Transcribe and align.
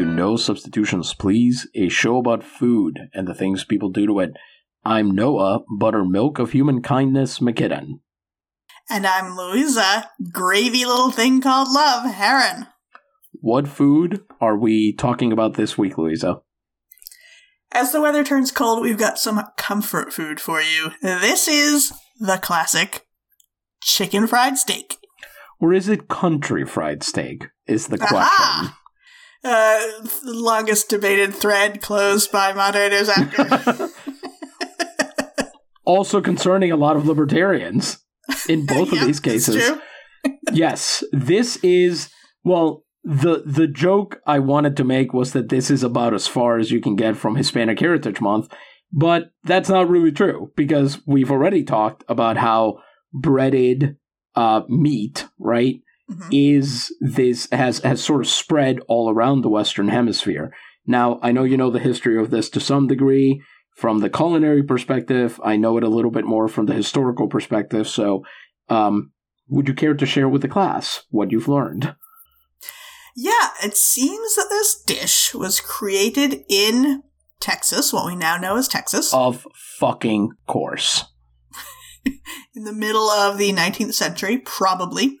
to 0.00 0.06
No 0.06 0.34
Substitutions 0.34 1.12
Please, 1.12 1.68
a 1.74 1.90
show 1.90 2.16
about 2.16 2.42
food 2.42 3.10
and 3.12 3.28
the 3.28 3.34
things 3.34 3.66
people 3.66 3.90
do 3.90 4.06
to 4.06 4.20
it. 4.20 4.30
I'm 4.82 5.10
Noah, 5.10 5.60
buttermilk 5.78 6.38
of 6.38 6.52
human 6.52 6.80
kindness, 6.80 7.40
McKinnon. 7.40 8.00
And 8.88 9.06
I'm 9.06 9.36
Louisa, 9.36 10.08
gravy 10.32 10.86
little 10.86 11.10
thing 11.10 11.42
called 11.42 11.68
love, 11.70 12.10
Heron. 12.10 12.68
What 13.32 13.68
food 13.68 14.22
are 14.40 14.56
we 14.56 14.94
talking 14.94 15.32
about 15.32 15.54
this 15.54 15.76
week, 15.76 15.98
Louisa? 15.98 16.40
As 17.70 17.92
the 17.92 18.00
weather 18.00 18.24
turns 18.24 18.50
cold, 18.50 18.80
we've 18.80 18.96
got 18.96 19.18
some 19.18 19.42
comfort 19.58 20.14
food 20.14 20.40
for 20.40 20.62
you. 20.62 20.92
This 21.02 21.46
is 21.46 21.92
the 22.18 22.38
classic 22.38 23.06
chicken 23.82 24.26
fried 24.26 24.56
steak. 24.56 24.96
Or 25.60 25.74
is 25.74 25.90
it 25.90 26.08
country 26.08 26.64
fried 26.64 27.02
steak? 27.02 27.48
Is 27.66 27.88
the 27.88 27.98
question. 27.98 28.16
Aha! 28.16 28.76
Uh, 29.42 29.86
longest 30.24 30.88
debated 30.90 31.34
thread 31.34 31.80
closed 31.80 32.30
by 32.30 32.52
moderators 32.52 33.08
after. 33.08 33.88
Also 35.84 36.20
concerning 36.20 36.70
a 36.70 36.76
lot 36.76 36.94
of 36.94 37.06
libertarians 37.06 37.98
in 38.48 38.64
both 38.64 38.92
Yep, 38.92 39.00
of 39.00 39.06
these 39.08 39.18
cases. 39.18 39.72
yes, 40.52 41.02
this 41.10 41.56
is 41.64 42.10
well 42.44 42.84
the 43.02 43.42
the 43.44 43.66
joke 43.66 44.20
I 44.26 44.38
wanted 44.38 44.76
to 44.76 44.84
make 44.84 45.12
was 45.12 45.32
that 45.32 45.48
this 45.48 45.68
is 45.70 45.82
about 45.82 46.14
as 46.14 46.28
far 46.28 46.58
as 46.58 46.70
you 46.70 46.80
can 46.80 46.94
get 46.94 47.16
from 47.16 47.34
Hispanic 47.34 47.80
Heritage 47.80 48.20
Month, 48.20 48.52
but 48.92 49.32
that's 49.42 49.68
not 49.68 49.88
really 49.88 50.12
true 50.12 50.52
because 50.54 51.00
we've 51.06 51.30
already 51.30 51.64
talked 51.64 52.04
about 52.08 52.36
how 52.36 52.78
breaded 53.12 53.96
uh, 54.36 54.60
meat, 54.68 55.26
right, 55.40 55.80
Mhm. 56.10 56.28
is 56.32 56.94
this 57.00 57.48
has 57.52 57.78
has 57.80 58.02
sort 58.02 58.20
of 58.20 58.28
spread 58.28 58.80
all 58.88 59.08
around 59.10 59.42
the 59.42 59.48
Western 59.48 59.88
Hemisphere. 59.88 60.52
Now, 60.86 61.18
I 61.22 61.30
know 61.32 61.44
you 61.44 61.56
know 61.56 61.70
the 61.70 61.78
history 61.78 62.18
of 62.20 62.30
this 62.30 62.50
to 62.50 62.60
some 62.60 62.86
degree 62.86 63.40
from 63.76 64.00
the 64.00 64.10
culinary 64.10 64.62
perspective. 64.62 65.40
I 65.44 65.56
know 65.56 65.76
it 65.76 65.84
a 65.84 65.88
little 65.88 66.10
bit 66.10 66.24
more 66.24 66.48
from 66.48 66.66
the 66.66 66.74
historical 66.74 67.28
perspective. 67.28 67.86
So, 67.88 68.24
um, 68.68 69.12
would 69.48 69.68
you 69.68 69.74
care 69.74 69.94
to 69.94 70.06
share 70.06 70.28
with 70.28 70.42
the 70.42 70.48
class 70.48 71.02
what 71.10 71.30
you've 71.30 71.48
learned? 71.48 71.94
Yeah, 73.16 73.50
it 73.62 73.76
seems 73.76 74.36
that 74.36 74.46
this 74.50 74.82
dish 74.82 75.34
was 75.34 75.60
created 75.60 76.44
in 76.48 77.02
Texas, 77.40 77.92
what 77.92 78.06
we 78.06 78.14
now 78.16 78.36
know 78.36 78.56
as 78.56 78.68
Texas, 78.68 79.12
Of 79.12 79.46
fucking 79.78 80.30
course. 80.46 81.04
in 82.54 82.64
the 82.64 82.72
middle 82.72 83.10
of 83.10 83.38
the 83.38 83.52
19th 83.52 83.94
century, 83.94 84.38
probably. 84.38 85.18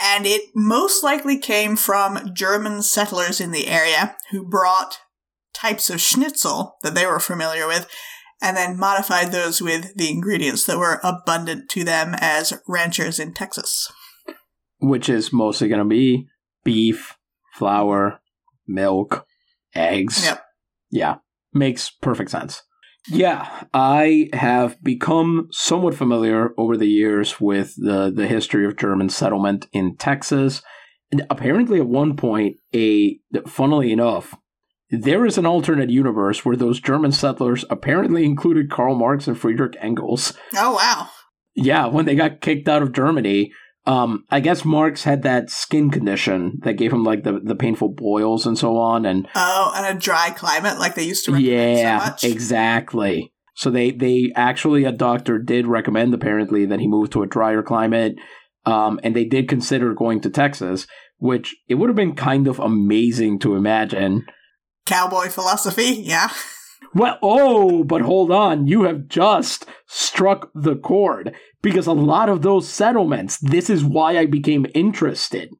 And 0.00 0.26
it 0.26 0.42
most 0.54 1.02
likely 1.02 1.38
came 1.38 1.76
from 1.76 2.32
German 2.32 2.82
settlers 2.82 3.40
in 3.40 3.50
the 3.50 3.66
area 3.66 4.16
who 4.30 4.44
brought 4.44 4.98
types 5.52 5.90
of 5.90 6.00
schnitzel 6.00 6.76
that 6.82 6.94
they 6.94 7.06
were 7.06 7.18
familiar 7.18 7.66
with 7.66 7.88
and 8.40 8.56
then 8.56 8.78
modified 8.78 9.32
those 9.32 9.60
with 9.60 9.94
the 9.96 10.10
ingredients 10.10 10.64
that 10.66 10.78
were 10.78 11.00
abundant 11.02 11.68
to 11.70 11.82
them 11.82 12.14
as 12.18 12.52
ranchers 12.68 13.18
in 13.18 13.34
Texas. 13.34 13.90
Which 14.78 15.08
is 15.08 15.32
mostly 15.32 15.68
going 15.68 15.80
to 15.80 15.84
be 15.84 16.28
beef, 16.64 17.16
flour, 17.54 18.20
milk, 18.66 19.26
eggs. 19.74 20.24
Yep. 20.24 20.44
Yeah, 20.90 21.16
makes 21.52 21.90
perfect 21.90 22.30
sense. 22.30 22.62
Yeah, 23.10 23.64
I 23.72 24.28
have 24.32 24.82
become 24.82 25.48
somewhat 25.50 25.94
familiar 25.94 26.52
over 26.58 26.76
the 26.76 26.88
years 26.88 27.40
with 27.40 27.74
the, 27.76 28.12
the 28.14 28.26
history 28.26 28.66
of 28.66 28.76
German 28.76 29.08
settlement 29.08 29.66
in 29.72 29.96
Texas. 29.96 30.62
And 31.10 31.26
apparently, 31.30 31.80
at 31.80 31.86
one 31.86 32.16
point, 32.16 32.56
a 32.74 33.18
funnily 33.46 33.92
enough, 33.92 34.36
there 34.90 35.24
is 35.26 35.38
an 35.38 35.46
alternate 35.46 35.90
universe 35.90 36.44
where 36.44 36.56
those 36.56 36.80
German 36.80 37.12
settlers 37.12 37.64
apparently 37.70 38.24
included 38.24 38.70
Karl 38.70 38.94
Marx 38.94 39.26
and 39.26 39.38
Friedrich 39.38 39.76
Engels. 39.80 40.34
Oh, 40.54 40.74
wow. 40.74 41.08
Yeah, 41.54 41.86
when 41.86 42.04
they 42.04 42.14
got 42.14 42.40
kicked 42.40 42.68
out 42.68 42.82
of 42.82 42.92
Germany, 42.92 43.52
um, 43.88 44.24
I 44.30 44.40
guess 44.40 44.64
Marx 44.66 45.02
had 45.04 45.22
that 45.22 45.48
skin 45.48 45.90
condition 45.90 46.58
that 46.62 46.74
gave 46.74 46.92
him 46.92 47.04
like 47.04 47.24
the, 47.24 47.40
the 47.42 47.54
painful 47.56 47.88
boils 47.88 48.46
and 48.46 48.56
so 48.58 48.76
on, 48.76 49.06
and 49.06 49.26
Oh, 49.34 49.72
and 49.74 49.96
a 49.96 49.98
dry 49.98 50.30
climate 50.30 50.78
like 50.78 50.94
they 50.94 51.04
used 51.04 51.24
to 51.24 51.32
recommend 51.32 51.78
yeah, 51.78 51.98
so 51.98 52.04
much. 52.10 52.24
exactly. 52.24 53.32
So 53.56 53.70
they 53.70 53.90
they 53.90 54.30
actually 54.36 54.84
a 54.84 54.92
doctor 54.92 55.38
did 55.38 55.66
recommend 55.66 56.12
apparently 56.12 56.66
that 56.66 56.80
he 56.80 56.86
move 56.86 57.08
to 57.10 57.22
a 57.22 57.26
drier 57.26 57.62
climate, 57.62 58.16
um, 58.66 59.00
and 59.02 59.16
they 59.16 59.24
did 59.24 59.48
consider 59.48 59.94
going 59.94 60.20
to 60.20 60.30
Texas, 60.30 60.86
which 61.16 61.56
it 61.66 61.76
would 61.76 61.88
have 61.88 61.96
been 61.96 62.14
kind 62.14 62.46
of 62.46 62.58
amazing 62.60 63.38
to 63.40 63.56
imagine. 63.56 64.26
Cowboy 64.84 65.28
philosophy, 65.28 66.02
yeah. 66.04 66.28
Well, 66.94 67.18
oh, 67.22 67.84
but 67.84 68.02
hold 68.02 68.30
on, 68.30 68.66
you 68.66 68.84
have 68.84 69.08
just 69.08 69.66
struck 69.86 70.50
the 70.54 70.76
chord 70.76 71.34
because 71.62 71.86
a 71.86 71.92
lot 71.92 72.28
of 72.28 72.42
those 72.42 72.68
settlements. 72.68 73.38
This 73.38 73.68
is 73.68 73.84
why 73.84 74.16
I 74.16 74.26
became 74.26 74.66
interested. 74.74 75.50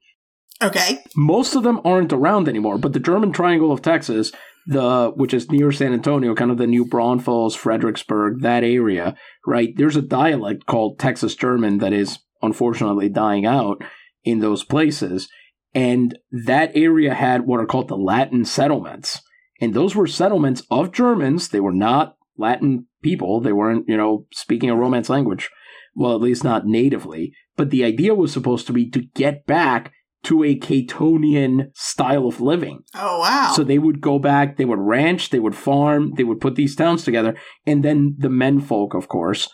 Okay. 0.61 0.99
most 1.15 1.55
of 1.55 1.63
them 1.63 1.81
aren't 1.85 2.13
around 2.13 2.49
anymore, 2.49 2.79
but 2.79 2.93
the 2.93 2.99
German 2.99 3.33
Triangle 3.33 3.71
of 3.71 3.81
Texas, 3.81 4.33
the 4.67 5.13
which 5.15 5.33
is 5.33 5.51
near 5.53 5.71
San 5.71 5.93
Antonio, 5.93 6.35
kind 6.35 6.51
of 6.51 6.59
the 6.59 6.67
New 6.67 6.85
Braunfels, 6.85 7.55
Fredericksburg, 7.55 8.41
that 8.41 8.65
area, 8.65 9.15
right? 9.47 9.73
There's 9.77 9.95
a 9.95 10.03
dialect 10.03 10.67
called 10.67 10.99
Texas 10.99 11.37
German 11.37 11.79
that 11.79 11.93
is 11.93 12.19
unfortunately 12.43 13.09
dying 13.09 13.47
out 13.47 13.83
in 14.25 14.41
those 14.41 14.65
places. 14.65 15.29
And 15.75 16.19
that 16.33 16.73
area 16.75 17.15
had 17.15 17.47
what 17.47 17.61
are 17.61 17.67
called 17.67 17.89
the 17.89 17.97
Latin 17.97 18.45
settlements. 18.45 19.21
And 19.61 19.75
those 19.75 19.95
were 19.95 20.07
settlements 20.07 20.63
of 20.71 20.93
Germans. 20.93 21.49
They 21.49 21.61
were 21.61 21.73
not 21.73 22.17
Latin 22.37 22.87
people. 23.03 23.41
They 23.41 23.53
weren't, 23.53 23.89
you 23.89 23.97
know, 23.97 24.27
speaking 24.33 24.71
a 24.71 24.77
Romance 24.77 25.09
language. 25.09 25.51
Well, 25.95 26.15
at 26.15 26.21
least 26.21 26.45
not 26.45 26.67
natively. 26.67 27.33
But 27.57 27.71
the 27.71 27.85
idea 27.85 28.15
was 28.15 28.33
supposed 28.33 28.67
to 28.69 28.73
be 28.73 28.89
to 28.91 29.03
get 29.15 29.47
back 29.47 29.93
to 30.25 30.45
a 30.45 30.59
Catonian 30.59 31.71
style 31.75 32.27
of 32.27 32.41
living. 32.41 32.81
Oh, 32.95 33.21
wow. 33.21 33.53
So 33.55 33.63
they 33.65 33.79
would 33.79 34.01
go 34.01 34.19
back, 34.19 34.57
they 34.57 34.65
would 34.65 34.79
ranch, 34.81 35.31
they 35.31 35.39
would 35.39 35.55
farm, 35.55 36.13
they 36.17 36.25
would 36.25 36.41
put 36.41 36.57
these 36.57 36.75
towns 36.75 37.05
together, 37.05 37.37
and 37.67 37.85
then 37.85 38.17
the 38.19 38.29
menfolk, 38.29 38.95
of 38.95 39.09
course, 39.09 39.49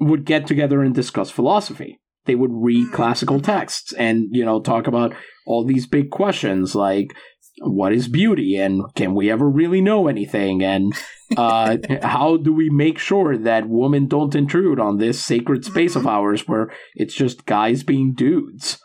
would 0.00 0.24
get 0.24 0.46
together 0.46 0.82
and 0.82 0.94
discuss 0.94 1.30
philosophy. 1.30 2.00
They 2.24 2.34
would 2.34 2.50
read 2.52 2.88
Mm. 2.88 2.92
classical 2.92 3.40
texts 3.40 3.92
and, 3.92 4.26
you 4.30 4.44
know, 4.44 4.60
talk 4.60 4.86
about 4.86 5.14
all 5.46 5.64
these 5.64 5.86
big 5.86 6.10
questions 6.10 6.74
like 6.74 7.14
what 7.60 7.92
is 7.92 8.08
beauty 8.08 8.56
and 8.56 8.82
can 8.94 9.14
we 9.14 9.30
ever 9.30 9.48
really 9.48 9.80
know 9.80 10.08
anything 10.08 10.62
and 10.62 10.94
uh, 11.36 11.76
how 12.02 12.36
do 12.38 12.52
we 12.52 12.70
make 12.70 12.98
sure 12.98 13.36
that 13.36 13.68
women 13.68 14.06
don't 14.08 14.34
intrude 14.34 14.80
on 14.80 14.96
this 14.98 15.22
sacred 15.22 15.64
space 15.64 15.94
of 15.94 16.02
Mhm. 16.04 16.10
ours 16.10 16.48
where 16.48 16.72
it's 16.94 17.14
just 17.14 17.44
guys 17.46 17.82
being 17.82 18.14
dudes. 18.14 18.78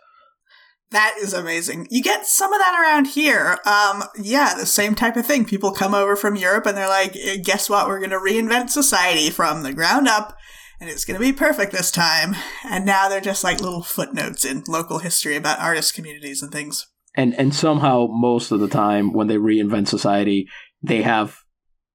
That 0.92 1.16
is 1.22 1.34
amazing. 1.34 1.88
You 1.90 2.02
get 2.02 2.26
some 2.26 2.54
of 2.54 2.60
that 2.60 2.80
around 2.82 3.08
here. 3.08 3.58
Um, 3.66 4.06
yeah, 4.22 4.54
the 4.54 4.66
same 4.66 4.96
type 4.96 5.18
of 5.18 5.26
thing. 5.26 5.44
People 5.44 5.72
come 5.74 5.94
over 5.94 6.16
from 6.16 6.38
Europe 6.38 6.66
and 6.66 6.78
they're 6.78 6.88
like, 6.88 7.14
"Eh, 7.18 7.38
guess 7.44 7.70
what? 7.70 7.88
We're 7.88 8.00
going 8.00 8.12
to 8.12 8.18
reinvent 8.20 8.70
society 8.70 9.30
from 9.30 9.64
the 9.64 9.74
ground 9.74 10.08
up 10.08 10.34
and 10.80 10.90
it's 10.90 11.04
going 11.04 11.20
to 11.20 11.26
be 11.26 11.34
perfect 11.34 11.74
this 11.74 11.92
time. 11.92 12.36
And 12.64 12.86
now 12.86 13.10
they're 13.10 13.20
just 13.20 13.44
like 13.44 13.60
little 13.60 13.84
footnotes 13.84 14.46
in 14.46 14.64
local 14.68 15.00
history 15.00 15.36
about 15.36 15.60
artist 15.60 15.94
communities 15.94 16.42
and 16.42 16.52
things. 16.54 16.88
And 17.18 17.34
and 17.38 17.54
somehow 17.54 18.08
most 18.10 18.52
of 18.52 18.60
the 18.62 18.68
time 18.70 19.12
when 19.12 19.28
they 19.28 19.36
reinvent 19.38 19.88
society 19.90 20.48
they 20.82 21.02
have 21.02 21.38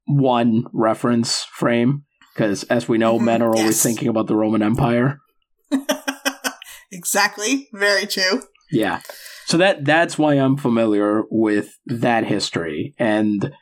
one 0.07 0.65
reference 0.75 1.45
frame 1.45 2.03
because 2.35 2.65
as 2.65 2.89
we 2.89 2.99
know 2.99 3.19
Mhm, 3.19 3.25
men 3.25 3.43
are 3.43 3.55
always 3.57 3.77
yes. 3.77 3.83
thinking 3.83 4.09
about 4.09 4.27
the 4.27 4.37
roman 4.37 4.63
empire 4.63 5.19
exactly. 6.91 7.69
Very 7.73 8.07
true. 8.07 8.43
yeah 8.71 9.01
so 9.47 9.57
that 9.59 9.85
that's 9.85 10.17
why 10.19 10.35
i'm 10.35 10.57
familiar 10.57 11.23
with 11.31 11.69
that 11.87 12.25
history 12.25 12.95
and 12.99 13.53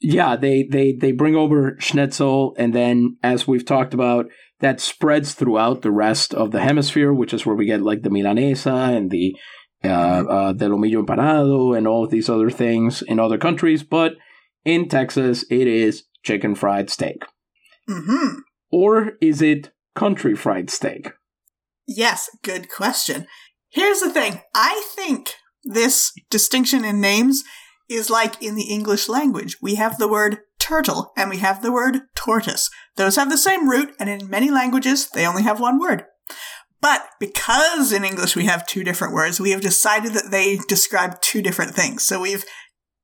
yeah 0.00 0.36
they 0.36 0.66
they 0.70 0.92
they 0.92 1.12
bring 1.12 1.34
over 1.36 1.76
schnitzel 1.78 2.54
and 2.58 2.74
then 2.74 3.16
as 3.22 3.46
we've 3.46 3.64
talked 3.64 3.94
about 3.94 4.26
that 4.60 4.80
spreads 4.80 5.32
throughout 5.34 5.82
the 5.82 5.90
rest 5.92 6.34
of 6.34 6.50
the 6.50 6.60
hemisphere 6.60 7.12
which 7.12 7.32
is 7.32 7.46
where 7.46 7.56
we 7.56 7.66
get 7.66 7.80
like 7.82 8.02
the 8.02 8.10
milanesa 8.10 8.94
and 8.96 9.10
the 9.10 9.34
uh, 9.84 9.88
uh, 9.88 10.52
the 10.52 10.66
lomillo 10.66 11.04
empanado 11.04 11.76
and 11.76 11.86
all 11.86 12.04
of 12.04 12.10
these 12.10 12.28
other 12.28 12.50
things 12.50 13.02
in 13.02 13.18
other 13.18 13.38
countries 13.38 13.82
but 13.82 14.14
in 14.64 14.88
texas 14.88 15.44
it 15.50 15.66
is 15.66 16.04
chicken 16.22 16.54
fried 16.54 16.88
steak 16.90 17.22
hmm 17.88 18.38
or 18.70 19.12
is 19.20 19.42
it 19.42 19.70
country 19.94 20.34
fried 20.34 20.70
steak 20.70 21.12
Yes, 21.86 22.30
good 22.42 22.70
question. 22.70 23.26
Here's 23.70 24.00
the 24.00 24.10
thing. 24.10 24.40
I 24.54 24.82
think 24.94 25.34
this 25.64 26.12
distinction 26.30 26.84
in 26.84 27.00
names 27.00 27.42
is 27.88 28.10
like 28.10 28.40
in 28.42 28.54
the 28.54 28.68
English 28.68 29.08
language. 29.08 29.58
We 29.60 29.74
have 29.76 29.98
the 29.98 30.08
word 30.08 30.38
turtle 30.58 31.12
and 31.16 31.28
we 31.28 31.38
have 31.38 31.62
the 31.62 31.72
word 31.72 32.02
tortoise. 32.14 32.70
Those 32.96 33.16
have 33.16 33.30
the 33.30 33.38
same 33.38 33.68
root, 33.68 33.94
and 33.98 34.08
in 34.08 34.30
many 34.30 34.50
languages, 34.50 35.08
they 35.08 35.26
only 35.26 35.42
have 35.42 35.60
one 35.60 35.80
word. 35.80 36.04
But 36.82 37.08
because 37.20 37.92
in 37.92 38.04
English 38.04 38.36
we 38.36 38.44
have 38.46 38.66
two 38.66 38.82
different 38.84 39.14
words, 39.14 39.40
we 39.40 39.52
have 39.52 39.60
decided 39.60 40.12
that 40.14 40.32
they 40.32 40.58
describe 40.68 41.20
two 41.20 41.40
different 41.40 41.74
things. 41.74 42.02
So 42.02 42.20
we've 42.20 42.44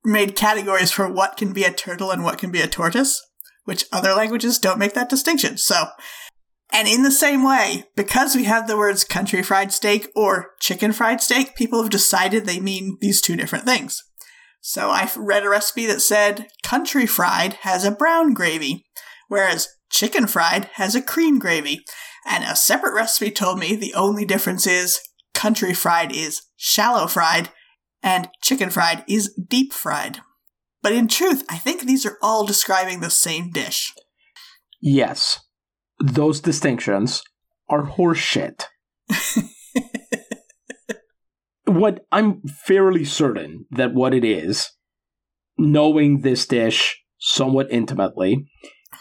made 0.04 0.36
categories 0.36 0.90
for 0.90 1.10
what 1.10 1.36
can 1.36 1.52
be 1.52 1.62
a 1.62 1.72
turtle 1.72 2.10
and 2.10 2.24
what 2.24 2.38
can 2.38 2.50
be 2.50 2.60
a 2.60 2.66
tortoise, 2.66 3.24
which 3.64 3.86
other 3.92 4.12
languages 4.12 4.58
don't 4.58 4.80
make 4.80 4.94
that 4.94 5.08
distinction. 5.08 5.56
So, 5.58 5.86
and 6.72 6.88
in 6.88 7.04
the 7.04 7.12
same 7.12 7.44
way, 7.44 7.84
because 7.94 8.34
we 8.34 8.44
have 8.44 8.66
the 8.66 8.76
words 8.76 9.04
country 9.04 9.42
fried 9.42 9.72
steak 9.72 10.08
or 10.16 10.50
chicken 10.60 10.92
fried 10.92 11.20
steak, 11.20 11.54
people 11.54 11.80
have 11.80 11.90
decided 11.90 12.44
they 12.44 12.60
mean 12.60 12.98
these 13.00 13.20
two 13.20 13.36
different 13.36 13.64
things. 13.64 14.02
So 14.60 14.90
I 14.90 15.08
read 15.16 15.44
a 15.44 15.48
recipe 15.48 15.86
that 15.86 16.02
said 16.02 16.48
country 16.64 17.06
fried 17.06 17.54
has 17.62 17.84
a 17.84 17.92
brown 17.92 18.34
gravy, 18.34 18.84
whereas 19.28 19.68
chicken 19.88 20.26
fried 20.26 20.64
has 20.74 20.96
a 20.96 21.00
cream 21.00 21.38
gravy. 21.38 21.84
And 22.26 22.44
a 22.44 22.56
separate 22.56 22.94
recipe 22.94 23.30
told 23.30 23.58
me 23.58 23.74
the 23.74 23.94
only 23.94 24.24
difference 24.24 24.66
is 24.66 25.00
country 25.34 25.72
fried 25.72 26.12
is 26.12 26.42
shallow 26.56 27.06
fried 27.06 27.50
and 28.02 28.28
chicken 28.42 28.70
fried 28.70 29.04
is 29.08 29.34
deep 29.34 29.72
fried. 29.72 30.20
But 30.82 30.92
in 30.92 31.08
truth, 31.08 31.44
I 31.48 31.58
think 31.58 31.82
these 31.82 32.06
are 32.06 32.18
all 32.22 32.46
describing 32.46 33.00
the 33.00 33.10
same 33.10 33.50
dish. 33.50 33.92
Yes. 34.80 35.40
Those 36.00 36.40
distinctions 36.40 37.22
are 37.68 37.84
horseshit. 37.84 38.64
what 41.66 42.06
I'm 42.12 42.42
fairly 42.42 43.04
certain 43.04 43.66
that 43.70 43.94
what 43.94 44.14
it 44.14 44.24
is, 44.24 44.70
knowing 45.56 46.20
this 46.20 46.46
dish 46.46 47.02
somewhat 47.18 47.66
intimately, 47.70 48.46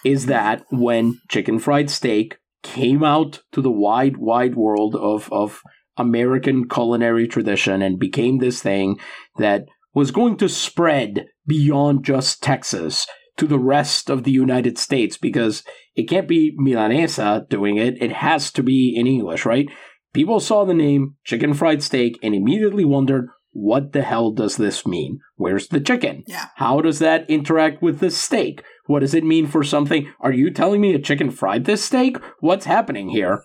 is 0.04 0.26
that 0.26 0.64
when 0.72 1.20
chicken 1.30 1.60
fried 1.60 1.90
steak 1.90 2.38
came 2.74 3.04
out 3.04 3.42
to 3.54 3.62
the 3.62 3.72
wide, 3.72 4.18
wide 4.18 4.56
world 4.56 4.96
of, 4.96 5.32
of 5.32 5.62
American 5.98 6.68
culinary 6.68 7.28
tradition 7.28 7.82
and 7.82 7.98
became 7.98 8.38
this 8.38 8.62
thing 8.62 9.00
that 9.38 9.64
was 9.94 10.12
going 10.12 10.38
to 10.38 10.50
spread 10.50 11.26
beyond 11.46 12.04
just 12.06 12.44
Texas 12.44 13.08
to 13.38 13.48
the 13.48 13.60
rest 13.60 14.10
of 14.10 14.24
the 14.24 14.32
United 14.32 14.78
States 14.78 15.18
because 15.18 15.64
it 15.96 16.10
can't 16.10 16.28
be 16.28 16.56
Milanesa 16.60 17.48
doing 17.50 17.78
it. 17.78 18.02
It 18.02 18.12
has 18.12 18.52
to 18.52 18.64
be 18.64 18.94
in 18.96 19.08
English, 19.08 19.46
right? 19.46 19.68
People 20.14 20.40
saw 20.40 20.66
the 20.66 20.74
name 20.74 21.16
chicken 21.24 21.54
fried 21.54 21.82
steak 21.82 22.20
and 22.22 22.36
immediately 22.36 22.86
wondered, 22.86 23.30
what 23.52 23.94
the 23.94 24.04
hell 24.04 24.32
does 24.32 24.58
this 24.58 24.86
mean? 24.86 25.20
Where's 25.36 25.68
the 25.70 25.80
chicken? 25.80 26.24
Yeah. 26.28 26.46
How 26.56 26.82
does 26.82 27.00
that 27.00 27.28
interact 27.30 27.82
with 27.82 28.00
the 28.00 28.12
steak? 28.12 28.64
What 28.88 29.00
does 29.00 29.14
it 29.14 29.24
mean 29.24 29.48
for 29.48 29.64
something? 29.64 30.12
Are 30.20 30.34
you 30.34 30.50
telling 30.50 30.82
me 30.82 30.94
a 30.94 31.00
chicken 31.00 31.30
fried 31.30 31.66
this 31.66 31.84
steak? 31.84 32.18
What's 32.40 32.66
happening 32.66 33.10
here? 33.10 33.44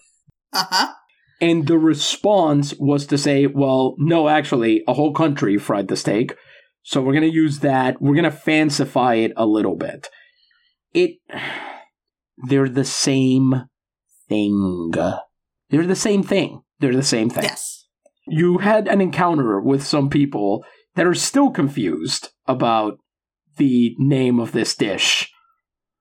Uh 0.53 0.65
huh. 0.71 0.93
And 1.41 1.67
the 1.67 1.79
response 1.79 2.73
was 2.79 3.05
to 3.07 3.19
say, 3.19 3.47
well, 3.47 3.97
no, 3.99 4.29
actually, 4.29 4.85
a 4.87 4.95
whole 4.95 5.13
country 5.13 5.59
fried 5.59 5.89
the 5.89 5.97
steak. 5.97 6.37
So 6.85 7.01
we're 7.01 7.15
going 7.15 7.29
to 7.29 7.35
use 7.35 7.59
that. 7.59 8.01
We're 8.01 8.15
going 8.15 8.31
to 8.31 8.31
fancify 8.31 9.25
it 9.25 9.33
a 9.37 9.45
little 9.45 9.77
bit. 9.77 10.09
It, 10.93 11.17
they're 12.49 12.69
the 12.69 12.85
same 12.85 13.65
thing. 14.29 14.93
They're 15.71 15.87
the 15.87 15.97
same 15.97 16.23
thing. 16.23 16.63
They're 16.79 16.95
the 16.95 17.03
same 17.03 17.29
thing. 17.29 17.45
Yes. 17.45 17.87
You 18.29 18.59
had 18.59 18.87
an 18.87 19.01
encounter 19.01 19.61
with 19.61 19.83
some 19.83 20.09
people 20.09 20.65
that 20.95 21.07
are 21.07 21.15
still 21.15 21.51
confused 21.51 22.29
about 22.47 22.99
the 23.57 23.97
name 23.99 24.39
of 24.39 24.53
this 24.53 24.77
dish. 24.77 25.32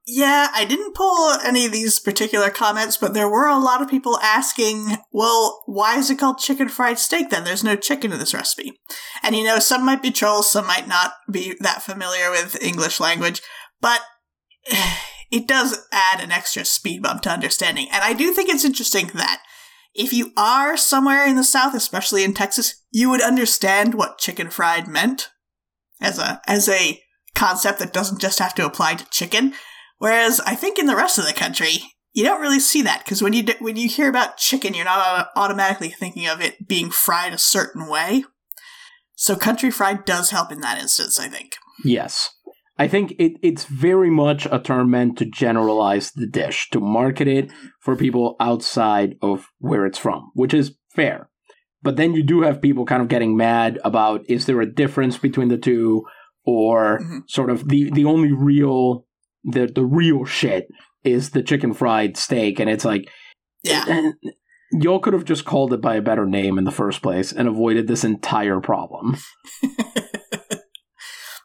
Yeah, 0.07 0.47
I 0.53 0.65
didn't 0.65 0.95
pull 0.95 1.31
any 1.45 1.65
of 1.65 1.71
these 1.71 1.99
particular 1.99 2.49
comments, 2.49 2.97
but 2.97 3.13
there 3.13 3.29
were 3.29 3.47
a 3.47 3.59
lot 3.59 3.81
of 3.81 3.89
people 3.89 4.17
asking, 4.19 4.97
well, 5.11 5.61
why 5.67 5.97
is 5.97 6.09
it 6.09 6.17
called 6.17 6.39
chicken 6.39 6.69
fried 6.69 6.97
steak 6.97 7.29
then? 7.29 7.43
There's 7.43 7.63
no 7.63 7.75
chicken 7.75 8.11
in 8.11 8.17
this 8.17 8.33
recipe. 8.33 8.73
And 9.21 9.35
you 9.35 9.43
know, 9.43 9.59
some 9.59 9.85
might 9.85 10.01
be 10.01 10.09
trolls, 10.09 10.51
some 10.51 10.65
might 10.65 10.87
not 10.87 11.13
be 11.31 11.55
that 11.59 11.83
familiar 11.83 12.31
with 12.31 12.61
English 12.63 12.99
language, 12.99 13.41
but 13.79 14.01
it 15.31 15.47
does 15.47 15.87
add 15.91 16.19
an 16.19 16.31
extra 16.31 16.65
speed 16.65 17.03
bump 17.03 17.21
to 17.23 17.29
understanding. 17.29 17.87
And 17.91 18.03
I 18.03 18.13
do 18.13 18.33
think 18.33 18.49
it's 18.49 18.65
interesting 18.65 19.11
that 19.13 19.43
if 19.93 20.13
you 20.13 20.31
are 20.35 20.77
somewhere 20.77 21.27
in 21.27 21.35
the 21.35 21.43
South, 21.43 21.75
especially 21.75 22.23
in 22.23 22.33
Texas, 22.33 22.83
you 22.91 23.09
would 23.09 23.21
understand 23.21 23.93
what 23.93 24.17
chicken 24.17 24.49
fried 24.49 24.87
meant 24.87 25.29
as 25.99 26.17
a, 26.17 26.41
as 26.47 26.67
a 26.67 27.01
concept 27.35 27.79
that 27.79 27.93
doesn't 27.93 28.21
just 28.21 28.39
have 28.39 28.55
to 28.55 28.65
apply 28.65 28.95
to 28.95 29.09
chicken. 29.09 29.53
Whereas 30.01 30.39
I 30.39 30.55
think 30.55 30.79
in 30.79 30.87
the 30.87 30.95
rest 30.95 31.19
of 31.19 31.27
the 31.27 31.31
country, 31.31 31.73
you 32.11 32.23
don't 32.23 32.41
really 32.41 32.59
see 32.59 32.81
that 32.81 33.05
because 33.05 33.21
when 33.21 33.33
you 33.33 33.43
do, 33.43 33.53
when 33.59 33.75
you 33.75 33.87
hear 33.87 34.09
about 34.09 34.37
chicken, 34.37 34.73
you're 34.73 34.83
not 34.83 35.29
automatically 35.35 35.89
thinking 35.89 36.25
of 36.25 36.41
it 36.41 36.67
being 36.67 36.89
fried 36.89 37.33
a 37.33 37.37
certain 37.37 37.87
way. 37.87 38.23
So 39.13 39.35
country 39.35 39.69
fried 39.69 40.03
does 40.05 40.31
help 40.31 40.51
in 40.51 40.61
that 40.61 40.81
instance, 40.81 41.19
I 41.19 41.27
think. 41.27 41.53
Yes. 41.83 42.31
I 42.79 42.87
think 42.87 43.11
it, 43.19 43.33
it's 43.43 43.65
very 43.65 44.09
much 44.09 44.47
a 44.51 44.57
term 44.57 44.89
meant 44.89 45.19
to 45.19 45.25
generalize 45.25 46.11
the 46.13 46.25
dish, 46.25 46.71
to 46.71 46.79
market 46.79 47.27
it 47.27 47.51
for 47.79 47.95
people 47.95 48.37
outside 48.39 49.17
of 49.21 49.49
where 49.59 49.85
it's 49.85 49.99
from, 49.99 50.31
which 50.33 50.55
is 50.55 50.75
fair. 50.95 51.29
But 51.83 51.97
then 51.97 52.15
you 52.15 52.23
do 52.23 52.41
have 52.41 52.59
people 52.59 52.85
kind 52.87 53.03
of 53.03 53.07
getting 53.07 53.37
mad 53.37 53.77
about 53.83 54.27
is 54.27 54.47
there 54.47 54.61
a 54.61 54.73
difference 54.73 55.19
between 55.19 55.49
the 55.49 55.59
two, 55.59 56.05
or 56.43 56.97
mm-hmm. 56.97 57.19
sort 57.27 57.51
of 57.51 57.69
the, 57.69 57.91
the 57.91 58.05
only 58.05 58.31
real 58.31 59.05
the 59.43 59.67
the 59.67 59.85
real 59.85 60.25
shit 60.25 60.67
is 61.03 61.31
the 61.31 61.43
chicken 61.43 61.73
fried 61.73 62.17
steak, 62.17 62.59
and 62.59 62.69
it's 62.69 62.85
like, 62.85 63.09
yeah, 63.63 64.11
y'all 64.71 64.99
could 64.99 65.13
have 65.13 65.25
just 65.25 65.45
called 65.45 65.73
it 65.73 65.81
by 65.81 65.95
a 65.95 66.01
better 66.01 66.25
name 66.25 66.57
in 66.57 66.63
the 66.63 66.71
first 66.71 67.01
place 67.01 67.31
and 67.31 67.47
avoided 67.47 67.87
this 67.87 68.03
entire 68.03 68.59
problem. 68.59 69.17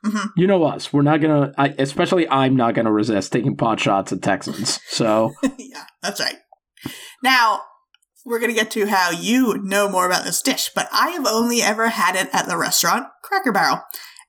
mm-hmm. 0.04 0.26
You 0.36 0.46
know 0.46 0.64
us; 0.64 0.92
we're 0.92 1.02
not 1.02 1.20
gonna, 1.20 1.52
I, 1.56 1.74
especially 1.78 2.28
I'm 2.28 2.56
not 2.56 2.74
gonna 2.74 2.92
resist 2.92 3.32
taking 3.32 3.56
pot 3.56 3.80
shots 3.80 4.12
at 4.12 4.22
Texans. 4.22 4.80
So 4.88 5.32
yeah, 5.58 5.84
that's 6.02 6.20
right. 6.20 6.36
Now 7.22 7.62
we're 8.26 8.40
going 8.40 8.50
to 8.50 8.56
get 8.56 8.72
to 8.72 8.86
how 8.86 9.10
you 9.10 9.62
know 9.62 9.88
more 9.88 10.04
about 10.04 10.24
this 10.24 10.42
dish, 10.42 10.70
but 10.74 10.88
I 10.92 11.10
have 11.10 11.26
only 11.26 11.62
ever 11.62 11.88
had 11.88 12.16
it 12.16 12.28
at 12.32 12.46
the 12.46 12.58
restaurant 12.58 13.06
Cracker 13.22 13.52
Barrel 13.52 13.82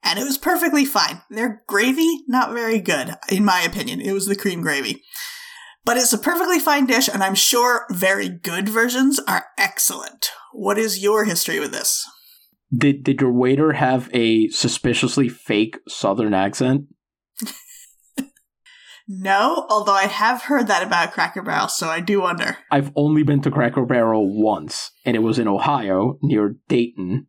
and 0.03 0.19
it 0.19 0.23
was 0.23 0.37
perfectly 0.37 0.85
fine. 0.85 1.21
Their 1.29 1.63
gravy, 1.67 2.23
not 2.27 2.53
very 2.53 2.79
good, 2.79 3.15
in 3.29 3.45
my 3.45 3.61
opinion. 3.61 4.01
It 4.01 4.13
was 4.13 4.25
the 4.25 4.35
cream 4.35 4.61
gravy. 4.61 5.03
But 5.85 5.97
it's 5.97 6.13
a 6.13 6.17
perfectly 6.17 6.59
fine 6.59 6.85
dish, 6.85 7.07
and 7.07 7.23
I'm 7.23 7.35
sure 7.35 7.85
very 7.89 8.27
good 8.29 8.67
versions 8.67 9.19
are 9.19 9.45
excellent. 9.57 10.31
What 10.51 10.77
is 10.77 11.01
your 11.01 11.23
history 11.23 11.59
with 11.59 11.71
this? 11.71 12.05
Did 12.75 13.03
did 13.03 13.21
your 13.21 13.31
waiter 13.31 13.73
have 13.73 14.09
a 14.13 14.49
suspiciously 14.49 15.29
fake 15.29 15.77
southern 15.87 16.33
accent? 16.33 16.87
no, 19.07 19.65
although 19.69 19.93
I 19.93 20.07
have 20.07 20.43
heard 20.43 20.67
that 20.67 20.83
about 20.83 21.13
Cracker 21.13 21.41
Barrel, 21.41 21.69
so 21.69 21.87
I 21.87 22.01
do 22.01 22.21
wonder. 22.21 22.57
I've 22.69 22.91
only 22.97 23.23
been 23.23 23.41
to 23.43 23.51
Cracker 23.51 23.85
Barrel 23.85 24.41
once, 24.41 24.91
and 25.05 25.15
it 25.15 25.19
was 25.19 25.39
in 25.39 25.47
Ohio 25.47 26.17
near 26.21 26.55
Dayton, 26.67 27.27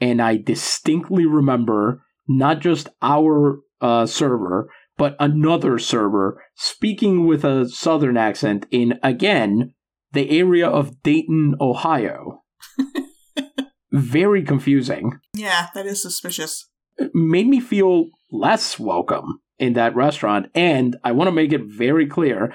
and 0.00 0.22
I 0.22 0.38
distinctly 0.38 1.26
remember 1.26 2.02
not 2.28 2.60
just 2.60 2.88
our 3.02 3.60
uh, 3.80 4.06
server, 4.06 4.70
but 4.96 5.16
another 5.18 5.78
server 5.78 6.42
speaking 6.54 7.26
with 7.26 7.44
a 7.44 7.68
southern 7.68 8.16
accent 8.16 8.66
in, 8.70 8.98
again, 9.02 9.74
the 10.12 10.30
area 10.30 10.68
of 10.68 11.02
Dayton, 11.02 11.54
Ohio. 11.60 12.42
Very 13.92 14.42
confusing. 14.42 15.18
Yeah, 15.34 15.68
that 15.74 15.86
is 15.86 16.02
suspicious. 16.02 16.68
It 16.98 17.14
made 17.14 17.46
me 17.46 17.60
feel 17.60 18.06
less 18.30 18.78
welcome 18.78 19.40
in 19.58 19.72
that 19.74 19.94
restaurant. 19.94 20.50
And 20.54 20.96
I 21.04 21.12
want 21.12 21.28
to 21.28 21.32
make 21.32 21.52
it 21.52 21.62
very 21.64 22.06
clear 22.06 22.54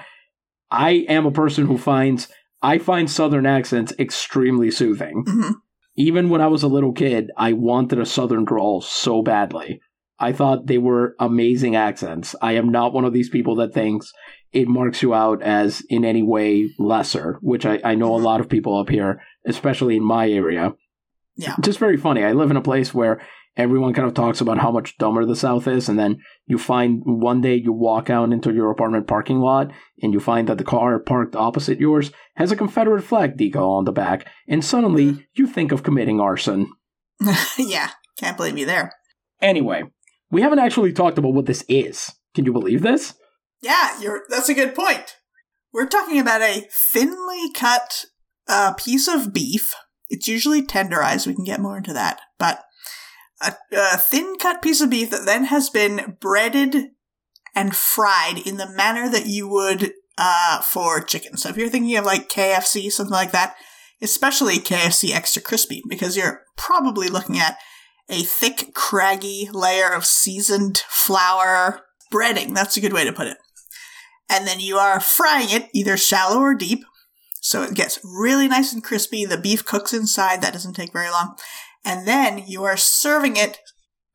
I 0.70 1.06
am 1.08 1.26
a 1.26 1.32
person 1.32 1.66
who 1.66 1.78
finds, 1.78 2.28
I 2.62 2.78
find 2.78 3.10
southern 3.10 3.46
accents 3.46 3.92
extremely 3.98 4.70
soothing. 4.70 5.24
Mm-hmm. 5.26 5.50
Even 5.96 6.28
when 6.28 6.40
I 6.40 6.48
was 6.48 6.62
a 6.62 6.68
little 6.68 6.92
kid, 6.92 7.30
I 7.36 7.52
wanted 7.52 8.00
a 8.00 8.06
southern 8.06 8.44
drawl 8.44 8.80
so 8.80 9.22
badly. 9.22 9.80
I 10.18 10.32
thought 10.32 10.66
they 10.66 10.78
were 10.78 11.14
amazing 11.18 11.76
accents. 11.76 12.34
I 12.40 12.52
am 12.52 12.70
not 12.70 12.92
one 12.92 13.04
of 13.04 13.12
these 13.12 13.28
people 13.28 13.56
that 13.56 13.74
thinks 13.74 14.12
it 14.52 14.68
marks 14.68 15.02
you 15.02 15.12
out 15.12 15.42
as 15.42 15.82
in 15.88 16.04
any 16.04 16.22
way 16.22 16.70
lesser, 16.78 17.38
which 17.42 17.66
I, 17.66 17.80
I 17.84 17.94
know 17.94 18.14
a 18.14 18.18
lot 18.18 18.40
of 18.40 18.48
people 18.48 18.78
up 18.78 18.88
here, 18.88 19.20
especially 19.46 19.96
in 19.96 20.04
my 20.04 20.30
area. 20.30 20.74
Yeah. 21.36 21.56
Just 21.60 21.80
very 21.80 21.96
funny. 21.96 22.22
I 22.22 22.32
live 22.32 22.50
in 22.50 22.56
a 22.56 22.62
place 22.62 22.94
where 22.94 23.20
everyone 23.56 23.92
kind 23.92 24.06
of 24.06 24.14
talks 24.14 24.40
about 24.40 24.58
how 24.58 24.70
much 24.70 24.98
dumber 24.98 25.24
the 25.24 25.36
South 25.36 25.66
is, 25.66 25.88
and 25.88 25.98
then 25.98 26.20
you 26.46 26.58
find 26.58 27.02
one 27.04 27.40
day 27.40 27.54
you 27.54 27.72
walk 27.72 28.10
out 28.10 28.32
into 28.32 28.52
your 28.52 28.70
apartment 28.70 29.06
parking 29.06 29.40
lot 29.40 29.70
and 30.02 30.12
you 30.12 30.20
find 30.20 30.48
that 30.48 30.58
the 30.58 30.64
car 30.64 30.98
parked 30.98 31.36
opposite 31.36 31.78
yours 31.78 32.10
has 32.36 32.50
a 32.50 32.56
Confederate 32.56 33.02
flag 33.02 33.36
decal 33.36 33.78
on 33.78 33.84
the 33.84 33.92
back, 33.92 34.26
and 34.48 34.64
suddenly 34.64 35.12
mm. 35.12 35.24
you 35.34 35.46
think 35.46 35.72
of 35.72 35.82
committing 35.82 36.20
arson. 36.20 36.70
yeah, 37.58 37.90
can't 38.18 38.36
blame 38.36 38.56
you 38.56 38.66
there. 38.66 38.92
Anyway, 39.40 39.84
we 40.30 40.42
haven't 40.42 40.58
actually 40.58 40.92
talked 40.92 41.18
about 41.18 41.34
what 41.34 41.46
this 41.46 41.64
is. 41.68 42.12
Can 42.34 42.44
you 42.44 42.52
believe 42.52 42.82
this? 42.82 43.14
Yeah, 43.62 44.00
you're, 44.00 44.24
that's 44.28 44.48
a 44.48 44.54
good 44.54 44.74
point. 44.74 45.16
We're 45.72 45.86
talking 45.86 46.20
about 46.20 46.42
a 46.42 46.66
thinly 46.70 47.52
cut 47.52 48.04
uh, 48.48 48.74
piece 48.74 49.08
of 49.08 49.32
beef. 49.32 49.74
It's 50.08 50.28
usually 50.28 50.62
tenderized. 50.62 51.26
We 51.26 51.34
can 51.34 51.44
get 51.44 51.60
more 51.60 51.76
into 51.76 51.92
that. 51.92 52.20
But 52.38 52.62
a, 53.46 53.56
a 53.76 53.96
thin 53.98 54.36
cut 54.38 54.62
piece 54.62 54.80
of 54.80 54.90
beef 54.90 55.10
that 55.10 55.26
then 55.26 55.44
has 55.44 55.70
been 55.70 56.16
breaded 56.20 56.90
and 57.54 57.76
fried 57.76 58.38
in 58.46 58.56
the 58.56 58.68
manner 58.68 59.08
that 59.08 59.26
you 59.26 59.48
would 59.48 59.92
uh, 60.18 60.60
for 60.62 61.00
chicken. 61.00 61.36
So 61.36 61.48
if 61.48 61.56
you're 61.56 61.68
thinking 61.68 61.96
of 61.96 62.04
like 62.04 62.28
KFC, 62.28 62.90
something 62.90 63.12
like 63.12 63.32
that, 63.32 63.54
especially 64.02 64.58
KFC 64.58 65.14
extra 65.14 65.42
crispy, 65.42 65.82
because 65.88 66.16
you're 66.16 66.42
probably 66.56 67.08
looking 67.08 67.38
at 67.38 67.58
a 68.08 68.22
thick, 68.22 68.74
craggy 68.74 69.48
layer 69.52 69.92
of 69.92 70.04
seasoned 70.04 70.78
flour 70.88 71.80
breading. 72.12 72.54
That's 72.54 72.76
a 72.76 72.80
good 72.80 72.92
way 72.92 73.04
to 73.04 73.12
put 73.12 73.28
it. 73.28 73.38
And 74.28 74.46
then 74.46 74.60
you 74.60 74.76
are 74.76 75.00
frying 75.00 75.48
it 75.50 75.68
either 75.72 75.96
shallow 75.96 76.40
or 76.40 76.54
deep. 76.54 76.84
So 77.40 77.62
it 77.62 77.74
gets 77.74 77.98
really 78.02 78.48
nice 78.48 78.72
and 78.72 78.82
crispy. 78.82 79.24
The 79.24 79.36
beef 79.36 79.64
cooks 79.64 79.92
inside. 79.92 80.40
That 80.40 80.52
doesn't 80.52 80.74
take 80.74 80.92
very 80.92 81.10
long. 81.10 81.36
And 81.84 82.06
then 82.06 82.38
you 82.46 82.64
are 82.64 82.76
serving 82.76 83.36
it 83.36 83.58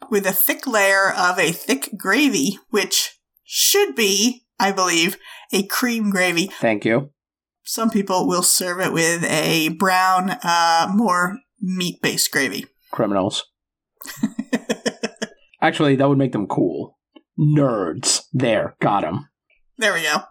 with 0.10 0.26
a 0.26 0.32
thick 0.32 0.66
layer 0.66 1.12
of 1.12 1.38
a 1.38 1.52
thick 1.52 1.90
gravy, 1.98 2.58
which 2.70 3.20
should 3.44 3.96
be, 3.96 4.46
I 4.60 4.72
believe, 4.72 5.18
a 5.52 5.66
cream 5.68 6.10
gravy. 6.10 6.48
Thank 6.48 6.86
you. 6.86 7.12
Some 7.64 7.90
people 7.90 8.28
will 8.28 8.42
serve 8.42 8.80
it 8.80 8.92
with 8.92 9.24
a 9.24 9.70
brown, 9.70 10.32
uh, 10.44 10.92
more 10.94 11.38
meat 11.62 12.02
based 12.02 12.32
gravy. 12.32 12.66
Criminals. 12.92 13.46
Actually, 15.62 15.96
that 15.98 16.10
would 16.10 16.18
make 16.18 16.32
them 16.32 16.48
cool. 16.48 16.98
Nerds. 17.38 18.24
There, 18.34 18.76
got 18.82 19.02
them. 19.02 19.30
There 19.78 19.94
we 19.94 20.02
go. 20.04 20.24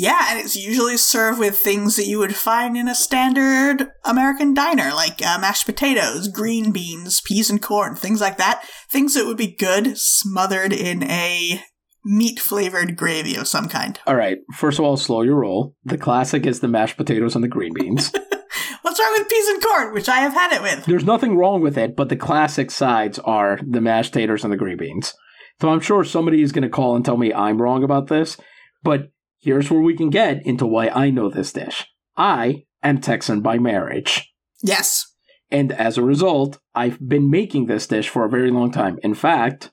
Yeah, 0.00 0.28
and 0.30 0.40
it's 0.40 0.56
usually 0.56 0.96
served 0.96 1.38
with 1.38 1.58
things 1.58 1.96
that 1.96 2.06
you 2.06 2.18
would 2.20 2.34
find 2.34 2.74
in 2.74 2.88
a 2.88 2.94
standard 2.94 3.86
American 4.02 4.54
diner, 4.54 4.94
like 4.94 5.20
uh, 5.20 5.38
mashed 5.38 5.66
potatoes, 5.66 6.26
green 6.26 6.72
beans, 6.72 7.20
peas 7.20 7.50
and 7.50 7.60
corn, 7.60 7.96
things 7.96 8.18
like 8.18 8.38
that. 8.38 8.66
Things 8.90 9.12
that 9.12 9.26
would 9.26 9.36
be 9.36 9.54
good 9.54 9.98
smothered 9.98 10.72
in 10.72 11.02
a 11.02 11.62
meat 12.02 12.40
flavored 12.40 12.96
gravy 12.96 13.36
of 13.36 13.46
some 13.46 13.68
kind. 13.68 14.00
All 14.06 14.16
right, 14.16 14.38
first 14.54 14.78
of 14.78 14.86
all, 14.86 14.96
slow 14.96 15.20
your 15.20 15.40
roll. 15.40 15.76
The 15.84 15.98
classic 15.98 16.46
is 16.46 16.60
the 16.60 16.68
mashed 16.68 16.96
potatoes 16.96 17.34
and 17.34 17.44
the 17.44 17.48
green 17.48 17.74
beans. 17.74 18.10
What's 18.80 18.98
wrong 18.98 19.12
with 19.18 19.28
peas 19.28 19.48
and 19.48 19.62
corn, 19.62 19.92
which 19.92 20.08
I 20.08 20.20
have 20.20 20.32
had 20.32 20.54
it 20.54 20.62
with? 20.62 20.86
There's 20.86 21.04
nothing 21.04 21.36
wrong 21.36 21.60
with 21.60 21.76
it, 21.76 21.94
but 21.94 22.08
the 22.08 22.16
classic 22.16 22.70
sides 22.70 23.18
are 23.18 23.60
the 23.62 23.82
mashed 23.82 24.14
taters 24.14 24.44
and 24.44 24.52
the 24.52 24.56
green 24.56 24.78
beans. 24.78 25.12
So 25.60 25.68
I'm 25.68 25.80
sure 25.80 26.04
somebody 26.04 26.40
is 26.40 26.52
going 26.52 26.62
to 26.62 26.70
call 26.70 26.96
and 26.96 27.04
tell 27.04 27.18
me 27.18 27.34
I'm 27.34 27.60
wrong 27.60 27.84
about 27.84 28.06
this, 28.06 28.38
but 28.82 29.10
here's 29.40 29.70
where 29.70 29.80
we 29.80 29.96
can 29.96 30.10
get 30.10 30.44
into 30.46 30.66
why 30.66 30.88
I 30.88 31.10
know 31.10 31.30
this 31.30 31.52
dish. 31.52 31.86
I 32.16 32.64
am 32.82 33.00
Texan 33.00 33.40
by 33.40 33.58
marriage. 33.58 34.32
Yes. 34.62 35.06
And 35.50 35.72
as 35.72 35.98
a 35.98 36.02
result, 36.02 36.58
I've 36.74 36.98
been 37.06 37.30
making 37.30 37.66
this 37.66 37.86
dish 37.86 38.08
for 38.08 38.24
a 38.24 38.30
very 38.30 38.50
long 38.50 38.70
time. 38.70 38.98
In 39.02 39.14
fact, 39.14 39.70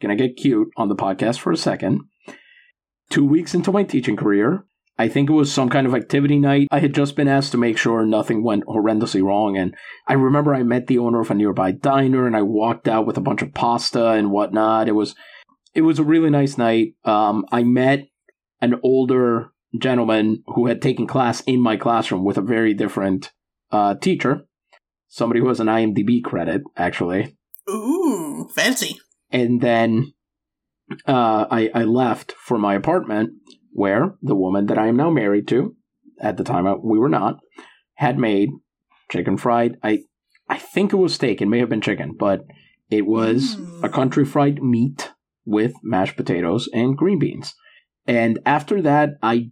can 0.00 0.10
I 0.10 0.16
get 0.16 0.36
cute 0.36 0.68
on 0.76 0.88
the 0.88 0.96
podcast 0.96 1.38
for 1.38 1.52
a 1.52 1.56
second. 1.56 2.02
Two 3.10 3.24
weeks 3.24 3.54
into 3.54 3.72
my 3.72 3.84
teaching 3.84 4.16
career, 4.16 4.66
I 4.98 5.08
think 5.08 5.28
it 5.28 5.34
was 5.34 5.52
some 5.52 5.68
kind 5.68 5.86
of 5.86 5.94
activity 5.94 6.38
night. 6.38 6.68
I 6.70 6.80
had 6.80 6.94
just 6.94 7.16
been 7.16 7.28
asked 7.28 7.52
to 7.52 7.58
make 7.58 7.78
sure 7.78 8.04
nothing 8.04 8.42
went 8.42 8.64
horrendously 8.66 9.22
wrong. 9.22 9.56
And 9.56 9.74
I 10.06 10.12
remember 10.12 10.54
I 10.54 10.62
met 10.62 10.86
the 10.86 10.98
owner 10.98 11.20
of 11.20 11.30
a 11.30 11.34
nearby 11.34 11.72
diner 11.72 12.26
and 12.26 12.36
I 12.36 12.42
walked 12.42 12.86
out 12.86 13.06
with 13.06 13.16
a 13.16 13.22
bunch 13.22 13.42
of 13.42 13.54
pasta 13.54 14.10
and 14.10 14.30
whatnot. 14.30 14.88
It 14.88 14.92
was, 14.92 15.14
it 15.74 15.82
was 15.82 15.98
a 15.98 16.04
really 16.04 16.30
nice 16.30 16.58
night. 16.58 16.94
Um, 17.04 17.44
I 17.50 17.62
met 17.62 18.08
an 18.60 18.74
older 18.82 19.50
gentleman 19.78 20.42
who 20.46 20.66
had 20.66 20.80
taken 20.80 21.06
class 21.06 21.40
in 21.42 21.60
my 21.60 21.76
classroom 21.76 22.24
with 22.24 22.38
a 22.38 22.42
very 22.42 22.74
different 22.74 23.32
uh, 23.72 23.94
teacher. 23.96 24.46
Somebody 25.08 25.40
who 25.40 25.48
has 25.48 25.60
an 25.60 25.66
IMDb 25.68 26.22
credit, 26.22 26.62
actually. 26.76 27.36
Ooh, 27.70 28.48
fancy. 28.54 28.96
And 29.30 29.60
then 29.60 30.12
uh, 31.06 31.46
I, 31.50 31.70
I 31.74 31.84
left 31.84 32.32
for 32.38 32.58
my 32.58 32.74
apartment 32.74 33.30
where 33.72 34.14
the 34.22 34.34
woman 34.36 34.66
that 34.66 34.78
I 34.78 34.86
am 34.88 34.96
now 34.96 35.10
married 35.10 35.48
to, 35.48 35.76
at 36.20 36.36
the 36.36 36.44
time 36.44 36.66
we 36.84 36.98
were 36.98 37.08
not, 37.08 37.38
had 37.94 38.18
made 38.18 38.50
chicken 39.10 39.36
fried. 39.36 39.76
I 39.82 40.00
I 40.48 40.58
think 40.58 40.92
it 40.92 40.96
was 40.96 41.14
steak. 41.14 41.40
It 41.40 41.46
may 41.46 41.58
have 41.60 41.70
been 41.70 41.80
chicken, 41.80 42.14
but 42.18 42.44
it 42.90 43.06
was 43.06 43.56
Mm. 43.56 43.82
a 43.84 43.88
country 43.88 44.24
fried 44.24 44.62
meat 44.62 45.10
with 45.46 45.72
mashed 45.82 46.16
potatoes 46.16 46.68
and 46.72 46.96
green 46.96 47.18
beans. 47.18 47.54
And 48.06 48.38
after 48.44 48.82
that, 48.82 49.10
I 49.22 49.50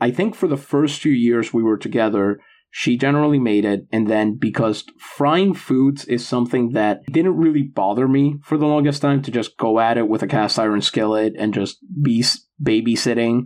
I 0.00 0.10
think 0.10 0.34
for 0.34 0.48
the 0.48 0.56
first 0.56 1.00
few 1.00 1.12
years 1.12 1.52
we 1.52 1.62
were 1.62 1.76
together, 1.76 2.40
she 2.70 2.96
generally 2.96 3.38
made 3.38 3.64
it. 3.64 3.86
And 3.92 4.06
then 4.06 4.36
because 4.36 4.84
frying 4.98 5.54
foods 5.54 6.04
is 6.06 6.26
something 6.26 6.70
that 6.70 7.04
didn't 7.06 7.36
really 7.36 7.62
bother 7.62 8.08
me 8.08 8.36
for 8.42 8.56
the 8.56 8.66
longest 8.66 9.02
time 9.02 9.22
to 9.22 9.30
just 9.30 9.56
go 9.58 9.78
at 9.78 9.98
it 9.98 10.08
with 10.08 10.22
a 10.22 10.26
cast 10.26 10.58
iron 10.58 10.80
skillet 10.80 11.34
and 11.36 11.52
just 11.52 11.78
be 12.02 12.24
babysitting 12.62 13.42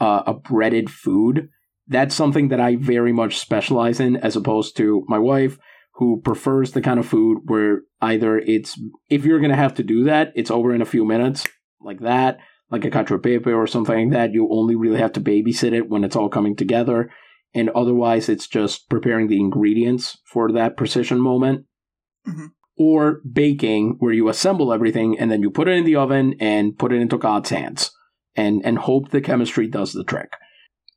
uh, 0.00 0.22
a 0.26 0.34
breaded 0.34 0.90
food. 0.90 1.48
That's 1.88 2.14
something 2.14 2.48
that 2.48 2.60
I 2.60 2.76
very 2.76 3.12
much 3.12 3.38
specialize 3.38 4.00
in 4.00 4.16
as 4.16 4.36
opposed 4.36 4.76
to 4.76 5.04
my 5.08 5.18
wife 5.18 5.58
who 5.94 6.20
prefers 6.20 6.72
the 6.72 6.80
kind 6.80 7.00
of 7.00 7.08
food 7.08 7.38
where 7.46 7.80
either 8.00 8.38
it's, 8.38 8.80
if 9.10 9.24
you're 9.24 9.40
going 9.40 9.50
to 9.50 9.56
have 9.56 9.74
to 9.74 9.82
do 9.82 10.04
that, 10.04 10.32
it's 10.36 10.50
over 10.50 10.72
in 10.72 10.80
a 10.80 10.86
few 10.86 11.04
minutes 11.04 11.44
like 11.80 12.00
that, 12.00 12.38
like 12.70 12.84
a 12.84 12.90
cacio 12.90 13.18
e 13.18 13.38
pepe 13.38 13.52
or 13.52 13.66
something 13.66 14.10
like 14.10 14.12
that. 14.12 14.32
You 14.32 14.48
only 14.50 14.76
really 14.76 14.98
have 14.98 15.12
to 15.14 15.20
babysit 15.20 15.72
it 15.72 15.88
when 15.88 16.04
it's 16.04 16.16
all 16.16 16.28
coming 16.28 16.56
together 16.56 17.10
and 17.54 17.70
otherwise 17.70 18.28
it's 18.28 18.46
just 18.46 18.88
preparing 18.88 19.28
the 19.28 19.40
ingredients 19.40 20.18
for 20.24 20.52
that 20.52 20.76
precision 20.76 21.20
moment. 21.20 21.64
Mhm. 22.26 22.48
Or 22.76 23.20
baking, 23.30 23.96
where 23.98 24.12
you 24.12 24.28
assemble 24.28 24.72
everything 24.72 25.18
and 25.18 25.30
then 25.30 25.42
you 25.42 25.50
put 25.50 25.68
it 25.68 25.76
in 25.76 25.84
the 25.84 25.96
oven 25.96 26.34
and 26.38 26.78
put 26.78 26.92
it 26.92 27.00
into 27.00 27.18
God's 27.18 27.50
hands 27.50 27.90
and, 28.36 28.60
and 28.64 28.78
hope 28.78 29.10
the 29.10 29.20
chemistry 29.20 29.66
does 29.66 29.92
the 29.92 30.04
trick. 30.04 30.30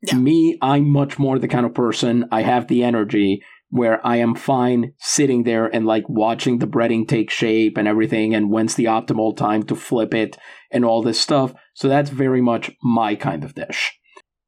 Yeah. 0.02 0.16
Me, 0.16 0.58
I'm 0.60 0.88
much 0.88 1.18
more 1.18 1.38
the 1.38 1.48
kind 1.48 1.66
of 1.66 1.74
person, 1.74 2.26
I 2.30 2.42
have 2.42 2.68
the 2.68 2.84
energy 2.84 3.42
where 3.70 4.06
I 4.06 4.16
am 4.16 4.34
fine 4.34 4.92
sitting 4.98 5.44
there 5.44 5.66
and 5.66 5.86
like 5.86 6.04
watching 6.06 6.58
the 6.58 6.66
breading 6.66 7.08
take 7.08 7.30
shape 7.30 7.78
and 7.78 7.88
everything 7.88 8.34
and 8.34 8.50
when's 8.50 8.74
the 8.74 8.84
optimal 8.84 9.34
time 9.34 9.62
to 9.64 9.74
flip 9.74 10.12
it 10.12 10.36
and 10.70 10.84
all 10.84 11.02
this 11.02 11.20
stuff. 11.20 11.54
So 11.74 11.88
that's 11.88 12.10
very 12.10 12.40
much 12.40 12.70
my 12.82 13.14
kind 13.14 13.44
of 13.44 13.54
dish. 13.54 13.98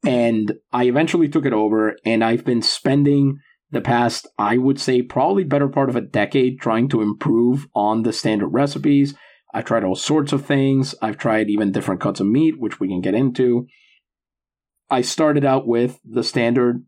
And 0.07 0.55
I 0.73 0.85
eventually 0.85 1.29
took 1.29 1.47
it 1.47 1.53
over, 1.53 1.97
and 2.05 2.23
I've 2.23 2.45
been 2.45 2.63
spending 2.63 3.39
the 3.71 3.81
past, 3.81 4.29
I 4.39 4.59
would 4.59 4.79
say, 4.79 5.03
probably 5.03 5.45
better 5.45 5.69
part 5.69 5.89
of 5.89 5.97
a 5.97 6.03
decade 6.03 6.61
trying 6.61 6.89
to 6.91 7.01
improve 7.01 7.67
on 7.75 8.03
the 8.03 8.13
standard 8.13 8.49
recipes. 8.49 9.15
I've 9.53 9.65
tried 9.65 9.85
all 9.85 9.95
sorts 9.95 10.33
of 10.33 10.45
things. 10.45 10.95
I've 11.01 11.17
tried 11.17 11.49
even 11.49 11.73
different 11.73 12.01
cuts 12.01 12.21
of 12.21 12.27
meat, 12.27 12.59
which 12.59 12.81
we 12.81 12.89
can 12.89 13.01
get 13.01 13.15
into. 13.15 13.67
I 14.91 15.01
started 15.01 15.45
out 15.45 15.67
with 15.67 15.99
the 16.05 16.23
standard 16.23 16.85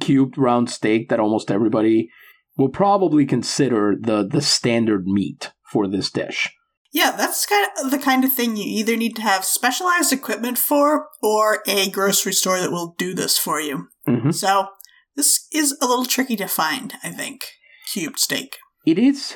cubed 0.00 0.36
round 0.36 0.70
steak 0.70 1.08
that 1.08 1.20
almost 1.20 1.50
everybody 1.50 2.10
will 2.56 2.68
probably 2.68 3.24
consider 3.24 3.96
the, 3.98 4.26
the 4.26 4.42
standard 4.42 5.06
meat 5.06 5.52
for 5.70 5.86
this 5.88 6.10
dish. 6.10 6.50
Yeah, 6.92 7.10
that's 7.12 7.44
kind 7.46 7.68
of 7.84 7.90
the 7.90 7.98
kind 7.98 8.24
of 8.24 8.32
thing 8.32 8.56
you 8.56 8.64
either 8.66 8.96
need 8.96 9.14
to 9.16 9.22
have 9.22 9.44
specialized 9.44 10.12
equipment 10.12 10.56
for 10.58 11.08
or 11.22 11.62
a 11.66 11.90
grocery 11.90 12.32
store 12.32 12.58
that 12.60 12.70
will 12.72 12.94
do 12.98 13.14
this 13.14 13.36
for 13.38 13.60
you. 13.60 13.88
Mhm. 14.08 14.34
So, 14.34 14.68
this 15.14 15.46
is 15.52 15.76
a 15.82 15.86
little 15.86 16.06
tricky 16.06 16.36
to 16.36 16.46
find, 16.46 16.94
I 17.02 17.10
think. 17.10 17.44
Cubed 17.92 18.18
steak. 18.18 18.56
It 18.86 18.98
is. 18.98 19.34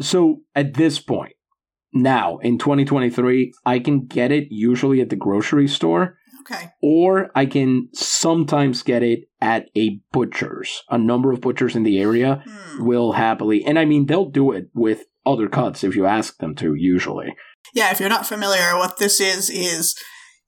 So 0.00 0.42
at 0.54 0.74
this 0.74 0.98
point, 1.00 1.32
now 1.92 2.38
in 2.38 2.58
2023, 2.58 3.52
I 3.64 3.78
can 3.78 4.06
get 4.06 4.30
it 4.32 4.48
usually 4.50 5.00
at 5.00 5.10
the 5.10 5.16
grocery 5.16 5.68
store, 5.68 6.16
Okay. 6.42 6.68
or 6.82 7.30
I 7.34 7.46
can 7.46 7.88
sometimes 7.92 8.82
get 8.82 9.02
it 9.02 9.28
at 9.40 9.68
a 9.76 10.00
butcher's. 10.12 10.82
A 10.90 10.98
number 10.98 11.32
of 11.32 11.40
butchers 11.40 11.74
in 11.76 11.82
the 11.82 11.98
area 11.98 12.42
Hmm. 12.46 12.86
will 12.86 13.12
happily, 13.12 13.64
and 13.64 13.78
I 13.78 13.84
mean, 13.84 14.06
they'll 14.06 14.30
do 14.30 14.52
it 14.52 14.68
with 14.74 15.04
other 15.26 15.48
cuts 15.48 15.84
if 15.84 15.96
you 15.96 16.06
ask 16.06 16.38
them 16.38 16.54
to, 16.56 16.74
usually. 16.74 17.34
Yeah, 17.74 17.90
if 17.90 18.00
you're 18.00 18.08
not 18.08 18.26
familiar, 18.26 18.76
what 18.76 18.98
this 18.98 19.20
is 19.20 19.50
is 19.50 19.94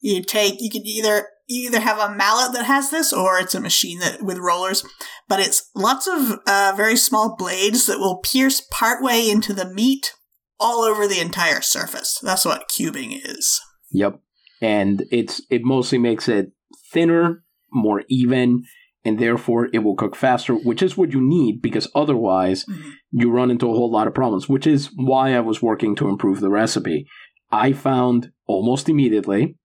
you 0.01 0.23
take 0.23 0.61
you 0.61 0.71
can 0.71 0.87
either 0.87 1.27
you 1.49 1.67
either 1.67 1.81
have 1.81 1.99
a 1.99 2.15
mallet 2.15 2.53
that 2.53 2.67
has 2.67 2.91
this 2.91 3.13
or 3.13 3.39
it's 3.39 3.55
a 3.55 3.61
machine 3.61 3.99
that 4.01 4.23
with 4.23 4.39
rollers, 4.39 4.85
but 5.29 5.41
it's 5.41 5.71
lots 5.75 6.07
of 6.07 6.39
uh, 6.47 6.75
very 6.77 6.97
small 6.97 7.35
blades 7.37 7.87
that 7.87 7.99
will 7.99 8.19
pierce 8.19 8.61
partway 8.71 9.29
into 9.29 9.53
the 9.53 9.69
meat 9.69 10.13
all 10.61 10.83
over 10.83 11.07
the 11.07 11.21
entire 11.21 11.61
surface. 11.61 12.19
That's 12.23 12.45
what 12.45 12.69
cubing 12.69 13.19
is. 13.25 13.61
Yep. 13.91 14.21
And 14.61 15.05
it's 15.11 15.41
it 15.51 15.63
mostly 15.65 15.99
makes 15.99 16.29
it 16.29 16.53
thinner, 16.93 17.45
more 17.73 18.03
even, 18.09 18.65
and 19.05 19.19
therefore 19.19 19.69
it 19.73 19.81
will 19.81 19.95
cook 19.97 20.17
faster, 20.17 20.55
which 20.55 20.83
is 20.83 20.97
what 20.97 21.13
you 21.13 21.21
need 21.21 21.61
because 21.63 21.91
otherwise 21.95 22.65
Mhm. 22.65 22.93
you 23.13 23.31
run 23.31 23.51
into 23.51 23.67
a 23.69 23.73
whole 23.75 23.91
lot 23.91 24.07
of 24.07 24.15
problems, 24.15 24.49
which 24.49 24.67
is 24.67 24.91
why 24.97 25.35
I 25.35 25.41
was 25.41 25.63
working 25.63 25.95
to 25.97 26.09
improve 26.09 26.41
the 26.41 26.51
recipe. 26.51 27.07
I 27.51 27.73
found 27.73 28.31
almost 28.47 28.89
immediately 28.89 29.57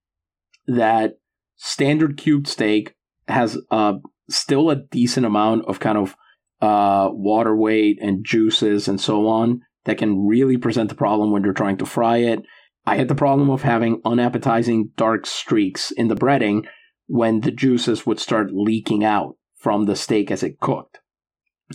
that 0.67 1.15
standard 1.55 2.17
cubed 2.17 2.47
steak 2.47 2.93
has 3.27 3.57
uh, 3.71 3.93
still 4.29 4.69
a 4.69 4.75
decent 4.91 5.25
amount 5.25 5.65
of 5.65 5.79
kind 5.79 5.97
of 5.97 6.15
uh, 6.61 7.09
water 7.11 7.55
weight 7.57 7.97
and 8.01 8.23
juices 8.25 8.87
and 8.87 8.99
so 9.01 9.27
on 9.27 9.59
that 9.85 9.97
can 9.97 10.25
really 10.25 10.55
present 10.55 10.87
the 10.89 10.95
problem 10.95 11.31
when 11.31 11.43
you're 11.43 11.53
trying 11.53 11.77
to 11.77 11.85
fry 11.85 12.17
it. 12.17 12.39
I 12.85 12.95
had 12.95 13.07
the 13.09 13.15
problem 13.15 13.49
of 13.49 13.63
having 13.63 14.01
unappetizing 14.05 14.91
dark 14.95 15.25
streaks 15.25 15.91
in 15.91 16.07
the 16.07 16.15
breading 16.15 16.65
when 17.13 17.41
the 17.41 17.51
juices 17.51 18.07
would 18.07 18.19
start 18.19 18.49
leaking 18.51 19.03
out 19.03 19.35
from 19.55 19.85
the 19.85 19.95
steak 19.95 20.31
as 20.31 20.41
it 20.41 20.59
cooked. 20.59 20.99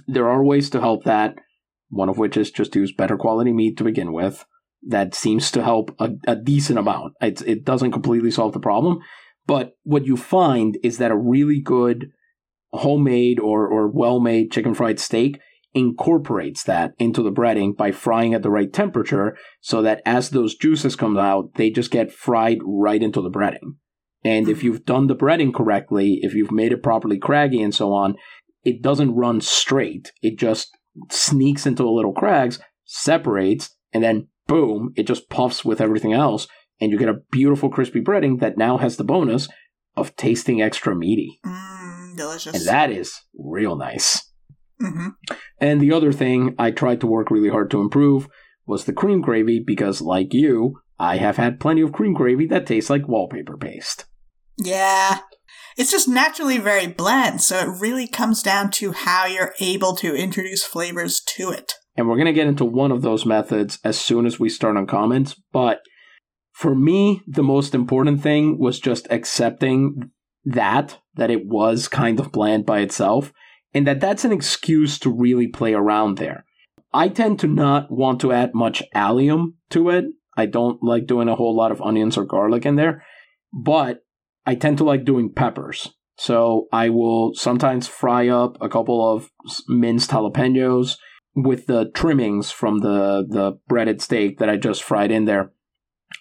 There 0.09 0.29
are 0.29 0.43
ways 0.43 0.69
to 0.71 0.81
help 0.81 1.05
that, 1.05 1.37
one 1.91 2.09
of 2.09 2.19
which 2.19 2.37
is 2.37 2.51
just 2.51 2.75
use 2.75 2.93
better 2.93 3.17
quality 3.17 3.53
meat 3.53 3.77
to 3.77 3.85
begin 3.85 4.13
with. 4.13 4.45
That 4.83 5.15
seems 5.15 5.53
to 5.53 5.63
help 5.63 5.95
a, 6.01 6.11
a 6.27 6.35
decent 6.35 6.77
amount. 6.77 7.13
It's, 7.21 7.41
it 7.43 7.65
doesn't 7.65 7.93
completely 7.93 8.33
solve 8.33 8.53
the 8.53 8.59
problem, 8.59 8.99
but 9.47 9.77
what 9.85 10.07
you 10.07 10.17
find 10.17 10.77
is 10.83 10.99
that 10.99 11.13
a 11.13 11.17
really 11.17 11.61
good 11.61 12.11
homemade 12.73 13.39
or, 13.39 13.69
or 13.69 13.87
well 13.87 14.19
made 14.19 14.51
chicken 14.51 14.75
fried 14.75 14.99
steak 14.99 15.39
incorporates 15.73 16.65
that 16.65 16.95
into 16.99 17.23
the 17.23 17.31
breading 17.31 17.77
by 17.77 17.93
frying 17.93 18.35
at 18.35 18.43
the 18.43 18.51
right 18.51 18.73
temperature 18.73 19.37
so 19.61 19.83
that 19.83 20.03
as 20.05 20.31
those 20.31 20.57
juices 20.57 20.97
come 20.97 21.17
out, 21.17 21.55
they 21.55 21.71
just 21.71 21.93
get 21.93 22.11
fried 22.11 22.59
right 22.65 23.05
into 23.05 23.23
the 23.23 23.31
breading. 23.31 23.77
And 24.29 24.47
if 24.47 24.63
you've 24.63 24.85
done 24.85 25.07
the 25.07 25.17
breading 25.17 25.55
correctly, 25.55 26.21
if 26.23 26.35
you've 26.35 26.53
made 26.53 26.73
it 26.73 26.83
properly 26.83 27.19
craggy 27.19 27.63
and 27.63 27.75
so 27.75 27.95
on, 27.95 28.17
it 28.63 28.83
doesn't 28.83 29.15
run 29.15 29.41
straight. 29.41 30.13
It 30.23 30.39
just 30.39 30.77
sneaks 31.11 31.67
into 31.67 31.83
the 31.83 31.89
little 31.89 32.13
crags, 32.13 32.59
separates, 32.85 33.71
and 33.93 34.05
then 34.05 34.29
boom, 34.47 34.93
it 34.97 35.07
just 35.07 35.31
puffs 35.31 35.65
with 35.65 35.81
everything 35.81 36.13
else. 36.13 36.47
And 36.79 36.93
you 36.93 36.99
get 36.99 37.09
a 37.09 37.23
beautiful 37.33 37.71
crispy 37.71 38.03
breading 38.03 38.41
that 38.41 38.59
now 38.59 38.77
has 38.77 38.99
the 38.99 39.05
bonus 39.05 39.49
of 39.97 40.15
tasting 40.17 40.61
extra 40.61 40.95
meaty. 40.95 41.41
Mm, 41.47 42.17
delicious. 42.17 42.55
And 42.55 42.67
that 42.67 42.91
is 42.91 43.19
real 43.35 43.77
nice. 43.77 44.31
hmm 44.79 45.09
And 45.59 45.81
the 45.81 45.93
other 45.93 46.13
thing 46.13 46.55
I 46.59 46.71
tried 46.71 47.01
to 47.01 47.07
work 47.07 47.31
really 47.31 47.49
hard 47.49 47.71
to 47.71 47.81
improve 47.81 48.29
was 48.67 48.85
the 48.85 48.93
cream 48.93 49.23
gravy 49.23 49.59
because, 49.59 50.03
like 50.03 50.35
you, 50.35 50.81
I 50.99 51.17
have 51.17 51.39
had 51.39 51.61
plenty 51.61 51.81
of 51.81 51.93
cream 51.93 52.13
gravy 52.13 52.47
that 52.49 52.67
tastes 52.67 52.91
like 52.91 53.09
wallpaper 53.09 53.57
paste. 53.57 54.05
Yeah. 54.59 55.21
It's 55.77 55.93
just 55.93 56.09
naturally 56.09 56.59
very 56.59 56.89
bland, 56.89 57.41
so 57.41 57.59
it 57.59 57.81
really 57.81 58.09
comes 58.09 58.43
down 58.43 58.73
to 58.73 58.93
how 58.93 59.27
you're 59.27 59.55
able 59.61 59.95
to 59.97 60.15
introduce 60.15 60.65
flavors 60.65 61.21
to 61.37 61.51
it. 61.51 61.75
And 61.97 62.09
we're 62.09 62.17
going 62.17 62.27
to 62.27 62.33
get 62.33 62.49
into 62.49 62.65
one 62.65 62.91
of 62.91 63.03
those 63.03 63.25
methods 63.25 63.79
as 63.85 63.99
soon 63.99 64.27
as 64.27 64.41
we 64.41 64.49
start 64.49 64.77
on 64.77 64.87
comments. 64.87 65.41
But 65.53 65.81
for 66.53 66.75
me, 66.75 67.23
the 67.29 67.45
most 67.45 67.75
important 67.75 68.23
thing 68.23 68.59
was 68.59 68.81
just 68.81 69.07
accepting 69.11 70.11
that, 70.45 70.99
that 71.15 71.31
it 71.31 71.47
was 71.47 71.87
kind 71.87 72.19
of 72.19 72.33
bland 72.33 72.67
by 72.67 72.81
itself, 72.81 73.33
and 73.73 73.87
that 73.87 74.01
that's 74.01 74.25
an 74.25 74.33
excuse 74.33 74.99
to 75.01 75.11
really 75.11 75.47
play 75.47 75.75
around 75.75 76.19
there. 76.19 76.45
I 76.93 77.09
tend 77.09 77.39
to 77.41 77.47
not 77.47 77.91
want 77.91 78.21
to 78.23 78.33
add 78.33 78.55
much 78.55 78.83
allium 78.95 79.59
to 79.71 79.91
it. 79.91 80.07
I 80.37 80.47
don't 80.47 80.83
like 80.83 81.07
doing 81.07 81.29
a 81.29 81.37
whole 81.37 81.55
lot 81.55 81.71
of 81.71 81.83
onions 81.83 82.17
or 82.17 82.25
garlic 82.25 82.67
in 82.67 82.77
there, 82.77 83.05
but 83.53 84.01
I 84.49 84.55
tend 84.55 84.79
to 84.79 84.85
like 84.85 85.05
doing 85.05 85.31
peppers. 85.31 85.91
So 86.17 86.69
I 86.73 86.89
will 86.89 87.35
sometimes 87.35 87.87
fry 87.87 88.29
up 88.29 88.57
a 88.63 88.69
couple 88.71 89.07
of 89.07 89.31
minced 89.69 90.11
jalapenos 90.11 90.97
with 91.35 91.67
the 91.67 91.91
trimmings 91.95 92.51
from 92.51 92.79
the, 92.79 93.27
the 93.29 93.59
breaded 93.69 94.01
steak 94.01 94.39
that 94.39 94.49
I 94.49 94.57
just 94.57 94.83
fried 94.83 95.11
in 95.11 95.27
there. 95.27 95.53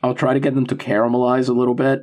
I'll 0.04 0.13
try 0.13 0.34
to 0.34 0.41
get 0.41 0.56
them 0.56 0.65
to 0.65 0.75
caramelize 0.75 1.47
a 1.47 1.54
little 1.54 1.73
bit 1.73 1.99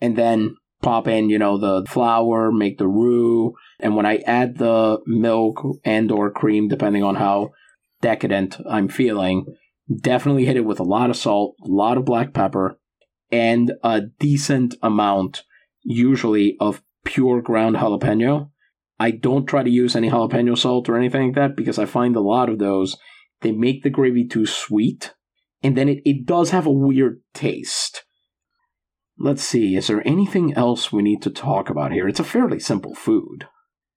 and 0.00 0.16
then 0.16 0.54
pop 0.82 1.08
in, 1.08 1.30
you 1.30 1.38
know, 1.40 1.58
the 1.58 1.84
flour, 1.90 2.52
make 2.52 2.78
the 2.78 2.86
roux, 2.86 3.52
and 3.80 3.96
when 3.96 4.06
I 4.06 4.18
add 4.18 4.58
the 4.58 5.00
milk 5.04 5.80
and 5.84 6.12
or 6.12 6.30
cream 6.30 6.68
depending 6.68 7.02
on 7.02 7.16
how 7.16 7.50
decadent 8.00 8.56
I'm 8.70 8.86
feeling, 8.86 9.46
definitely 10.00 10.44
hit 10.44 10.56
it 10.56 10.64
with 10.64 10.78
a 10.78 10.84
lot 10.84 11.10
of 11.10 11.16
salt, 11.16 11.56
a 11.60 11.68
lot 11.68 11.98
of 11.98 12.04
black 12.04 12.32
pepper, 12.32 12.78
and 13.32 13.72
a 13.82 14.02
decent 14.20 14.76
amount 14.80 15.42
usually 15.86 16.56
of 16.60 16.82
pure 17.04 17.40
ground 17.40 17.76
jalapeno. 17.76 18.50
I 18.98 19.12
don't 19.12 19.46
try 19.46 19.62
to 19.62 19.70
use 19.70 19.94
any 19.94 20.10
jalapeno 20.10 20.58
salt 20.58 20.88
or 20.88 20.96
anything 20.96 21.26
like 21.26 21.34
that 21.36 21.56
because 21.56 21.78
I 21.78 21.86
find 21.86 22.16
a 22.16 22.20
lot 22.20 22.48
of 22.48 22.58
those 22.58 22.96
they 23.42 23.52
make 23.52 23.82
the 23.82 23.90
gravy 23.90 24.26
too 24.26 24.46
sweet 24.46 25.14
and 25.62 25.76
then 25.76 25.88
it, 25.88 26.00
it 26.04 26.26
does 26.26 26.50
have 26.50 26.66
a 26.66 26.72
weird 26.72 27.20
taste. 27.34 28.04
Let's 29.18 29.42
see, 29.42 29.76
is 29.76 29.86
there 29.86 30.06
anything 30.06 30.54
else 30.54 30.92
we 30.92 31.02
need 31.02 31.22
to 31.22 31.30
talk 31.30 31.70
about 31.70 31.92
here? 31.92 32.08
It's 32.08 32.20
a 32.20 32.24
fairly 32.24 32.60
simple 32.60 32.94
food. 32.94 33.46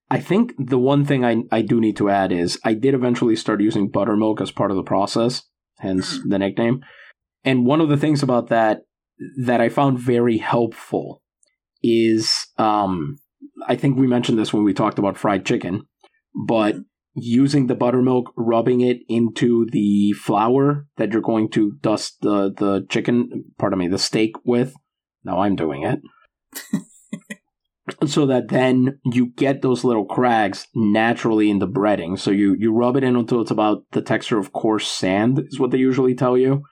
I 0.10 0.20
think 0.20 0.54
the 0.58 0.80
one 0.80 1.06
thing 1.06 1.24
I, 1.24 1.44
I 1.52 1.62
do 1.62 1.80
need 1.80 1.98
to 1.98 2.10
add 2.10 2.32
is 2.32 2.60
I 2.64 2.74
did 2.74 2.94
eventually 2.94 3.36
start 3.36 3.62
using 3.62 3.90
buttermilk 3.90 4.42
as 4.42 4.52
part 4.52 4.72
of 4.72 4.78
the 4.78 4.84
process, 4.84 5.44
hence 5.80 6.18
hmm. 6.18 6.30
the 6.30 6.40
nickname. 6.40 6.82
And 7.44 7.66
one 7.66 7.82
of 7.82 7.90
the 7.90 7.98
things 7.98 8.24
about 8.24 8.48
that 8.48 8.82
that 9.38 9.62
I 9.62 9.70
found 9.70 10.00
very 10.00 10.38
helpful 10.38 11.22
is 11.82 12.34
um, 12.58 13.18
I 13.68 13.76
think 13.76 13.98
we 13.98 14.08
mentioned 14.08 14.38
this 14.38 14.54
when 14.54 14.64
we 14.64 14.74
talked 14.74 15.00
about 15.00 15.18
fried 15.18 15.46
chicken, 15.46 15.84
but 16.48 16.76
using 17.14 17.68
the 17.68 17.76
buttermilk, 17.76 18.32
rubbing 18.38 18.82
it 18.82 19.00
into 19.08 19.68
the 19.72 20.14
flour 20.14 20.88
that 20.98 21.12
you're 21.12 21.22
going 21.22 21.50
to 21.52 21.74
dust 21.82 22.18
the, 22.22 22.54
the 22.54 22.86
chicken, 22.90 23.46
pardon 23.58 23.80
me, 23.80 23.88
the 23.88 23.98
steak 23.98 24.34
with. 24.46 24.74
Now 25.24 25.42
I'm 25.42 25.56
doing 25.56 25.84
it. 25.84 26.00
so 28.08 28.26
that 28.28 28.50
then 28.50 29.00
you 29.06 29.28
get 29.36 29.62
those 29.62 29.84
little 29.84 30.06
crags 30.06 30.68
naturally 30.76 31.50
in 31.50 31.60
the 31.60 31.68
breading. 31.68 32.18
So 32.18 32.32
you, 32.32 32.56
you 32.58 32.72
rub 32.72 32.96
it 32.96 33.04
in 33.04 33.16
until 33.16 33.42
it's 33.42 33.52
about 33.52 33.84
the 33.92 34.02
texture 34.02 34.38
of 34.38 34.54
coarse 34.54 34.88
sand, 34.88 35.40
is 35.48 35.60
what 35.60 35.72
they 35.72 35.78
usually 35.78 36.16
tell 36.16 36.38
you 36.38 36.64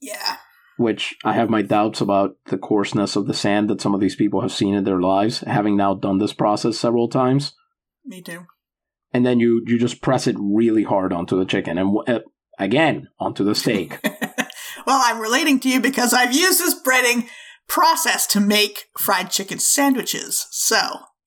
Yeah. 0.00 0.36
Which 0.76 1.14
I 1.24 1.32
have 1.34 1.50
my 1.50 1.62
doubts 1.62 2.00
about 2.00 2.36
the 2.46 2.58
coarseness 2.58 3.16
of 3.16 3.26
the 3.26 3.34
sand 3.34 3.68
that 3.70 3.80
some 3.80 3.94
of 3.94 4.00
these 4.00 4.16
people 4.16 4.40
have 4.40 4.52
seen 4.52 4.74
in 4.74 4.84
their 4.84 5.00
lives, 5.00 5.40
having 5.40 5.76
now 5.76 5.94
done 5.94 6.18
this 6.18 6.32
process 6.32 6.78
several 6.78 7.08
times. 7.08 7.54
Me 8.04 8.20
too. 8.22 8.46
And 9.12 9.24
then 9.26 9.38
you 9.40 9.62
you 9.66 9.78
just 9.78 10.00
press 10.00 10.26
it 10.26 10.36
really 10.38 10.84
hard 10.84 11.12
onto 11.12 11.38
the 11.38 11.44
chicken 11.44 11.76
and 11.78 11.96
uh, 12.08 12.20
again 12.58 13.08
onto 13.20 13.44
the 13.44 13.54
steak. 13.54 13.98
well, 14.86 15.00
I'm 15.04 15.20
relating 15.20 15.60
to 15.60 15.68
you 15.68 15.80
because 15.80 16.12
I've 16.14 16.34
used 16.34 16.58
this 16.58 16.74
breading 16.82 17.28
process 17.68 18.26
to 18.28 18.40
make 18.40 18.86
fried 18.98 19.30
chicken 19.30 19.58
sandwiches. 19.58 20.46
So 20.50 20.78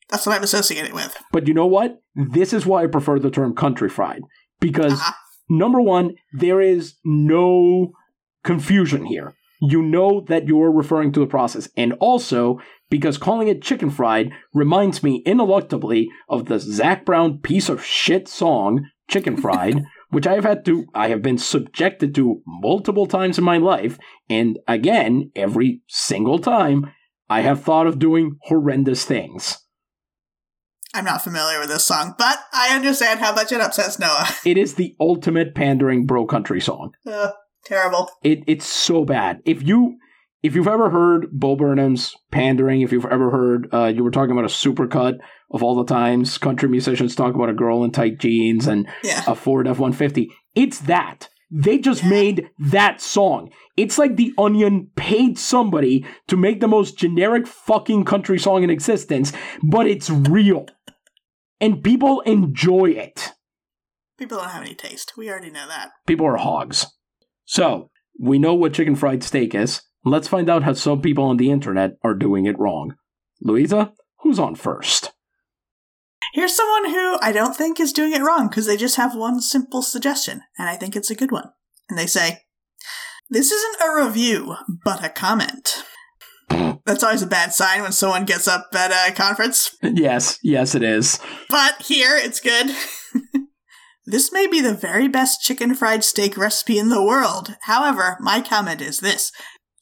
that's 0.10 0.26
what 0.26 0.36
I'm 0.36 0.44
associating 0.44 0.92
it 0.92 0.96
with. 0.96 1.16
but 1.32 1.48
you 1.48 1.54
know 1.54 1.66
what? 1.68 2.02
This 2.16 2.54
is 2.54 2.66
why 2.66 2.84
I 2.84 2.88
prefer 2.88 3.20
the 3.20 3.32
term 3.32 3.54
country 3.56 3.90
fried 3.90 4.22
because 4.60 4.94
Uh-huh. 4.94 5.14
number 5.50 5.82
one, 5.82 6.16
there 6.34 6.62
is 6.62 6.96
no 7.04 7.92
confusion 8.46 9.06
here. 9.06 9.36
You 9.62 9.82
know 9.82 10.22
that 10.28 10.48
you're 10.48 10.72
referring 10.72 11.12
to 11.14 11.20
the 11.20 11.28
process. 11.28 11.68
And 11.76 11.94
also, 11.94 12.60
because 12.90 13.18
calling 13.18 13.48
it 13.48 13.62
chicken 13.62 13.90
fried 13.90 14.32
reminds 14.54 15.04
me 15.04 15.24
ineluctably 15.26 16.06
of 16.30 16.46
the 16.46 16.60
Zac 16.60 17.06
Brown 17.06 17.40
piece 17.40 17.68
of 17.68 17.84
shit 17.84 18.28
song, 18.28 18.86
Chicken 19.10 19.38
Fried, 19.38 19.84
which 20.10 20.28
I 20.28 20.34
have 20.34 20.44
had 20.44 20.66
to, 20.66 20.86
I 20.94 21.10
have 21.10 21.22
been 21.22 21.38
subjected 21.38 22.14
to 22.16 22.42
multiple 22.46 23.08
times 23.08 23.38
in 23.38 23.44
my 23.44 23.58
life. 23.58 23.98
And 24.30 24.60
again, 24.68 25.32
every 25.36 25.82
single 25.88 26.40
time, 26.40 26.92
I 27.30 27.42
have 27.42 27.64
thought 27.64 27.88
of 27.88 28.00
doing 28.00 28.38
horrendous 28.44 29.04
things. 29.04 29.60
I'm 30.94 31.06
not 31.06 31.24
familiar 31.24 31.60
with 31.60 31.70
this 31.70 31.86
song, 31.86 32.16
but 32.18 32.40
I 32.54 32.74
understand 32.74 33.20
how 33.20 33.34
much 33.34 33.52
it 33.52 33.60
upsets 33.60 34.00
Noah. 34.00 34.30
It 34.46 34.58
is 34.58 34.76
the 34.76 34.96
ultimate 35.00 35.54
pandering 35.54 36.06
bro 36.06 36.26
country 36.26 36.62
song. 36.62 36.94
Uh, 37.06 37.32
terrible. 37.66 38.10
It 38.24 38.44
it's 38.48 38.66
so 38.66 39.04
bad. 39.06 39.42
If 39.46 39.62
you 39.64 39.98
if 40.44 40.54
you've 40.56 40.68
ever 40.68 40.90
heard 40.92 41.28
Bo 41.32 41.56
Burnham's 41.56 42.14
pandering, 42.32 42.82
if 42.82 42.92
you've 42.92 43.06
ever 43.06 43.32
heard 43.32 43.68
uh, 43.74 43.86
you 43.88 44.04
were 44.04 44.12
talking 44.12 44.32
about 44.32 44.46
a 44.46 44.48
supercut 44.48 45.16
of 45.52 45.64
all 45.64 45.76
the 45.76 45.86
times 45.86 46.38
country 46.38 46.70
musicians 46.70 47.16
talk 47.16 47.34
about 47.36 47.50
a 47.50 47.54
girl 47.54 47.84
in 47.84 47.92
tight 47.92 48.20
jeans 48.20 48.68
and 48.68 48.88
Yeah. 49.04 49.24
a 49.28 49.36
Ford 49.36 49.68
F 49.68 49.80
one 49.80 49.94
fifty, 49.94 50.32
it's 50.54 50.80
that. 50.82 51.30
They 51.52 51.78
just 51.78 52.04
Yeah. 52.04 52.10
made 52.10 52.50
that 52.60 53.02
song. 53.02 53.52
It's 53.78 53.98
like 53.98 54.16
the 54.16 54.34
Onion 54.38 54.90
paid 54.96 55.38
somebody 55.38 56.06
to 56.28 56.38
make 56.38 56.60
the 56.60 56.68
most 56.68 56.98
generic 56.98 57.46
fucking 57.48 58.06
country 58.06 58.40
song 58.40 58.64
in 58.64 58.70
existence, 58.70 59.32
but 59.64 59.86
it's 59.88 60.10
real. 60.10 60.66
And 61.62 61.84
people 61.84 62.22
enjoy 62.22 62.92
it. 62.92 63.32
People 64.18 64.38
don't 64.38 64.50
have 64.50 64.64
any 64.64 64.76
taste. 64.76 65.14
We 65.18 65.30
already 65.30 65.52
know 65.52 65.68
that. 65.68 65.92
people 66.08 66.26
are 66.26 66.38
hogs. 66.38 66.86
So, 67.46 67.90
we 68.20 68.40
know 68.40 68.54
what 68.54 68.74
chicken 68.74 68.96
fried 68.96 69.24
steak 69.24 69.54
is. 69.56 69.82
Let's 70.04 70.28
find 70.28 70.50
out 70.50 70.64
how 70.64 70.74
some 70.74 71.02
people 71.02 71.24
on 71.26 71.38
the 71.38 71.52
internet 71.52 71.94
are 72.04 72.14
doing 72.14 72.46
it 72.46 72.60
wrong. 72.60 72.96
Louisa, 73.42 73.94
who's 74.20 74.40
on 74.40 74.56
first? 74.56 75.12
Here's 76.34 76.56
someone 76.56 76.90
who 76.90 77.18
I 77.22 77.32
don't 77.32 77.56
think 77.56 77.80
is 77.80 77.94
doing 77.94 78.14
it 78.14 78.22
wrong 78.22 78.50
because 78.50 78.66
they 78.66 78.78
just 78.78 78.98
have 78.98 79.16
one 79.16 79.42
simple 79.42 79.82
suggestion, 79.82 80.42
and 80.58 80.70
I 80.70 80.76
think 80.76 80.96
it's 80.96 81.10
a 81.10 81.16
good 81.16 81.32
one. 81.32 81.50
And 81.90 81.98
they 81.98 82.08
say, 82.08 82.42
This 83.30 83.52
isn't 83.52 83.82
a 83.82 84.04
review, 84.04 84.56
but 84.84 85.04
a 85.04 85.10
comment. 85.10 85.84
That's 86.86 87.04
always 87.04 87.22
a 87.22 87.28
bad 87.28 87.54
sign 87.54 87.82
when 87.82 87.92
someone 87.92 88.26
gets 88.26 88.48
up 88.48 88.68
at 88.74 88.92
a 88.92 89.14
conference, 89.14 89.76
yes, 89.82 90.38
yes, 90.44 90.76
it 90.76 90.84
is. 90.84 91.20
but 91.50 91.82
here 91.82 92.16
it's 92.16 92.40
good. 92.40 92.76
This 94.06 94.32
may 94.32 94.46
be 94.46 94.62
the 94.62 94.74
very 94.74 95.08
best 95.08 95.42
chicken 95.42 95.74
fried 95.74 96.04
steak 96.04 96.38
recipe 96.38 96.78
in 96.78 96.90
the 96.90 97.04
world. 97.04 97.56
However, 97.62 98.18
my 98.20 98.42
comment 98.42 98.82
is 98.82 99.00
this. 99.00 99.32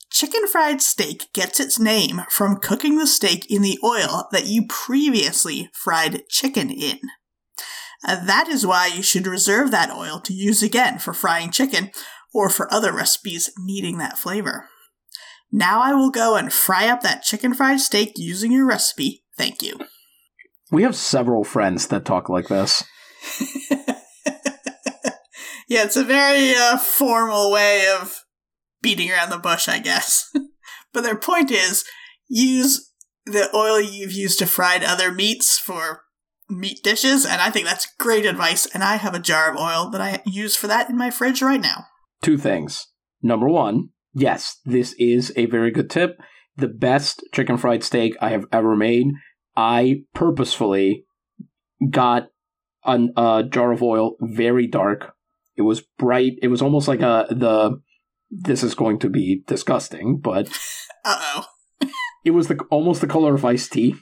Chicken 0.10 0.48
fried 0.48 0.82
steak 0.82 1.26
gets 1.34 1.60
its 1.60 1.80
name 1.80 2.22
from 2.30 2.58
cooking 2.58 2.98
the 2.98 3.08
steak 3.08 3.50
in 3.50 3.62
the 3.62 3.80
oil 3.84 4.28
that 4.32 4.46
you 4.46 4.66
previously 4.70 5.70
fried 5.74 6.22
chicken 6.30 6.70
in. 6.70 7.00
Uh, 8.06 8.24
that 8.26 8.48
is 8.48 8.66
why 8.66 8.88
you 8.88 9.02
should 9.02 9.28
reserve 9.28 9.72
that 9.72 9.92
oil 9.92 10.20
to 10.20 10.34
use 10.34 10.62
again 10.62 11.00
for 11.00 11.14
frying 11.14 11.52
chicken 11.52 11.90
or 12.34 12.50
for 12.50 12.72
other 12.74 12.94
recipes 12.94 13.50
needing 13.58 13.98
that 13.98 14.18
flavor. 14.18 14.70
Now 15.52 15.82
I 15.82 15.94
will 15.94 16.10
go 16.10 16.36
and 16.36 16.52
fry 16.52 16.88
up 16.88 17.02
that 17.02 17.24
chicken 17.24 17.54
fried 17.54 17.80
steak 17.80 18.14
using 18.16 18.52
your 18.52 18.66
recipe. 18.66 19.24
Thank 19.38 19.62
you. 19.62 19.80
We 20.72 20.84
have 20.84 20.96
several 20.96 21.44
friends 21.44 21.88
that 21.88 22.06
talk 22.06 22.30
like 22.30 22.48
this. 22.48 22.84
yeah, 25.74 25.86
it's 25.86 25.98
a 25.98 26.04
very 26.04 26.54
uh, 26.54 26.78
formal 26.78 27.52
way 27.52 27.88
of 28.00 28.24
beating 28.84 29.10
around 29.10 29.32
the 29.32 29.40
bush, 29.40 29.68
I 29.68 29.80
guess. 29.80 30.32
but 30.94 31.02
their 31.02 31.18
point 31.18 31.50
is 31.50 31.84
use 32.28 32.92
the 33.26 33.50
oil 33.56 33.82
you've 33.82 34.12
used 34.12 34.38
to 34.40 34.46
fry 34.46 34.80
other 34.86 35.12
meats 35.12 35.58
for 35.58 36.04
meat 36.48 36.84
dishes, 36.84 37.26
and 37.26 37.42
I 37.42 37.50
think 37.50 37.66
that's 37.66 37.88
great 38.00 38.24
advice. 38.24 38.68
And 38.68 38.84
I 38.84 38.98
have 38.98 39.16
a 39.16 39.20
jar 39.20 39.52
of 39.52 39.58
oil 39.58 39.90
that 39.90 40.00
I 40.00 40.22
use 40.28 40.56
for 40.56 40.68
that 40.68 40.92
in 40.92 40.98
my 40.98 41.10
fridge 41.10 41.42
right 41.42 41.62
now. 41.62 41.86
Two 42.22 42.38
things. 42.38 42.86
Number 43.24 43.50
one, 43.50 43.90
yes, 44.14 44.60
this 44.66 44.94
is 45.00 45.34
a 45.36 45.48
very 45.48 45.72
good 45.72 45.90
tip. 45.90 46.20
The 46.56 46.68
best 46.68 47.24
chicken 47.34 47.58
fried 47.58 47.84
steak 47.84 48.16
I 48.22 48.30
have 48.30 48.46
ever 48.52 48.76
made. 48.76 49.08
I 49.58 50.04
purposefully 50.14 51.06
got 51.90 52.28
a, 52.86 53.08
a 53.18 53.44
jar 53.50 53.72
of 53.72 53.82
oil 53.82 54.18
very 54.22 54.68
dark. 54.68 55.12
It 55.56 55.62
was 55.63 55.82
bright. 55.82 56.34
It 56.42 56.48
was 56.48 56.62
almost 56.62 56.88
like 56.88 57.02
a 57.02 57.28
the. 57.30 57.82
This 58.36 58.63
is 58.63 58.74
going 58.74 58.98
to 59.00 59.10
be 59.10 59.44
disgusting, 59.46 60.18
but 60.18 60.48
uh 61.06 61.44
oh. 61.82 61.88
it 62.26 62.32
was 62.32 62.48
the 62.48 62.58
almost 62.72 63.02
the 63.02 63.08
color 63.08 63.36
of 63.36 63.46
iced 63.46 63.72
tea. 63.72 63.96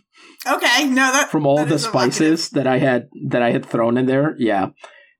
Okay, 0.48 0.86
no, 0.86 1.12
that 1.12 1.30
from 1.30 1.46
all 1.46 1.58
that 1.58 1.70
the 1.70 1.78
spices 1.78 2.50
that 2.52 2.66
I 2.66 2.78
had 2.78 3.10
that 3.28 3.42
I 3.42 3.52
had 3.52 3.66
thrown 3.66 3.98
in 3.98 4.06
there. 4.06 4.36
Yeah, 4.38 4.70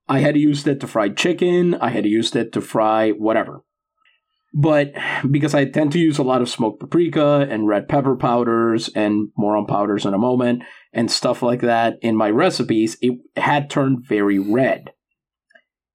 I 0.08 0.20
had 0.20 0.38
used 0.38 0.68
it 0.68 0.80
to 0.80 0.88
fry 0.88 1.10
chicken. 1.10 1.76
I 1.76 1.90
had 1.90 2.06
used 2.06 2.36
it 2.36 2.54
to 2.54 2.62
fry 2.62 3.12
whatever. 3.12 3.64
But 4.54 4.94
because 5.30 5.54
I 5.54 5.66
tend 5.66 5.94
to 5.94 6.00
use 6.00 6.18
a 6.18 6.24
lot 6.24 6.42
of 6.42 6.50
smoked 6.50 6.82
paprika 6.82 7.48
and 7.50 7.68
red 7.68 7.88
pepper 7.88 8.18
powders 8.18 8.90
and 8.90 9.30
more 9.38 9.56
on 9.56 9.66
powders 9.66 10.06
in 10.06 10.14
a 10.14 10.18
moment 10.18 10.64
and 10.92 11.10
stuff 11.10 11.42
like 11.42 11.62
that 11.62 11.98
in 12.02 12.18
my 12.18 12.30
recipes, 12.30 12.98
it 13.02 13.20
had 13.38 13.70
turned 13.70 14.06
very 14.06 14.40
red. 14.40 14.92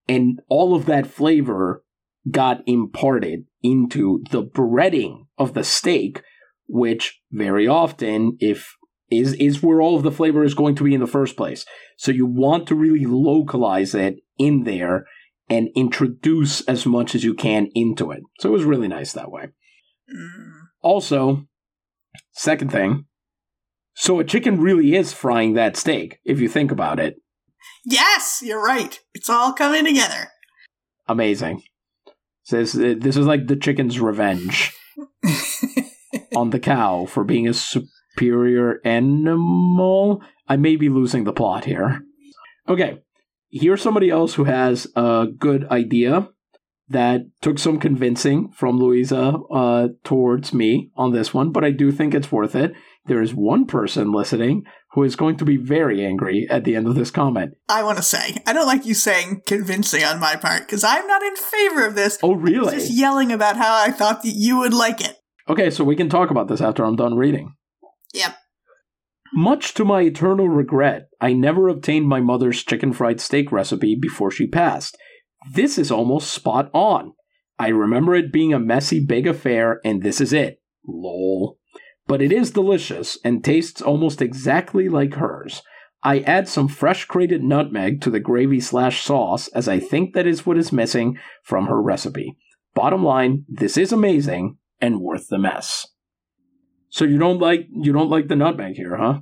And 0.08 0.40
all 0.48 0.74
of 0.74 0.86
that 0.86 1.06
flavor 1.06 1.82
got 2.30 2.62
imparted 2.66 3.44
into 3.62 4.22
the 4.30 4.42
breading 4.42 5.26
of 5.38 5.54
the 5.54 5.64
steak, 5.64 6.22
which 6.68 7.20
very 7.30 7.66
often, 7.66 8.36
if 8.40 8.76
is 9.10 9.34
is 9.34 9.62
where 9.62 9.80
all 9.80 9.96
of 9.96 10.02
the 10.02 10.10
flavor 10.10 10.42
is 10.44 10.54
going 10.54 10.74
to 10.74 10.84
be 10.84 10.94
in 10.94 11.00
the 11.00 11.06
first 11.06 11.36
place. 11.36 11.64
So 11.96 12.10
you 12.10 12.26
want 12.26 12.66
to 12.68 12.74
really 12.74 13.06
localize 13.06 13.94
it 13.94 14.16
in 14.38 14.64
there 14.64 15.06
and 15.48 15.68
introduce 15.76 16.60
as 16.62 16.86
much 16.86 17.14
as 17.14 17.22
you 17.22 17.34
can 17.34 17.68
into 17.74 18.10
it. 18.10 18.22
So 18.40 18.48
it 18.48 18.52
was 18.52 18.64
really 18.64 18.88
nice 18.88 19.12
that 19.12 19.30
way. 19.30 19.44
Mm. 20.12 20.52
Also, 20.82 21.46
second 22.32 22.72
thing, 22.72 23.06
so 23.94 24.18
a 24.18 24.24
chicken 24.24 24.60
really 24.60 24.94
is 24.94 25.12
frying 25.12 25.54
that 25.54 25.76
steak, 25.76 26.18
if 26.24 26.40
you 26.40 26.48
think 26.48 26.70
about 26.70 26.98
it. 26.98 27.16
Yes, 27.84 28.40
you're 28.42 28.62
right. 28.62 28.98
It's 29.14 29.30
all 29.30 29.52
coming 29.52 29.84
together. 29.84 30.28
Amazing. 31.08 31.62
This, 32.50 32.72
this 32.72 33.16
is 33.16 33.26
like 33.26 33.46
the 33.46 33.56
chicken's 33.56 33.98
revenge 34.00 34.72
on 36.36 36.50
the 36.50 36.60
cow 36.60 37.06
for 37.06 37.24
being 37.24 37.48
a 37.48 37.54
superior 37.54 38.80
animal. 38.84 40.22
I 40.48 40.56
may 40.56 40.76
be 40.76 40.88
losing 40.88 41.24
the 41.24 41.32
plot 41.32 41.64
here. 41.64 42.02
Okay, 42.68 42.98
here's 43.50 43.82
somebody 43.82 44.10
else 44.10 44.34
who 44.34 44.44
has 44.44 44.86
a 44.94 45.26
good 45.38 45.66
idea 45.70 46.28
that 46.88 47.22
took 47.42 47.58
some 47.58 47.80
convincing 47.80 48.50
from 48.52 48.78
Louisa 48.78 49.38
uh, 49.50 49.88
towards 50.04 50.52
me 50.54 50.90
on 50.96 51.12
this 51.12 51.34
one, 51.34 51.50
but 51.50 51.64
I 51.64 51.70
do 51.70 51.90
think 51.90 52.14
it's 52.14 52.30
worth 52.30 52.54
it. 52.54 52.74
There 53.06 53.22
is 53.22 53.34
one 53.34 53.66
person 53.66 54.12
listening 54.12 54.64
who 54.96 55.02
is 55.02 55.14
going 55.14 55.36
to 55.36 55.44
be 55.44 55.58
very 55.58 56.02
angry 56.02 56.46
at 56.48 56.64
the 56.64 56.74
end 56.74 56.86
of 56.86 56.94
this 56.94 57.10
comment. 57.10 57.54
I 57.68 57.82
want 57.82 57.98
to 57.98 58.02
say, 58.02 58.38
I 58.46 58.54
don't 58.54 58.66
like 58.66 58.86
you 58.86 58.94
saying 58.94 59.42
convincing 59.46 60.02
on 60.02 60.18
my 60.18 60.36
part 60.36 60.62
because 60.62 60.82
I'm 60.82 61.06
not 61.06 61.22
in 61.22 61.36
favor 61.36 61.86
of 61.86 61.94
this. 61.94 62.18
Oh, 62.22 62.34
really? 62.34 62.74
just 62.74 62.90
yelling 62.90 63.30
about 63.30 63.58
how 63.58 63.76
I 63.76 63.90
thought 63.90 64.22
that 64.22 64.32
you 64.34 64.56
would 64.56 64.72
like 64.72 65.02
it. 65.02 65.18
Okay, 65.50 65.68
so 65.68 65.84
we 65.84 65.96
can 65.96 66.08
talk 66.08 66.30
about 66.30 66.48
this 66.48 66.62
after 66.62 66.82
I'm 66.82 66.96
done 66.96 67.14
reading. 67.14 67.52
Yep. 68.14 68.36
Much 69.34 69.74
to 69.74 69.84
my 69.84 70.00
eternal 70.00 70.48
regret, 70.48 71.08
I 71.20 71.34
never 71.34 71.68
obtained 71.68 72.08
my 72.08 72.20
mother's 72.20 72.64
chicken 72.64 72.94
fried 72.94 73.20
steak 73.20 73.52
recipe 73.52 73.98
before 74.00 74.30
she 74.30 74.46
passed. 74.46 74.96
This 75.52 75.76
is 75.76 75.90
almost 75.90 76.30
spot 76.30 76.70
on. 76.72 77.12
I 77.58 77.68
remember 77.68 78.14
it 78.14 78.32
being 78.32 78.54
a 78.54 78.58
messy 78.58 79.04
big 79.04 79.26
affair, 79.26 79.78
and 79.84 80.02
this 80.02 80.22
is 80.22 80.32
it. 80.32 80.62
Lol. 80.88 81.58
But 82.06 82.22
it 82.22 82.32
is 82.32 82.50
delicious 82.50 83.18
and 83.24 83.42
tastes 83.42 83.82
almost 83.82 84.22
exactly 84.22 84.88
like 84.88 85.14
hers. 85.14 85.62
I 86.02 86.20
add 86.20 86.48
some 86.48 86.68
fresh 86.68 87.04
grated 87.06 87.42
nutmeg 87.42 88.00
to 88.02 88.10
the 88.10 88.20
gravy 88.20 88.60
slash 88.60 89.02
sauce 89.02 89.48
as 89.48 89.66
I 89.66 89.80
think 89.80 90.14
that 90.14 90.26
is 90.26 90.46
what 90.46 90.58
is 90.58 90.72
missing 90.72 91.18
from 91.42 91.66
her 91.66 91.82
recipe. 91.82 92.36
Bottom 92.74 93.02
line, 93.02 93.44
this 93.48 93.76
is 93.76 93.90
amazing 93.90 94.58
and 94.80 95.00
worth 95.00 95.28
the 95.28 95.38
mess. 95.38 95.86
So 96.90 97.04
you 97.04 97.18
don't 97.18 97.40
like 97.40 97.66
you 97.70 97.92
don't 97.92 98.10
like 98.10 98.28
the 98.28 98.36
nutmeg 98.36 98.76
here, 98.76 98.96
huh? 98.96 99.20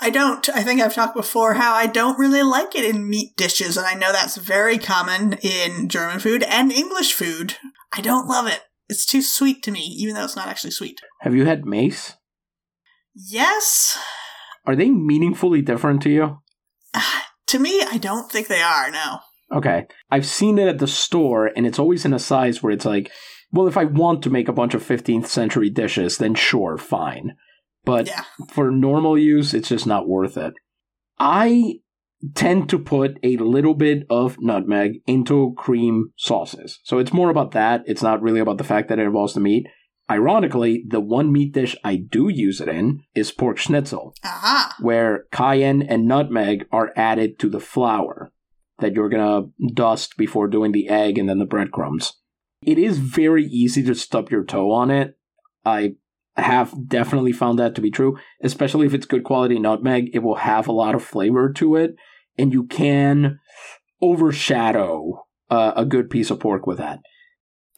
I 0.00 0.10
don't. 0.10 0.48
I 0.50 0.62
think 0.62 0.80
I've 0.80 0.94
talked 0.94 1.14
before 1.14 1.54
how 1.54 1.74
I 1.74 1.86
don't 1.86 2.18
really 2.18 2.42
like 2.42 2.74
it 2.74 2.84
in 2.84 3.08
meat 3.08 3.36
dishes, 3.36 3.76
and 3.76 3.86
I 3.86 3.94
know 3.94 4.12
that's 4.12 4.36
very 4.36 4.78
common 4.78 5.34
in 5.34 5.88
German 5.88 6.20
food 6.20 6.42
and 6.44 6.70
English 6.70 7.14
food. 7.14 7.56
I 7.92 8.00
don't 8.00 8.28
love 8.28 8.46
it. 8.46 8.60
It's 8.88 9.04
too 9.04 9.22
sweet 9.22 9.62
to 9.64 9.70
me, 9.70 9.80
even 9.98 10.14
though 10.14 10.24
it's 10.24 10.36
not 10.36 10.48
actually 10.48 10.70
sweet. 10.70 11.00
Have 11.20 11.34
you 11.34 11.44
had 11.44 11.66
mace? 11.66 12.14
Yes. 13.14 13.98
Are 14.66 14.76
they 14.76 14.90
meaningfully 14.90 15.62
different 15.62 16.02
to 16.02 16.10
you? 16.10 16.38
Ah, 16.94 17.28
to 17.48 17.58
me, 17.58 17.82
I 17.82 17.98
don't 17.98 18.30
think 18.30 18.48
they 18.48 18.62
are, 18.62 18.90
no. 18.90 19.18
Okay. 19.52 19.86
I've 20.10 20.26
seen 20.26 20.58
it 20.58 20.68
at 20.68 20.78
the 20.78 20.86
store, 20.86 21.50
and 21.56 21.66
it's 21.66 21.78
always 21.78 22.04
in 22.04 22.14
a 22.14 22.18
size 22.18 22.62
where 22.62 22.72
it's 22.72 22.84
like, 22.84 23.10
well, 23.52 23.66
if 23.66 23.76
I 23.76 23.84
want 23.84 24.22
to 24.22 24.30
make 24.30 24.48
a 24.48 24.52
bunch 24.52 24.74
of 24.74 24.82
15th 24.86 25.26
century 25.26 25.70
dishes, 25.70 26.18
then 26.18 26.34
sure, 26.34 26.76
fine. 26.76 27.34
But 27.84 28.06
yeah. 28.06 28.24
for 28.50 28.70
normal 28.70 29.18
use, 29.18 29.54
it's 29.54 29.70
just 29.70 29.86
not 29.86 30.08
worth 30.08 30.36
it. 30.36 30.54
I 31.18 31.80
tend 32.34 32.68
to 32.68 32.78
put 32.78 33.18
a 33.22 33.36
little 33.36 33.74
bit 33.74 34.04
of 34.10 34.40
nutmeg 34.40 35.00
into 35.06 35.54
cream 35.56 36.12
sauces. 36.16 36.80
So 36.82 36.98
it's 36.98 37.12
more 37.12 37.30
about 37.30 37.52
that. 37.52 37.82
It's 37.86 38.02
not 38.02 38.22
really 38.22 38.40
about 38.40 38.58
the 38.58 38.64
fact 38.64 38.88
that 38.88 38.98
it 38.98 39.06
involves 39.06 39.34
the 39.34 39.40
meat. 39.40 39.66
Ironically, 40.10 40.84
the 40.88 41.00
one 41.00 41.30
meat 41.30 41.52
dish 41.52 41.76
I 41.84 41.96
do 41.96 42.28
use 42.28 42.60
it 42.60 42.68
in 42.68 43.02
is 43.14 43.30
pork 43.30 43.58
schnitzel, 43.58 44.14
uh-huh. 44.24 44.72
where 44.80 45.26
cayenne 45.30 45.82
and 45.82 46.08
nutmeg 46.08 46.66
are 46.72 46.92
added 46.96 47.38
to 47.40 47.50
the 47.50 47.60
flour 47.60 48.32
that 48.78 48.94
you're 48.94 49.10
going 49.10 49.52
to 49.58 49.72
dust 49.74 50.16
before 50.16 50.48
doing 50.48 50.72
the 50.72 50.88
egg 50.88 51.18
and 51.18 51.28
then 51.28 51.38
the 51.38 51.44
breadcrumbs. 51.44 52.14
It 52.62 52.78
is 52.78 52.98
very 52.98 53.44
easy 53.44 53.82
to 53.84 53.94
stub 53.94 54.30
your 54.30 54.44
toe 54.44 54.72
on 54.72 54.90
it. 54.90 55.18
I 55.64 55.96
have 56.38 56.72
definitely 56.88 57.32
found 57.32 57.58
that 57.58 57.74
to 57.74 57.80
be 57.80 57.90
true, 57.90 58.16
especially 58.42 58.86
if 58.86 58.94
it's 58.94 59.06
good 59.06 59.24
quality 59.24 59.58
nutmeg. 59.58 60.10
It 60.14 60.20
will 60.20 60.36
have 60.36 60.68
a 60.68 60.72
lot 60.72 60.94
of 60.94 61.02
flavor 61.02 61.52
to 61.54 61.76
it, 61.76 61.96
and 62.36 62.52
you 62.52 62.64
can 62.64 63.38
overshadow 64.00 65.26
uh, 65.50 65.72
a 65.76 65.84
good 65.84 66.10
piece 66.10 66.30
of 66.30 66.40
pork 66.40 66.66
with 66.66 66.78
that. 66.78 67.00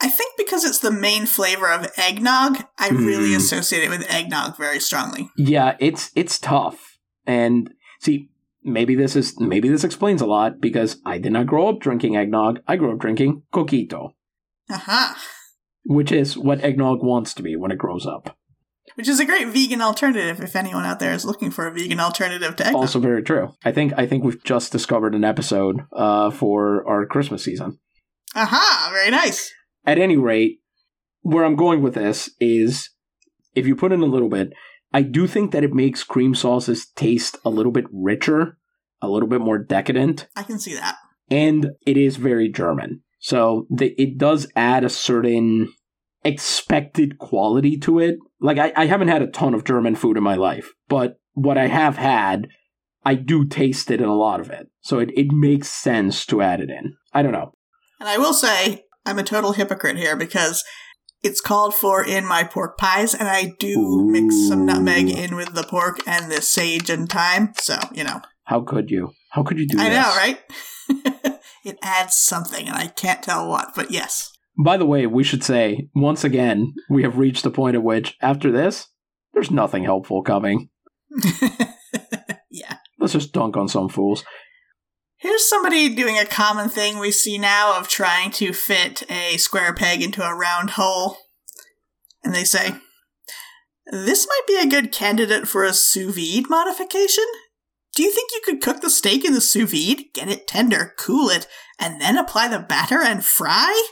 I 0.03 0.09
think 0.09 0.33
because 0.39 0.65
it's 0.65 0.79
the 0.79 0.91
main 0.91 1.27
flavor 1.27 1.71
of 1.71 1.91
eggnog, 1.97 2.65
I 2.79 2.89
mm. 2.89 3.07
really 3.07 3.35
associate 3.35 3.85
it 3.85 3.91
with 3.91 4.11
eggnog 4.11 4.57
very 4.57 4.81
strongly. 4.81 5.31
Yeah, 5.37 5.77
it's 5.79 6.11
it's 6.15 6.39
tough. 6.39 6.99
And 7.27 7.71
see, 8.01 8.31
maybe 8.63 8.95
this 8.95 9.15
is 9.15 9.39
maybe 9.39 9.69
this 9.69 9.85
explains 9.85 10.23
a 10.23 10.27
lot 10.27 10.61
because 10.61 11.01
I 11.05 11.19
did 11.19 11.33
not 11.33 11.47
grow 11.47 11.69
up 11.69 11.81
drinking 11.81 12.17
eggnog. 12.17 12.61
I 12.67 12.77
grew 12.77 12.93
up 12.93 12.99
drinking 12.99 13.43
coquito. 13.53 14.13
Uh-huh. 14.71 15.15
Which 15.85 16.13
is 16.13 16.37
what 16.37 16.63
eggnog 16.63 17.03
wants 17.03 17.35
to 17.35 17.43
be 17.43 17.57
when 17.57 17.73
it 17.73 17.79
grows 17.79 18.07
up. 18.07 18.37
Which 18.97 19.09
is 19.09 19.21
a 19.21 19.25
great 19.25 19.49
vegan 19.49 19.81
alternative 19.81 20.41
if 20.41 20.57
anyone 20.57 20.85
out 20.85 20.99
there 21.01 21.13
is 21.13 21.25
looking 21.25 21.51
for 21.51 21.67
a 21.67 21.73
vegan 21.73 22.01
alternative 22.01 22.57
to 22.57 22.67
eggnog. 22.67 22.83
Also 22.83 22.99
very 22.99 23.23
true. 23.23 23.55
I 23.65 23.73
think 23.73 23.93
I 23.97 24.07
think 24.07 24.25
we've 24.25 24.43
just 24.45 24.73
discovered 24.73 25.15
an 25.15 25.25
episode 25.25 25.81
uh, 25.93 26.31
for 26.31 26.87
our 26.89 27.07
Christmas 27.07 27.45
season. 27.45 27.79
Aha, 28.35 28.91
very 28.93 29.11
nice. 29.11 29.53
At 29.85 29.99
any 29.99 30.17
rate, 30.17 30.61
where 31.23 31.45
I'm 31.45 31.57
going 31.57 31.83
with 31.83 31.95
this 31.95 32.31
is 32.41 32.91
if 33.55 33.67
you 33.67 33.75
put 33.75 33.93
in 33.93 34.01
a 34.01 34.07
little 34.07 34.29
bit, 34.29 34.53
I 34.93 35.03
do 35.03 35.27
think 35.27 35.53
that 35.53 35.65
it 35.65 35.73
makes 35.73 36.05
cream 36.05 36.35
sauces 36.35 36.87
taste 36.87 37.39
a 37.45 37.51
little 37.51 37.73
bit 37.73 37.87
richer, 37.93 38.59
a 39.01 39.09
little 39.09 39.29
bit 39.29 39.41
more 39.41 39.59
decadent. 39.59 40.27
I 40.37 40.43
can 40.43 40.59
see 40.59 40.75
that. 40.75 40.97
and 41.31 41.71
it 41.87 41.97
is 41.97 42.17
very 42.17 42.49
German. 42.49 43.03
So 43.19 43.67
the, 43.71 43.95
it 44.01 44.17
does 44.19 44.47
add 44.57 44.83
a 44.83 44.89
certain 44.89 45.73
expected 46.25 47.19
quality 47.19 47.79
to 47.79 47.99
it. 47.99 48.19
Like 48.41 48.59
I, 48.59 48.73
I 48.77 48.87
haven't 48.87 49.09
had 49.09 49.23
a 49.23 49.27
ton 49.27 49.55
of 49.55 49.65
German 49.65 49.95
food 49.95 50.17
in 50.17 50.23
my 50.23 50.35
life, 50.35 50.73
but 50.89 51.19
what 51.35 51.59
I 51.59 51.69
have 51.69 51.97
had, 51.97 52.49
I 53.05 53.15
do 53.15 53.47
taste 53.47 53.91
it 53.91 54.01
in 54.01 54.09
a 54.09 54.15
lot 54.15 54.41
of 54.41 54.51
it. 54.51 54.69
So 54.81 54.99
it, 54.99 55.11
it 55.17 55.33
makes 55.33 55.69
sense 55.69 56.27
to 56.27 56.43
add 56.43 56.61
it 56.61 56.71
in. 56.71 56.95
I 57.13 57.23
don't 57.23 57.33
know. 57.33 57.53
And 57.99 58.09
I 58.09 58.19
will 58.19 58.35
say, 58.35 58.85
I'm 59.07 59.19
a 59.19 59.23
total 59.23 59.53
hypocrite 59.53 59.97
here 59.97 60.17
because 60.17 60.65
it's 61.23 61.41
called 61.41 61.75
for 61.75 62.05
in 62.05 62.27
my 62.27 62.45
pork 62.45 62.79
pies, 62.79 63.15
and 63.15 63.29
I 63.29 63.53
do 63.59 63.79
Ooh. 63.79 64.11
mix 64.11 64.49
some 64.49 64.65
nutmeg 64.65 65.11
in 65.11 65.37
with 65.37 65.55
the 65.55 65.65
pork 65.65 66.01
and 66.07 66.31
the 66.31 66.41
sage 66.41 66.89
and 66.89 67.09
thyme. 67.09 67.53
So, 67.59 67.79
you 67.93 68.05
know. 68.05 68.23
How 68.45 68.63
could 68.63 68.91
you? 68.91 69.13
How 69.31 69.43
could 69.43 69.59
you 69.59 69.67
do 69.67 69.77
that? 69.77 69.87
I 69.87 69.89
this? 69.91 69.99
know, 69.99 70.17
right? 70.17 71.39
it 71.65 71.79
adds 71.83 72.17
something, 72.17 72.67
and 72.67 72.77
I 72.77 72.87
can't 72.87 73.23
tell 73.23 73.49
what, 73.49 73.73
but 73.77 73.91
yes. 73.91 74.33
By 74.63 74.77
the 74.77 74.85
way, 74.85 75.07
we 75.07 75.25
should 75.25 75.43
say, 75.43 75.89
once 75.95 76.23
again, 76.23 76.75
we 76.91 77.03
have 77.03 77.17
reached 77.17 77.45
the 77.45 77.51
point 77.51 77.77
at 77.77 77.83
which, 77.83 78.17
after 78.21 78.53
this, 78.53 78.89
there's 79.33 79.51
nothing 79.51 79.85
helpful 79.85 80.23
coming. 80.23 80.69
yeah. 82.51 82.77
Let's 82.99 83.15
just 83.15 83.33
dunk 83.33 83.57
on 83.57 83.69
some 83.69 83.89
fools. 83.89 84.23
Here's 85.17 85.49
somebody 85.49 85.95
doing 85.95 86.19
a 86.19 86.27
common 86.27 86.69
thing 86.69 86.99
we 86.99 87.11
see 87.11 87.39
now 87.39 87.79
of 87.79 87.89
trying 87.89 88.31
to 88.33 88.53
fit 88.53 89.03
a 89.11 89.39
square 89.39 89.73
peg 89.73 90.03
into 90.03 90.23
a 90.23 90.35
round 90.35 90.71
hole. 90.71 91.17
And 92.23 92.35
they 92.35 92.45
say, 92.45 92.73
This 93.91 94.27
might 94.27 94.47
be 94.47 94.59
a 94.59 94.71
good 94.71 94.93
candidate 94.93 95.49
for 95.49 95.65
a 95.65 95.73
sous 95.73 96.15
vide 96.15 96.51
modification. 96.51 97.25
Do 97.95 98.03
you 98.03 98.11
think 98.11 98.31
you 98.33 98.43
could 98.45 98.61
cook 98.61 98.83
the 98.83 98.91
steak 98.91 99.25
in 99.25 99.33
the 99.33 99.41
sous 99.41 99.71
vide, 99.71 100.05
get 100.13 100.29
it 100.29 100.47
tender, 100.47 100.95
cool 100.99 101.31
it, 101.31 101.47
and 101.79 101.99
then 101.99 102.19
apply 102.19 102.49
the 102.49 102.59
batter 102.59 103.03
and 103.03 103.25
fry? 103.25 103.91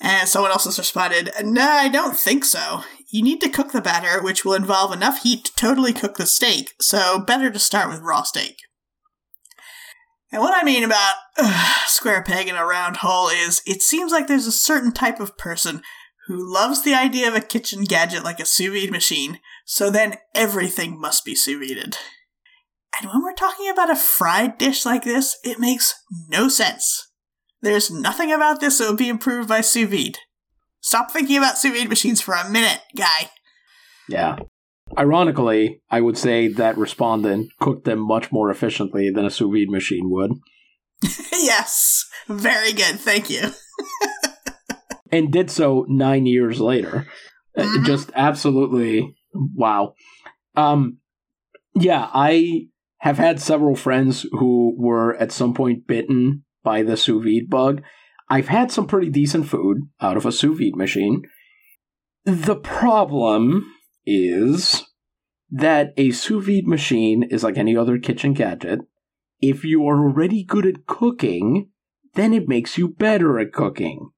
And 0.00 0.28
someone 0.28 0.50
else 0.50 0.64
has 0.64 0.78
responded, 0.78 1.30
No, 1.42 1.68
I 1.68 1.88
don't 1.88 2.16
think 2.16 2.44
so. 2.44 2.82
You 3.08 3.22
need 3.22 3.40
to 3.40 3.48
cook 3.48 3.72
the 3.72 3.80
batter, 3.80 4.22
which 4.22 4.44
will 4.44 4.54
involve 4.54 4.92
enough 4.92 5.22
heat 5.22 5.46
to 5.46 5.54
totally 5.56 5.92
cook 5.92 6.16
the 6.16 6.26
steak, 6.26 6.74
so 6.80 7.18
better 7.18 7.50
to 7.50 7.58
start 7.58 7.88
with 7.88 8.02
raw 8.02 8.22
steak. 8.22 8.56
And 10.32 10.42
what 10.42 10.56
I 10.56 10.64
mean 10.64 10.84
about 10.84 11.14
square 11.86 12.22
peg 12.22 12.48
in 12.48 12.56
a 12.56 12.66
round 12.66 12.98
hole 12.98 13.28
is 13.28 13.62
it 13.64 13.80
seems 13.80 14.12
like 14.12 14.26
there's 14.26 14.46
a 14.46 14.52
certain 14.52 14.92
type 14.92 15.20
of 15.20 15.38
person 15.38 15.82
who 16.26 16.52
loves 16.52 16.82
the 16.82 16.94
idea 16.94 17.28
of 17.28 17.34
a 17.34 17.40
kitchen 17.40 17.84
gadget 17.84 18.24
like 18.24 18.40
a 18.40 18.44
sous 18.44 18.68
vide 18.68 18.90
machine, 18.90 19.38
so 19.64 19.88
then 19.88 20.16
everything 20.34 21.00
must 21.00 21.24
be 21.24 21.34
sous 21.34 21.58
vide. 21.58 21.96
And 23.00 23.10
when 23.10 23.22
we're 23.22 23.34
talking 23.34 23.68
about 23.70 23.90
a 23.90 23.96
fried 23.96 24.58
dish 24.58 24.84
like 24.84 25.04
this, 25.04 25.38
it 25.44 25.60
makes 25.60 25.94
no 26.28 26.48
sense. 26.48 27.05
There's 27.62 27.90
nothing 27.90 28.32
about 28.32 28.60
this 28.60 28.78
that 28.78 28.88
would 28.88 28.98
be 28.98 29.08
improved 29.08 29.48
by 29.48 29.60
sous 29.60 29.88
vide. 29.88 30.18
Stop 30.80 31.10
thinking 31.10 31.36
about 31.36 31.58
sous 31.58 31.76
vide 31.76 31.88
machines 31.88 32.20
for 32.20 32.34
a 32.34 32.48
minute, 32.48 32.80
guy. 32.96 33.30
Yeah. 34.08 34.36
Ironically, 34.96 35.82
I 35.90 36.00
would 36.00 36.16
say 36.16 36.48
that 36.48 36.78
respondent 36.78 37.50
cooked 37.60 37.84
them 37.84 37.98
much 37.98 38.30
more 38.30 38.50
efficiently 38.50 39.10
than 39.10 39.24
a 39.24 39.30
sous 39.30 39.52
vide 39.52 39.70
machine 39.70 40.10
would. 40.10 40.32
yes. 41.32 42.04
Very 42.28 42.72
good. 42.72 43.00
Thank 43.00 43.30
you. 43.30 43.50
and 45.12 45.32
did 45.32 45.50
so 45.50 45.86
nine 45.88 46.26
years 46.26 46.60
later. 46.60 47.06
Uh, 47.56 47.62
mm-hmm. 47.62 47.84
Just 47.84 48.10
absolutely 48.14 49.16
wow. 49.32 49.94
Um, 50.54 50.98
yeah, 51.74 52.08
I 52.12 52.68
have 52.98 53.18
had 53.18 53.40
several 53.40 53.76
friends 53.76 54.26
who 54.32 54.74
were 54.78 55.14
at 55.16 55.32
some 55.32 55.54
point 55.54 55.86
bitten 55.86 56.44
by 56.66 56.82
the 56.82 56.96
sous 56.96 57.22
vide 57.22 57.48
bug. 57.48 57.80
I've 58.28 58.48
had 58.48 58.72
some 58.72 58.88
pretty 58.88 59.08
decent 59.08 59.46
food 59.48 59.82
out 60.00 60.16
of 60.16 60.26
a 60.26 60.32
sous 60.32 60.58
vide 60.58 60.74
machine. 60.74 61.22
The 62.24 62.56
problem 62.56 63.72
is 64.04 64.82
that 65.48 65.94
a 65.96 66.10
sous 66.10 66.44
vide 66.44 66.66
machine 66.66 67.22
is 67.22 67.44
like 67.44 67.56
any 67.56 67.76
other 67.76 67.98
kitchen 67.98 68.34
gadget. 68.34 68.80
If 69.40 69.64
you 69.64 69.86
are 69.86 70.00
already 70.00 70.42
good 70.42 70.66
at 70.66 70.86
cooking, 70.86 71.70
then 72.14 72.34
it 72.34 72.48
makes 72.48 72.76
you 72.76 72.88
better 72.88 73.38
at 73.38 73.52
cooking. 73.52 74.10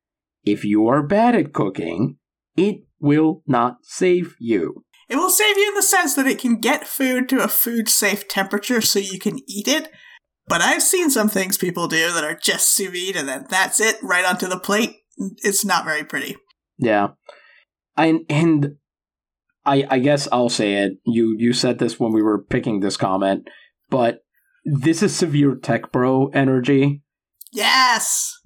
If 0.42 0.64
you 0.64 0.88
are 0.88 1.02
bad 1.02 1.34
at 1.34 1.52
cooking, 1.52 2.16
it 2.56 2.76
will 2.98 3.42
not 3.46 3.80
save 3.82 4.36
you. 4.38 4.84
It 5.10 5.16
will 5.16 5.28
save 5.28 5.58
you 5.58 5.68
in 5.68 5.74
the 5.74 5.82
sense 5.82 6.14
that 6.14 6.26
it 6.26 6.38
can 6.38 6.60
get 6.60 6.88
food 6.88 7.28
to 7.28 7.44
a 7.44 7.48
food 7.48 7.90
safe 7.90 8.26
temperature 8.26 8.80
so 8.80 8.98
you 9.00 9.18
can 9.18 9.38
eat 9.46 9.68
it. 9.68 9.90
But 10.48 10.62
I've 10.62 10.82
seen 10.82 11.10
some 11.10 11.28
things 11.28 11.58
people 11.58 11.88
do 11.88 12.12
that 12.12 12.24
are 12.24 12.34
just 12.34 12.74
sous 12.74 12.88
vide 12.90 13.16
and 13.16 13.28
then 13.28 13.46
that's 13.48 13.80
it, 13.80 13.96
right 14.02 14.24
onto 14.24 14.46
the 14.46 14.58
plate. 14.58 14.96
It's 15.16 15.64
not 15.64 15.84
very 15.84 16.04
pretty. 16.04 16.36
Yeah. 16.78 17.08
I, 17.96 18.20
and 18.30 18.76
I, 19.66 19.86
I 19.90 19.98
guess 19.98 20.28
I'll 20.32 20.48
say 20.48 20.74
it. 20.74 20.92
You 21.04 21.34
you 21.36 21.52
said 21.52 21.78
this 21.78 21.98
when 22.00 22.12
we 22.12 22.22
were 22.22 22.42
picking 22.42 22.80
this 22.80 22.96
comment, 22.96 23.48
but 23.90 24.20
this 24.64 25.02
is 25.02 25.14
severe 25.14 25.56
tech 25.56 25.92
bro 25.92 26.28
energy. 26.28 27.02
Yes 27.52 28.38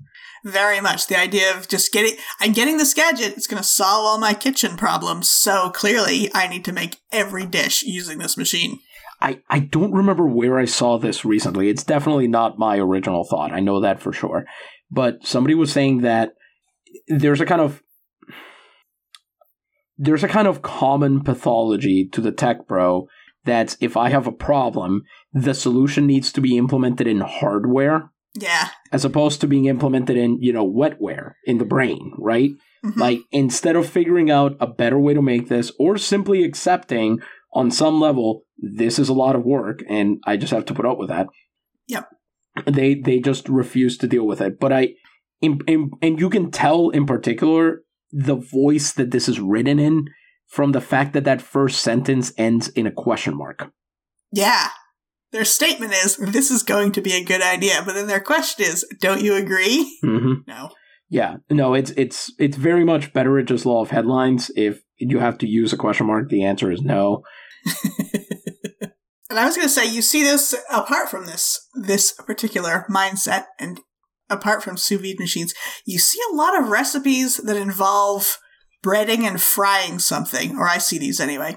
very 0.45 0.81
much. 0.81 1.07
The 1.07 1.19
idea 1.19 1.57
of 1.57 1.69
just 1.69 1.93
getting, 1.93 2.17
I'm 2.41 2.53
getting 2.53 2.77
this 2.77 2.95
gadget, 2.95 3.37
it's 3.37 3.47
going 3.47 3.63
to 3.63 3.69
solve 3.69 4.05
all 4.05 4.19
my 4.19 4.35
kitchen 4.35 4.77
problems. 4.77 5.31
So 5.31 5.71
clearly, 5.71 6.31
I 6.35 6.49
need 6.49 6.65
to 6.67 6.73
make 6.73 7.01
every 7.11 7.47
dish 7.47 7.83
using 7.83 8.19
this 8.19 8.37
machine. 8.37 8.81
I, 9.23 9.41
I 9.49 9.61
don't 9.61 9.93
remember 9.93 10.27
where 10.27 10.59
I 10.59 10.65
saw 10.65 10.99
this 10.99 11.25
recently. 11.25 11.69
It's 11.69 11.85
definitely 11.85 12.27
not 12.27 12.59
my 12.59 12.79
original 12.79 13.25
thought. 13.25 13.53
I 13.53 13.61
know 13.61 13.81
that 13.81 14.01
for 14.01 14.13
sure. 14.13 14.45
But 14.91 15.25
somebody 15.25 15.55
was 15.55 15.73
saying 15.73 16.01
that 16.01 16.33
there's 17.07 17.41
a 17.41 17.47
kind 17.47 17.61
of 17.61 17.83
there's 19.97 20.25
a 20.25 20.29
kind 20.29 20.49
of 20.49 20.63
common 20.63 21.23
pathology 21.23 22.09
to 22.13 22.21
the 22.21 22.33
tech 22.33 22.67
bro 22.67 23.07
that 23.45 23.77
if 23.81 23.97
I 23.97 24.09
have 24.09 24.27
a 24.27 24.33
problem, 24.33 25.03
the 25.33 25.55
solution 25.55 26.07
needs 26.07 26.33
to 26.33 26.41
be 26.41 26.59
implemented 26.59 27.07
in 27.07 27.21
hardware 27.21 28.11
yeah. 28.35 28.71
As 28.91 29.05
opposed 29.05 29.41
to 29.41 29.47
being 29.47 29.67
implemented 29.67 30.17
in, 30.17 30.39
you 30.41 30.53
know, 30.53 30.67
wetware 30.67 31.35
in 31.45 31.59
the 31.59 31.65
brain, 31.65 32.13
right? 32.19 32.51
Mm-hmm. 32.85 33.01
Like 33.01 33.21
instead 33.31 33.77
of 33.77 33.89
figuring 33.89 34.31
out 34.31 34.57
a 34.59 34.67
better 34.67 34.99
way 34.99 35.15
to 35.15 35.23
make 35.23 35.49
this 35.49 35.71
or 35.79 35.99
simply 35.99 36.43
accepting 36.43 37.21
on 37.53 37.71
some 37.71 38.01
level 38.01 38.45
this 38.59 38.99
is 38.99 39.09
a 39.09 39.15
lot 39.15 39.37
of 39.37 39.45
work 39.45 39.81
and 39.89 40.19
I 40.25 40.37
just 40.37 40.53
have 40.53 40.65
to 40.67 40.75
put 40.75 40.87
up 40.87 40.99
with 40.99 41.09
that. 41.09 41.27
Yep. 41.89 42.09
They 42.67 42.95
they 42.95 43.19
just 43.19 43.49
refuse 43.49 43.97
to 43.99 44.07
deal 44.07 44.27
with 44.27 44.41
it. 44.41 44.61
But 44.61 44.73
I 44.73 44.95
in, 45.41 45.61
in, 45.67 45.91
and 46.01 46.21
you 46.21 46.31
can 46.31 46.51
tell 46.51 46.91
in 46.91 47.07
particular 47.07 47.83
the 48.13 48.37
voice 48.37 48.93
that 48.93 49.11
this 49.11 49.29
is 49.29 49.41
written 49.41 49.79
in 49.79 50.07
from 50.47 50.73
the 50.73 50.81
fact 50.81 51.15
that 51.15 51.25
that 51.25 51.43
first 51.43 51.81
sentence 51.81 52.33
ends 52.37 52.69
in 52.69 52.87
a 52.87 52.93
question 52.93 53.37
mark. 53.37 53.73
Yeah 54.31 54.69
their 55.33 55.45
statement 55.45 55.93
is 55.93 56.17
this 56.19 56.51
is 56.51 56.63
going 56.63 56.93
to 56.93 57.01
be 57.01 57.15
a 57.15 57.25
good 57.25 57.43
idea, 57.43 57.83
but 57.85 57.95
then 57.95 58.07
their 58.07 58.21
question 58.21 58.67
is, 58.67 58.87
don't 59.01 59.23
you 59.23 59.35
agree? 59.35 59.99
Mm-hmm. 60.05 60.43
No. 60.47 60.71
Yeah, 61.09 61.37
no, 61.51 61.75
it's 61.75 61.91
it's 61.91 62.33
it's 62.39 62.57
very 62.57 62.85
much 62.85 63.13
Betteridge's 63.13 63.67
law 63.67 63.83
of 63.83 63.91
headlines. 63.91 64.51
If 64.57 64.83
you 64.97 65.19
have 65.19 65.37
to 65.39 65.47
use 65.47 65.73
a 65.73 65.77
question 65.77 66.07
mark, 66.07 66.31
the 66.31 66.45
answer 66.45 66.71
is 66.71 66.81
no. 66.81 67.23
And 69.31 69.39
I 69.39 69.45
was 69.45 69.57
going 69.57 69.67
to 69.67 69.73
say, 69.73 69.87
you 69.87 70.03
see 70.03 70.23
this 70.23 70.55
apart 70.71 71.09
from 71.09 71.27
this 71.27 71.69
this 71.75 72.13
particular 72.13 72.87
mindset, 72.91 73.47
and 73.59 73.81
apart 74.29 74.63
from 74.63 74.77
sous 74.77 75.01
vide 75.01 75.19
machines, 75.19 75.55
you 75.85 75.99
see 75.99 76.21
a 76.31 76.35
lot 76.35 76.59
of 76.59 76.69
recipes 76.69 77.39
that 77.39 77.57
involve 77.57 78.39
breading 78.85 79.21
and 79.21 79.41
frying 79.41 79.99
something, 79.99 80.57
or 80.57 80.69
I 80.69 80.79
see 80.79 80.99
these 80.99 81.21
anyway, 81.21 81.57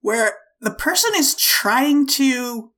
where 0.00 0.34
the 0.60 0.70
person 0.70 1.12
is 1.16 1.34
trying 1.34 2.06
to 2.08 2.72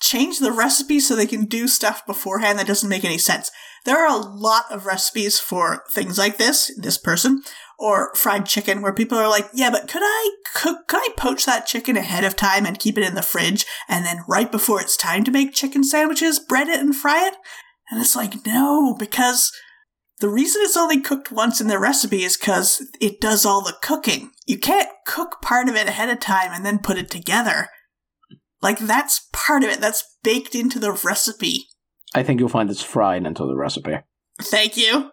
change 0.00 0.38
the 0.38 0.52
recipe 0.52 1.00
so 1.00 1.14
they 1.14 1.26
can 1.26 1.46
do 1.46 1.66
stuff 1.68 2.04
beforehand 2.06 2.58
that 2.58 2.66
doesn't 2.66 2.88
make 2.90 3.04
any 3.04 3.18
sense. 3.18 3.50
There 3.84 3.98
are 3.98 4.08
a 4.08 4.16
lot 4.16 4.64
of 4.70 4.86
recipes 4.86 5.38
for 5.38 5.82
things 5.90 6.18
like 6.18 6.36
this, 6.36 6.72
this 6.78 6.98
person, 6.98 7.42
or 7.78 8.14
fried 8.14 8.46
chicken 8.46 8.82
where 8.82 8.92
people 8.92 9.18
are 9.18 9.28
like, 9.28 9.48
yeah, 9.52 9.70
but 9.70 9.88
could 9.88 10.02
I 10.02 10.30
cook, 10.54 10.88
could 10.88 10.98
I 10.98 11.08
poach 11.16 11.44
that 11.46 11.66
chicken 11.66 11.96
ahead 11.96 12.24
of 12.24 12.36
time 12.36 12.66
and 12.66 12.78
keep 12.78 12.96
it 12.96 13.04
in 13.04 13.14
the 13.14 13.22
fridge 13.22 13.66
and 13.88 14.04
then 14.04 14.24
right 14.28 14.50
before 14.50 14.80
it's 14.80 14.96
time 14.96 15.24
to 15.24 15.30
make 15.30 15.54
chicken 15.54 15.84
sandwiches, 15.84 16.38
bread 16.38 16.68
it 16.68 16.80
and 16.80 16.94
fry 16.94 17.26
it? 17.26 17.34
And 17.90 18.00
it's 18.00 18.16
like, 18.16 18.46
no, 18.46 18.94
because 18.98 19.52
the 20.20 20.28
reason 20.28 20.62
it's 20.64 20.76
only 20.76 21.00
cooked 21.00 21.32
once 21.32 21.60
in 21.60 21.68
the 21.68 21.78
recipe 21.78 22.22
is 22.22 22.36
because 22.36 22.86
it 23.00 23.20
does 23.20 23.44
all 23.44 23.62
the 23.62 23.76
cooking. 23.82 24.30
You 24.46 24.58
can't 24.58 24.88
cook 25.06 25.42
part 25.42 25.68
of 25.68 25.74
it 25.74 25.88
ahead 25.88 26.08
of 26.08 26.20
time 26.20 26.50
and 26.52 26.64
then 26.64 26.78
put 26.78 26.96
it 26.96 27.10
together. 27.10 27.68
Like 28.62 28.78
that's 28.78 29.28
part 29.32 29.64
of 29.64 29.70
it. 29.70 29.80
That's 29.80 30.16
baked 30.22 30.54
into 30.54 30.78
the 30.78 30.92
recipe. 30.92 31.66
I 32.14 32.22
think 32.22 32.40
you'll 32.40 32.48
find 32.48 32.70
it's 32.70 32.82
fried 32.82 33.26
into 33.26 33.44
the 33.44 33.56
recipe. 33.56 33.98
Thank 34.40 34.76
you. 34.76 35.10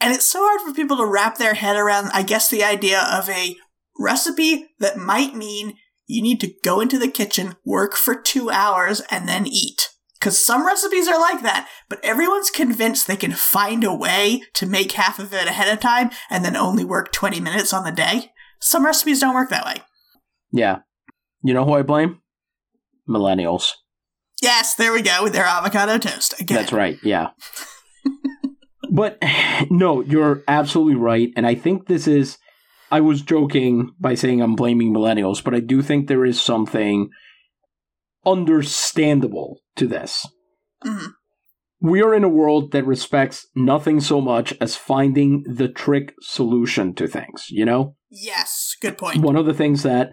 And 0.00 0.14
it's 0.14 0.26
so 0.26 0.40
hard 0.40 0.60
for 0.60 0.74
people 0.74 0.96
to 0.96 1.06
wrap 1.06 1.38
their 1.38 1.54
head 1.54 1.76
around, 1.76 2.10
I 2.12 2.22
guess, 2.22 2.48
the 2.48 2.64
idea 2.64 3.00
of 3.00 3.28
a 3.28 3.56
recipe 3.98 4.68
that 4.78 4.96
might 4.96 5.34
mean 5.34 5.74
you 6.06 6.22
need 6.22 6.40
to 6.40 6.52
go 6.64 6.80
into 6.80 6.98
the 6.98 7.08
kitchen, 7.08 7.54
work 7.64 7.94
for 7.94 8.14
two 8.14 8.50
hours, 8.50 9.02
and 9.10 9.28
then 9.28 9.46
eat. 9.46 9.90
Because 10.18 10.44
some 10.44 10.66
recipes 10.66 11.08
are 11.08 11.18
like 11.18 11.42
that, 11.42 11.68
but 11.88 12.04
everyone's 12.04 12.50
convinced 12.50 13.06
they 13.06 13.16
can 13.16 13.32
find 13.32 13.84
a 13.84 13.94
way 13.94 14.42
to 14.54 14.66
make 14.66 14.92
half 14.92 15.18
of 15.18 15.32
it 15.32 15.48
ahead 15.48 15.72
of 15.72 15.80
time 15.80 16.10
and 16.28 16.44
then 16.44 16.56
only 16.56 16.84
work 16.84 17.10
20 17.12 17.40
minutes 17.40 17.72
on 17.72 17.84
the 17.84 17.92
day. 17.92 18.32
Some 18.60 18.84
recipes 18.84 19.20
don't 19.20 19.34
work 19.34 19.48
that 19.48 19.64
way. 19.64 19.76
Yeah. 20.52 20.80
You 21.42 21.54
know 21.54 21.64
who 21.64 21.74
I 21.74 21.82
blame? 21.82 22.20
Millennials. 23.08 23.72
Yes, 24.42 24.74
there 24.74 24.92
we 24.92 25.00
go 25.00 25.22
with 25.22 25.32
their 25.32 25.44
avocado 25.44 25.96
toast 25.96 26.38
again. 26.38 26.56
That's 26.56 26.72
right. 26.72 26.98
Yeah. 27.02 27.30
but 28.90 29.18
no, 29.70 30.02
you're 30.02 30.42
absolutely 30.48 30.96
right. 30.96 31.30
And 31.36 31.46
I 31.46 31.54
think 31.54 31.86
this 31.86 32.06
is, 32.06 32.38
I 32.90 33.00
was 33.00 33.22
joking 33.22 33.94
by 33.98 34.14
saying 34.14 34.42
I'm 34.42 34.56
blaming 34.56 34.92
millennials, 34.92 35.42
but 35.42 35.54
I 35.54 35.60
do 35.60 35.82
think 35.82 36.06
there 36.06 36.24
is 36.24 36.40
something 36.40 37.10
understandable 38.26 39.60
to 39.76 39.86
this. 39.86 40.26
Mhm. 40.84 41.14
We 41.82 42.02
are 42.02 42.14
in 42.14 42.24
a 42.24 42.28
world 42.28 42.72
that 42.72 42.84
respects 42.84 43.46
nothing 43.54 44.00
so 44.00 44.20
much 44.20 44.52
as 44.60 44.76
finding 44.76 45.44
the 45.48 45.68
trick 45.68 46.14
solution 46.20 46.94
to 46.94 47.08
things, 47.08 47.46
you 47.48 47.64
know? 47.64 47.96
Yes, 48.10 48.76
good 48.82 48.98
point. 48.98 49.22
One 49.22 49.36
of 49.36 49.46
the 49.46 49.54
things 49.54 49.82
that 49.84 50.10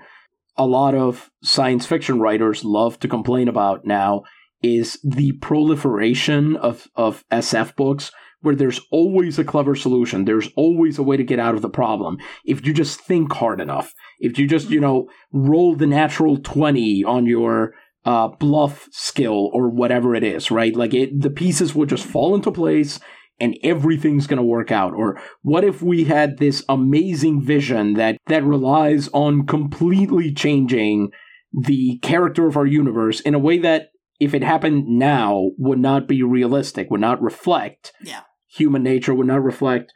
a 0.56 0.66
lot 0.66 0.96
of 0.96 1.30
science 1.44 1.86
fiction 1.86 2.20
writers 2.20 2.63
love 2.63 3.00
to 3.00 3.10
complain 3.10 3.50
about 3.50 3.86
now 3.86 4.24
is 4.63 4.98
the 5.04 5.34
proliferation 5.34 6.56
of, 6.56 6.88
of 6.96 7.26
SF 7.32 7.76
books 7.76 8.12
where 8.41 8.56
there's 8.56 8.80
always 8.91 9.39
a 9.39 9.43
clever 9.43 9.76
solution. 9.76 10.26
There's 10.26 10.50
always 10.56 10.97
a 10.97 11.04
way 11.04 11.17
to 11.17 11.23
get 11.23 11.39
out 11.39 11.56
of 11.56 11.62
the 11.62 11.69
problem. 11.69 12.17
If 12.45 12.65
you 12.65 12.73
just 12.73 13.02
think 13.02 13.34
hard 13.34 13.60
enough, 13.60 13.93
if 14.19 14.38
you 14.38 14.47
just, 14.47 14.69
you 14.69 14.80
know, 14.80 15.10
roll 15.32 15.76
the 15.76 15.88
natural 15.88 16.38
20 16.38 17.04
on 17.04 17.26
your 17.26 17.73
uh, 18.06 18.30
bluff 18.30 18.88
skill 18.91 19.50
or 19.54 19.69
whatever 19.69 20.15
it 20.15 20.23
is, 20.23 20.52
right? 20.52 20.76
Like 20.76 20.93
it, 20.93 21.21
the 21.21 21.30
pieces 21.30 21.76
will 21.76 21.86
just 21.86 22.06
fall 22.06 22.36
into 22.36 22.52
place 22.52 23.00
and 23.39 23.58
everything's 23.63 24.28
going 24.28 24.38
to 24.38 24.43
work 24.43 24.71
out 24.71 24.93
or 24.93 25.19
what 25.41 25.63
if 25.63 25.82
we 25.82 26.06
had 26.06 26.38
this 26.38 26.63
amazing 26.69 27.41
vision 27.41 27.93
that 27.93 28.17
that 28.28 28.43
relies 28.43 29.10
on 29.10 29.45
completely 29.45 30.34
changing 30.34 31.12
the 31.54 32.00
character 32.00 32.47
of 32.47 32.58
our 32.58 32.65
universe 32.65 33.19
in 33.21 33.36
a 33.36 33.39
way 33.39 33.58
that 33.60 33.89
if 34.19 34.34
it 34.34 34.43
happened 34.43 34.88
now 34.88 35.49
would 35.58 35.80
not 35.80 36.08
be 36.08 36.23
realistic 36.23 36.89
would 36.89 37.01
not 37.01 37.21
reflect 37.21 37.91
Yeah. 38.01 38.21
human 38.47 38.84
nature 38.84 39.13
would 39.13 39.27
not 39.27 39.43
reflect 39.43 39.93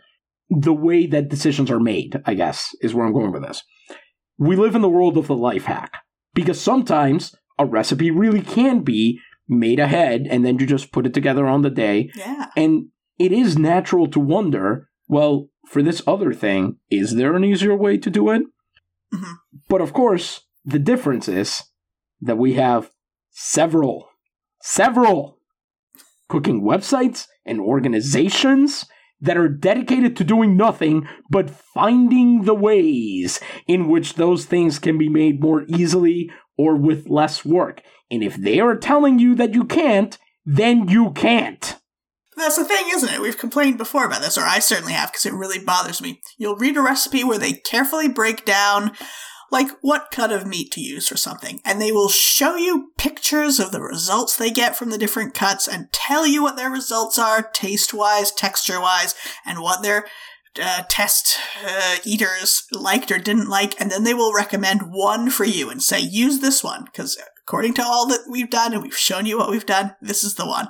the 0.49 0.73
way 0.73 1.05
that 1.07 1.29
decisions 1.29 1.71
are 1.71 1.79
made 1.79 2.21
i 2.25 2.34
guess 2.34 2.75
is 2.81 2.93
where 2.93 3.05
i'm 3.05 3.13
going 3.13 3.31
with 3.31 3.43
this 3.43 3.63
we 4.38 4.55
live 4.55 4.75
in 4.75 4.81
the 4.81 4.89
world 4.89 5.17
of 5.17 5.27
the 5.27 5.36
life 5.36 5.65
hack 5.65 5.93
because 6.34 6.60
sometimes 6.60 7.34
a 7.60 7.65
recipe 7.65 8.12
really 8.12 8.41
can 8.41 8.81
be 8.81 9.19
made 9.47 9.79
ahead 9.79 10.27
and 10.29 10.45
then 10.45 10.57
you 10.60 10.65
just 10.65 10.91
put 10.91 11.05
it 11.05 11.13
together 11.13 11.47
on 11.47 11.62
the 11.62 11.69
day 11.69 12.10
Yeah. 12.15 12.47
and 12.55 12.88
it 13.19 13.31
is 13.31 13.57
natural 13.57 14.07
to 14.07 14.19
wonder 14.19 14.88
well, 15.07 15.49
for 15.67 15.84
this 15.84 16.01
other 16.07 16.31
thing, 16.34 16.77
is 16.89 17.15
there 17.15 17.36
an 17.36 17.43
easier 17.43 17.75
way 17.75 17.97
to 17.97 18.10
do 18.10 18.29
it? 18.29 18.43
Mhm. 19.13 19.34
But 19.67 19.81
of 19.81 19.91
course, 19.91 20.47
the 20.63 20.79
difference 20.79 21.27
is 21.27 21.63
that 22.21 22.38
we 22.38 22.53
have 22.53 22.91
several, 23.29 24.07
several 24.62 25.39
cooking 26.30 26.62
websites 26.62 27.28
and 27.45 27.60
organizations 27.60 28.86
that 29.19 29.38
are 29.38 29.50
dedicated 29.50 30.15
to 30.17 30.24
doing 30.24 30.58
nothing 30.58 31.08
but 31.30 31.50
finding 31.50 32.43
the 32.43 32.56
ways 32.56 33.39
in 33.67 33.88
which 33.88 34.15
those 34.15 34.45
things 34.45 34.80
can 34.80 34.97
be 34.97 35.10
made 35.10 35.41
more 35.41 35.63
easily 35.67 36.32
or 36.58 36.76
with 36.76 37.08
less 37.10 37.45
work. 37.45 37.82
And 38.10 38.24
if 38.24 38.36
they 38.36 38.60
are 38.60 38.76
telling 38.76 39.19
you 39.19 39.36
that 39.36 39.54
you 39.54 39.63
can't, 39.63 40.17
then 40.45 40.88
you 40.88 41.12
can't. 41.12 41.78
That's 42.36 42.58
the 42.58 42.65
thing, 42.65 42.86
isn't 42.93 43.13
it? 43.13 43.21
We've 43.21 43.38
complained 43.38 43.78
before 43.78 44.06
about 44.06 44.21
this, 44.21 44.38
or 44.38 44.41
I 44.41 44.60
certainly 44.60 44.93
have, 44.93 45.12
because 45.12 45.26
it 45.26 45.34
really 45.34 45.63
bothers 45.63 46.02
me. 46.02 46.21
You'll 46.38 46.56
read 46.56 46.78
a 46.78 46.82
recipe 46.82 47.24
where 47.24 47.38
they 47.38 47.54
carefully 47.54 48.08
break 48.08 48.45
down, 48.45 48.93
like, 49.52 49.68
what 49.82 50.12
cut 50.12 50.32
of 50.32 50.48
meat 50.48 50.72
to 50.72 50.82
use 50.82 51.08
for 51.08 51.18
something, 51.18 51.62
and 51.66 51.80
they 51.80 51.92
will 51.92 52.10
show 52.10 52.56
you 52.56 52.92
pictures 52.98 53.60
of 53.60 53.72
the 53.72 53.82
results 53.82 54.36
they 54.36 54.50
get 54.50 54.76
from 54.76 54.90
the 54.90 54.98
different 54.98 55.34
cuts 55.34 55.68
and 55.68 55.92
tell 55.92 56.26
you 56.26 56.42
what 56.42 56.56
their 56.56 56.72
results 56.72 57.20
are, 57.20 57.44
taste 57.44 57.94
wise, 57.94 58.32
texture 58.32 58.80
wise, 58.80 59.14
and 59.46 59.60
what 59.60 59.84
their 59.84 60.06
uh, 60.62 60.84
test 60.90 61.38
uh, 61.66 61.98
eaters 62.04 62.64
liked 62.72 63.12
or 63.12 63.18
didn't 63.18 63.50
like, 63.50 63.80
and 63.80 63.92
then 63.92 64.04
they 64.04 64.14
will 64.14 64.34
recommend 64.34 64.92
one 64.92 65.30
for 65.30 65.46
you 65.46 65.70
and 65.70 65.84
say, 65.84 66.00
use 66.00 66.40
this 66.40 66.64
one, 66.64 66.86
because 66.86 67.18
according 67.46 67.74
to 67.74 67.84
all 67.84 68.08
that 68.08 68.26
we've 68.30 68.50
done 68.50 68.74
and 68.74 68.82
we've 68.82 68.98
shown 68.98 69.26
you 69.26 69.38
what 69.38 69.50
we've 69.50 69.66
done, 69.66 69.96
this 70.02 70.24
is 70.24 70.36
the 70.36 70.46
one. 70.48 70.70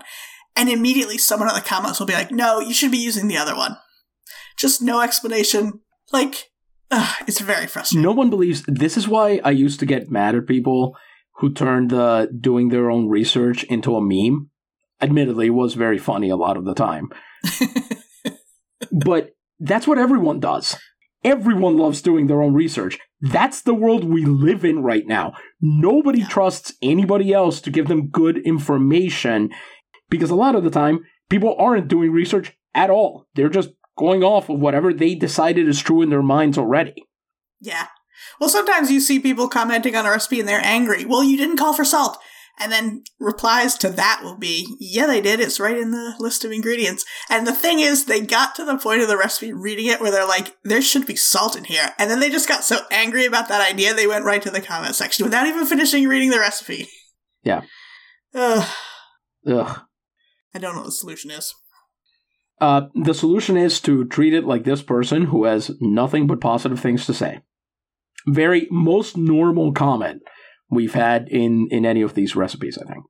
And 0.55 0.69
immediately 0.69 1.17
someone 1.17 1.49
in 1.49 1.55
the 1.55 1.61
comments 1.61 1.99
will 1.99 2.07
be 2.07 2.13
like, 2.13 2.31
no, 2.31 2.59
you 2.59 2.73
should 2.73 2.91
be 2.91 2.97
using 2.97 3.27
the 3.27 3.37
other 3.37 3.55
one. 3.55 3.77
Just 4.57 4.81
no 4.81 5.01
explanation. 5.01 5.81
Like, 6.11 6.50
ugh, 6.91 7.15
it's 7.27 7.39
very 7.39 7.67
frustrating. 7.67 8.03
No 8.03 8.11
one 8.11 8.29
believes 8.29 8.63
this 8.67 8.97
is 8.97 9.07
why 9.07 9.39
I 9.43 9.51
used 9.51 9.79
to 9.79 9.85
get 9.85 10.11
mad 10.11 10.35
at 10.35 10.47
people 10.47 10.95
who 11.37 11.51
turned 11.51 11.93
uh, 11.93 12.27
doing 12.27 12.69
their 12.69 12.91
own 12.91 13.07
research 13.09 13.63
into 13.63 13.95
a 13.95 14.01
meme. 14.01 14.49
Admittedly, 15.01 15.47
it 15.47 15.51
was 15.51 15.73
very 15.73 15.97
funny 15.97 16.29
a 16.29 16.35
lot 16.35 16.57
of 16.57 16.65
the 16.65 16.75
time. 16.75 17.09
but 18.91 19.31
that's 19.59 19.87
what 19.87 19.97
everyone 19.97 20.39
does. 20.39 20.77
Everyone 21.23 21.77
loves 21.77 22.01
doing 22.01 22.27
their 22.27 22.41
own 22.41 22.53
research. 22.53 22.99
That's 23.21 23.61
the 23.61 23.75
world 23.75 24.03
we 24.03 24.25
live 24.25 24.65
in 24.65 24.81
right 24.83 25.05
now. 25.05 25.33
Nobody 25.61 26.23
trusts 26.23 26.73
anybody 26.81 27.31
else 27.31 27.61
to 27.61 27.71
give 27.71 27.87
them 27.87 28.09
good 28.09 28.37
information 28.39 29.49
because 30.09 30.31
a 30.31 30.35
lot 30.35 30.55
of 30.55 30.63
the 30.63 30.71
time, 30.71 31.05
people 31.29 31.55
aren't 31.57 31.87
doing 31.87 32.11
research 32.11 32.53
at 32.73 32.89
all. 32.89 33.27
They're 33.35 33.49
just 33.49 33.69
going 33.97 34.23
off 34.23 34.49
of 34.49 34.59
whatever 34.59 34.93
they 34.93 35.15
decided 35.15 35.67
is 35.67 35.81
true 35.81 36.01
in 36.01 36.09
their 36.09 36.23
minds 36.23 36.57
already. 36.57 36.95
Yeah. 37.59 37.87
Well, 38.39 38.49
sometimes 38.49 38.91
you 38.91 38.99
see 38.99 39.19
people 39.19 39.47
commenting 39.47 39.95
on 39.95 40.05
a 40.05 40.09
recipe 40.09 40.39
and 40.39 40.49
they're 40.49 40.63
angry. 40.63 41.05
Well, 41.05 41.23
you 41.23 41.37
didn't 41.37 41.57
call 41.57 41.73
for 41.73 41.85
salt. 41.85 42.17
And 42.59 42.71
then 42.71 43.03
replies 43.19 43.75
to 43.77 43.89
that 43.89 44.21
will 44.23 44.37
be, 44.37 44.67
yeah, 44.79 45.07
they 45.07 45.21
did. 45.21 45.39
It's 45.39 45.59
right 45.59 45.77
in 45.77 45.91
the 45.91 46.15
list 46.19 46.45
of 46.45 46.51
ingredients. 46.51 47.05
And 47.29 47.47
the 47.47 47.53
thing 47.53 47.79
is, 47.79 48.05
they 48.05 48.21
got 48.21 48.55
to 48.55 48.65
the 48.65 48.77
point 48.77 49.01
of 49.01 49.07
the 49.07 49.17
recipe 49.17 49.51
reading 49.51 49.87
it 49.87 49.99
where 50.01 50.11
they're 50.11 50.27
like, 50.27 50.55
there 50.63 50.81
should 50.81 51.07
be 51.07 51.15
salt 51.15 51.55
in 51.55 51.63
here. 51.63 51.91
And 51.97 52.09
then 52.09 52.19
they 52.19 52.29
just 52.29 52.47
got 52.47 52.63
so 52.63 52.81
angry 52.91 53.25
about 53.25 53.47
that 53.47 53.67
idea, 53.67 53.93
they 53.93 54.05
went 54.05 54.25
right 54.25 54.41
to 54.43 54.51
the 54.51 54.61
comment 54.61 54.95
section 54.95 55.25
without 55.25 55.47
even 55.47 55.65
finishing 55.65 56.07
reading 56.07 56.29
the 56.29 56.39
recipe. 56.39 56.87
Yeah. 57.43 57.61
Ugh. 58.35 58.69
Ugh. 59.47 59.81
I 60.53 60.59
don't 60.59 60.73
know 60.73 60.81
what 60.81 60.87
the 60.87 60.91
solution 60.91 61.31
is. 61.31 61.55
Uh, 62.61 62.87
the 62.93 63.15
solution 63.15 63.57
is 63.57 63.81
to 63.81 64.05
treat 64.05 64.35
it 64.35 64.45
like 64.45 64.63
this 64.63 64.83
person 64.83 65.25
who 65.25 65.45
has 65.45 65.71
nothing 65.81 66.27
but 66.27 66.39
positive 66.39 66.79
things 66.79 67.07
to 67.07 67.13
say. 67.13 67.39
Very 68.27 68.67
most 68.69 69.17
normal 69.17 69.73
comment 69.73 70.21
we've 70.69 70.93
had 70.93 71.27
in 71.27 71.67
in 71.71 71.87
any 71.87 72.03
of 72.03 72.13
these 72.13 72.35
recipes, 72.35 72.77
I 72.77 72.85
think. 72.85 73.03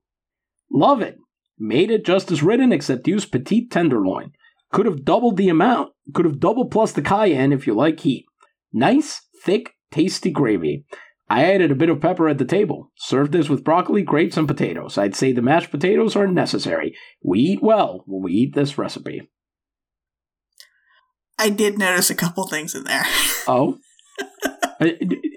Love 0.72 1.02
it. 1.02 1.18
Made 1.60 1.92
it 1.92 2.06
just 2.06 2.32
as 2.32 2.42
written, 2.42 2.72
except 2.72 3.10
use 3.10 3.26
petite 3.26 3.70
tenderloin. 3.70 4.32
Could 4.72 4.86
have 4.86 5.04
doubled 5.04 5.36
the 5.36 5.50
amount. 5.50 5.92
Could 6.14 6.26
have 6.26 6.40
double 6.40 6.66
plus 6.66 6.94
the 6.94 7.02
cayenne 7.02 7.52
if 7.52 7.68
you 7.68 7.74
like 7.74 8.00
heat. 8.00 8.26
Nice, 8.72 9.22
thick, 9.44 9.74
tasty 9.92 10.32
gravy. 10.32 10.86
I 11.30 11.44
added 11.44 11.72
a 11.72 11.76
bit 11.76 11.90
of 11.90 12.00
pepper 12.00 12.30
at 12.30 12.38
the 12.38 12.46
table. 12.46 12.92
Served 12.96 13.34
this 13.34 13.50
with 13.50 13.66
broccoli, 13.66 14.02
grapes, 14.02 14.38
and 14.38 14.48
potatoes. 14.48 14.98
I'd 14.98 15.16
say 15.16 15.34
the 15.34 15.42
mashed 15.42 15.72
potatoes 15.72 16.16
are 16.16 16.28
necessary. 16.28 16.96
We 17.22 17.40
eat 17.40 17.62
well 17.62 18.04
when 18.06 18.24
we 18.24 18.32
eat 18.32 18.56
this 18.56 18.78
recipe. 18.78 19.30
I 21.42 21.50
did 21.50 21.80
notice 21.80 22.12
a 22.12 22.16
couple 22.16 22.48
things 22.48 22.76
in 22.76 22.84
there. 22.84 23.06
Oh? 23.48 23.80
Uh, 24.80 24.90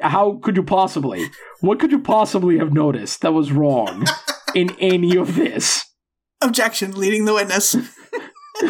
How 0.03 0.39
could 0.43 0.57
you 0.57 0.63
possibly? 0.63 1.31
What 1.63 1.81
could 1.81 1.91
you 1.91 1.99
possibly 2.01 2.59
have 2.59 2.75
noticed 2.75 3.23
that 3.23 3.33
was 3.33 3.51
wrong 3.51 4.05
in 4.55 4.77
any 4.79 5.17
of 5.17 5.35
this? 5.35 5.87
Objection, 6.43 6.93
leading 6.93 7.25
the 7.25 7.33
witness. 7.33 7.75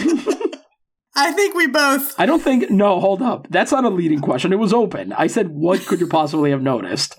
I 1.16 1.32
think 1.32 1.56
we 1.56 1.66
both. 1.66 2.14
I 2.18 2.26
don't 2.26 2.40
think. 2.42 2.70
No, 2.70 3.00
hold 3.00 3.22
up. 3.22 3.48
That's 3.50 3.72
not 3.72 3.84
a 3.84 3.88
leading 3.88 4.20
question. 4.20 4.52
It 4.52 4.60
was 4.60 4.72
open. 4.72 5.12
I 5.14 5.26
said, 5.26 5.48
what 5.50 5.84
could 5.86 5.98
you 6.00 6.06
possibly 6.06 6.50
have 6.50 6.62
noticed? 6.62 7.18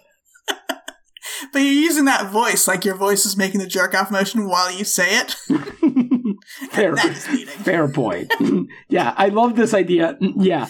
But 1.52 1.60
you're 1.60 1.72
using 1.74 2.06
that 2.06 2.32
voice, 2.32 2.68
like 2.68 2.86
your 2.86 2.96
voice 2.96 3.26
is 3.26 3.36
making 3.38 3.60
the 3.60 3.68
jerk 3.68 3.94
off 3.94 4.10
motion 4.10 4.48
while 4.48 4.72
you 4.72 4.86
say 4.86 5.20
it. 5.20 5.36
Fair, 6.72 6.96
That 6.96 7.06
is 7.06 7.28
leading. 7.30 7.48
fair 7.48 7.88
point. 7.88 8.34
yeah, 8.90 9.14
I 9.18 9.28
love 9.30 9.56
this 9.56 9.74
idea. 9.74 10.18
Mm, 10.22 10.34
yeah, 10.38 10.70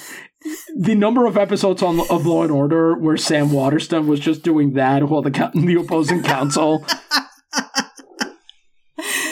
the 0.76 0.96
number 0.96 1.26
of 1.26 1.38
episodes 1.38 1.82
on 1.82 2.00
of 2.10 2.26
Law 2.26 2.44
and 2.44 2.52
Order 2.52 2.96
where 2.98 3.18
Sam 3.18 3.52
Waterston 3.52 4.08
was 4.08 4.20
just 4.20 4.44
doing 4.44 4.74
that 4.74 5.04
while 5.10 5.22
the 5.22 5.30
the 5.54 5.76
opposing 5.80 6.24
counsel. 6.24 6.86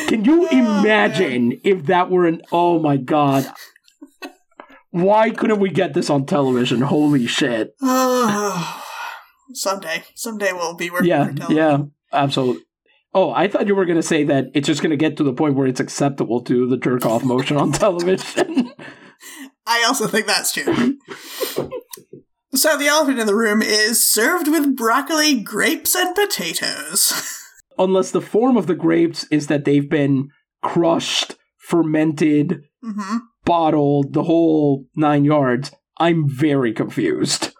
Can 0.07 0.25
you 0.25 0.47
oh, 0.51 0.79
imagine 0.81 1.59
if 1.63 1.85
that 1.87 2.09
were 2.11 2.27
an? 2.27 2.41
Oh 2.51 2.77
my 2.79 2.97
god! 2.97 3.47
Why 4.91 5.31
couldn't 5.31 5.59
we 5.59 5.69
get 5.69 5.93
this 5.93 6.09
on 6.09 6.25
television? 6.25 6.81
Holy 6.81 7.25
shit! 7.25 7.73
Oh, 7.81 8.83
someday, 9.53 10.03
someday 10.13 10.51
we'll 10.53 10.75
be 10.75 10.89
working 10.91 11.07
Yeah, 11.09 11.27
for 11.29 11.33
television. 11.33 11.57
yeah, 11.57 11.77
absolutely. 12.11 12.63
Oh, 13.13 13.31
I 13.31 13.47
thought 13.47 13.67
you 13.67 13.75
were 13.75 13.85
going 13.85 13.97
to 13.97 14.03
say 14.03 14.23
that 14.25 14.47
it's 14.53 14.67
just 14.67 14.81
going 14.81 14.89
to 14.91 14.97
get 14.97 15.17
to 15.17 15.23
the 15.23 15.33
point 15.33 15.55
where 15.55 15.67
it's 15.67 15.79
acceptable 15.79 16.41
to 16.43 16.67
the 16.67 16.77
jerk 16.77 17.05
off 17.05 17.23
motion 17.23 17.57
on 17.57 17.71
television. 17.73 18.71
I 19.67 19.83
also 19.83 20.07
think 20.07 20.25
that's 20.25 20.51
true. 20.51 20.97
so 22.53 22.77
the 22.77 22.87
elephant 22.87 23.19
in 23.19 23.27
the 23.27 23.35
room 23.35 23.61
is 23.61 24.05
served 24.05 24.47
with 24.47 24.75
broccoli, 24.75 25.39
grapes, 25.41 25.95
and 25.95 26.15
potatoes. 26.15 27.39
Unless 27.77 28.11
the 28.11 28.21
form 28.21 28.57
of 28.57 28.67
the 28.67 28.75
grapes 28.75 29.25
is 29.31 29.47
that 29.47 29.65
they've 29.65 29.89
been 29.89 30.29
crushed, 30.61 31.35
fermented, 31.57 32.63
hmm 32.81 33.17
bottled, 33.45 34.13
the 34.13 34.23
whole 34.23 34.85
nine 34.95 35.25
yards. 35.25 35.71
I'm 35.97 36.27
very 36.29 36.73
confused. 36.73 37.53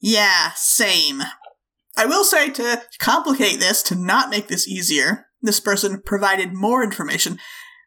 Yeah, 0.00 0.52
same. 0.54 1.22
I 1.96 2.06
will 2.06 2.24
say 2.24 2.50
to 2.50 2.82
complicate 2.98 3.60
this, 3.60 3.82
to 3.84 3.94
not 3.94 4.30
make 4.30 4.48
this 4.48 4.66
easier, 4.66 5.26
this 5.42 5.60
person 5.60 6.02
provided 6.04 6.52
more 6.52 6.82
information. 6.82 7.38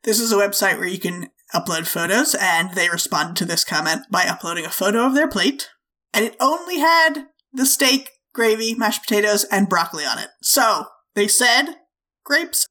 This 0.03 0.20
is 0.20 0.32
a 0.32 0.38
website 0.38 0.78
where 0.78 0.88
you 0.88 0.99
can 0.99 1.30
upload 1.53 1.88
photos, 1.88 2.36
and 2.39 2.74
they 2.74 2.89
responded 2.89 3.36
to 3.38 3.45
this 3.45 3.64
comment 3.64 4.03
by 4.12 4.24
uploading 4.24 4.66
a 4.66 4.70
photo 4.70 5.05
of 5.05 5.16
their 5.16 5.28
plate, 5.28 5.70
and 6.14 6.24
it 6.24 6.36
only 6.39 6.80
had 6.80 7.26
the 7.51 7.66
steak, 7.66 8.12
gravy, 8.34 8.76
mashed 8.76 9.03
potatoes, 9.03 9.43
and 9.45 9.70
broccoli 9.70 10.05
on 10.05 10.20
it. 10.20 10.30
So, 10.41 10.86
they 11.16 11.28
said 11.28 11.76
grapes. 12.24 12.68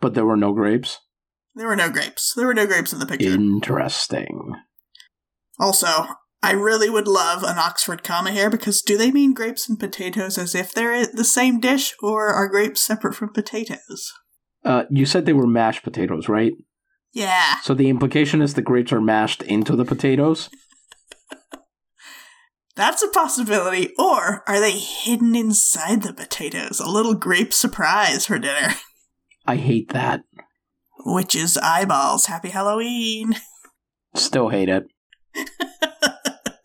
But 0.00 0.14
there 0.14 0.26
were 0.26 0.36
no 0.36 0.52
grapes. 0.52 0.98
There 1.54 1.66
were 1.66 1.76
no 1.76 1.90
grapes. 1.90 2.32
There 2.34 2.46
were 2.46 2.54
no 2.54 2.66
grapes 2.66 2.92
in 2.92 2.98
the 2.98 3.06
picture. 3.06 3.28
Interesting. 3.28 4.54
Also, 5.58 6.06
I 6.42 6.52
really 6.52 6.90
would 6.90 7.06
love 7.06 7.44
an 7.44 7.56
Oxford 7.56 8.02
comma 8.02 8.32
here 8.32 8.50
because 8.50 8.82
do 8.82 8.98
they 8.98 9.12
mean 9.12 9.32
grapes 9.32 9.68
and 9.68 9.78
potatoes 9.78 10.36
as 10.38 10.54
if 10.56 10.72
they're 10.72 11.06
the 11.06 11.24
same 11.24 11.60
dish, 11.60 11.94
or 12.02 12.28
are 12.28 12.48
grapes 12.48 12.80
separate 12.80 13.14
from 13.14 13.32
potatoes? 13.32 14.12
Uh, 14.64 14.84
you 14.90 15.06
said 15.06 15.24
they 15.24 15.32
were 15.32 15.46
mashed 15.46 15.84
potatoes, 15.84 16.28
right? 16.28 16.52
Yeah. 17.12 17.60
So 17.62 17.74
the 17.74 17.88
implication 17.88 18.42
is 18.42 18.54
the 18.54 18.62
grapes 18.62 18.92
are 18.92 19.00
mashed 19.00 19.42
into 19.42 19.76
the 19.76 19.84
potatoes. 19.84 20.50
That's 22.76 23.02
a 23.02 23.08
possibility. 23.08 23.92
Or 23.98 24.42
are 24.48 24.60
they 24.60 24.72
hidden 24.78 25.36
inside 25.36 26.02
the 26.02 26.14
potatoes? 26.14 26.80
A 26.80 26.90
little 26.90 27.14
grape 27.14 27.52
surprise 27.52 28.26
for 28.26 28.38
dinner. 28.38 28.74
I 29.46 29.56
hate 29.56 29.90
that. 29.90 30.22
Witches' 31.04 31.58
eyeballs. 31.58 32.26
Happy 32.26 32.48
Halloween. 32.48 33.34
Still 34.14 34.48
hate 34.48 34.68
it. 34.68 34.84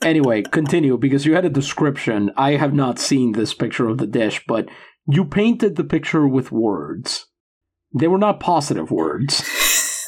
Anyway, 0.07 0.43
continue 0.43 0.97
because 0.97 1.25
you 1.25 1.35
had 1.35 1.45
a 1.45 1.49
description. 1.49 2.31
I 2.35 2.51
have 2.51 2.73
not 2.73 2.99
seen 2.99 3.31
this 3.31 3.53
picture 3.53 3.87
of 3.87 3.97
the 3.97 4.07
dish, 4.07 4.43
but 4.47 4.67
you 5.07 5.25
painted 5.25 5.75
the 5.75 5.83
picture 5.83 6.27
with 6.27 6.51
words. 6.51 7.27
They 7.97 8.07
were 8.07 8.17
not 8.17 8.39
positive 8.39 8.91
words. 8.91 9.43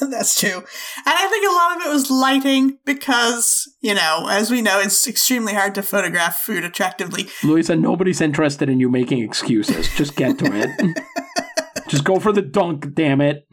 That's 0.00 0.38
true. 0.38 0.56
And 0.56 0.64
I 1.06 1.28
think 1.28 1.46
a 1.46 1.52
lot 1.52 1.76
of 1.76 1.86
it 1.86 1.92
was 1.92 2.10
lighting 2.10 2.78
because, 2.84 3.70
you 3.80 3.94
know, 3.94 4.28
as 4.30 4.50
we 4.50 4.62
know, 4.62 4.80
it's 4.80 5.06
extremely 5.06 5.54
hard 5.54 5.74
to 5.74 5.82
photograph 5.82 6.38
food 6.38 6.64
attractively. 6.64 7.28
Louisa, 7.42 7.76
nobody's 7.76 8.20
interested 8.20 8.68
in 8.68 8.80
you 8.80 8.88
making 8.88 9.22
excuses. 9.22 9.88
Just 9.96 10.16
get 10.16 10.38
to 10.38 10.46
it. 10.46 11.04
Just 11.88 12.04
go 12.04 12.18
for 12.18 12.32
the 12.32 12.42
dunk, 12.42 12.94
damn 12.94 13.20
it. 13.20 13.46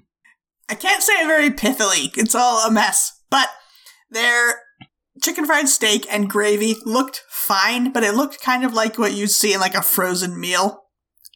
I 0.70 0.76
can't 0.76 1.02
say 1.02 1.14
it 1.14 1.28
very 1.28 1.50
pithily. 1.50 2.16
It's 2.18 2.36
all 2.36 2.66
a 2.66 2.72
mess. 2.72 3.20
But 3.30 3.50
their 4.10 4.62
chicken 5.22 5.46
fried 5.46 5.68
steak 5.68 6.06
and 6.12 6.30
gravy 6.30 6.76
looked 6.86 7.24
fine, 7.30 7.92
but 7.92 8.04
it 8.04 8.14
looked 8.14 8.42
kind 8.42 8.64
of 8.64 8.74
like 8.74 8.98
what 8.98 9.14
you'd 9.14 9.32
see 9.32 9.54
in 9.54 9.60
like 9.60 9.76
a 9.76 9.82
frozen 9.82 10.40
meal. 10.40 10.84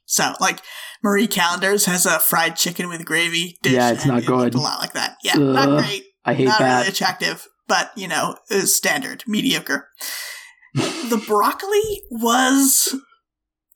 So, 0.06 0.34
like 0.40 0.62
Marie 1.04 1.28
Callender's 1.28 1.86
has 1.86 2.06
a 2.06 2.20
fried 2.20 2.56
chicken 2.56 2.90
with 2.90 3.06
gravy 3.06 3.58
dish. 3.62 3.74
Yeah, 3.74 3.92
it's 3.92 4.04
and 4.04 4.12
not 4.12 4.24
it 4.24 4.26
good. 4.26 4.56
A 4.56 4.60
lot 4.60 4.80
like 4.80 4.94
that. 4.94 5.18
Yeah, 5.24 5.36
not 5.36 5.80
great. 5.80 6.04
I 6.26 6.34
hate 6.34 6.46
not 6.46 6.60
that. 6.60 6.78
really 6.80 6.90
attractive, 6.90 7.48
but 7.68 7.92
you 7.96 8.08
know, 8.08 8.36
standard, 8.50 9.24
mediocre. 9.28 9.88
the 10.74 11.24
broccoli 11.28 12.02
was 12.12 12.96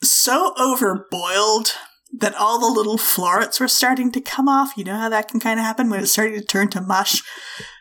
so 0.04 0.54
overboiled 0.58 1.74
that 2.20 2.36
all 2.36 2.60
the 2.60 2.68
little 2.68 2.98
florets 2.98 3.60
were 3.60 3.68
starting 3.68 4.12
to 4.12 4.22
come 4.22 4.48
off. 4.48 4.78
You 4.78 4.84
know 4.84 4.98
how 4.98 5.10
that 5.10 5.28
can 5.28 5.40
kind 5.40 5.60
of 5.60 5.66
happen 5.66 5.90
when 5.90 6.02
it's 6.02 6.12
starting 6.12 6.40
to 6.40 6.46
turn 6.46 6.70
to 6.70 6.82
mush. 6.82 7.22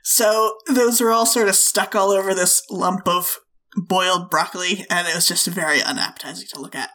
So 0.05 0.55
those 0.69 1.01
were 1.01 1.11
all 1.11 1.27
sort 1.27 1.49
of 1.49 1.57
stuck 1.57 1.95
all 1.95 2.11
over 2.11 2.35
this 2.35 2.63
lump 2.71 3.09
of 3.09 3.39
boiled 3.77 4.31
broccoli, 4.31 4.85
and 4.91 5.09
it 5.09 5.15
was 5.15 5.27
just 5.27 5.47
very 5.47 5.83
unappetizing 5.83 6.47
to 6.55 6.61
look 6.61 6.75
at. 6.75 6.91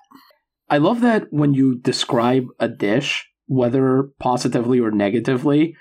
I 0.69 0.77
love 0.77 1.01
that 1.01 1.23
when 1.31 1.53
you 1.53 1.75
describe 1.75 2.45
a 2.59 2.67
dish, 2.69 3.27
whether 3.47 4.11
positively 4.19 4.79
or 4.79 4.91
negatively, 4.91 5.75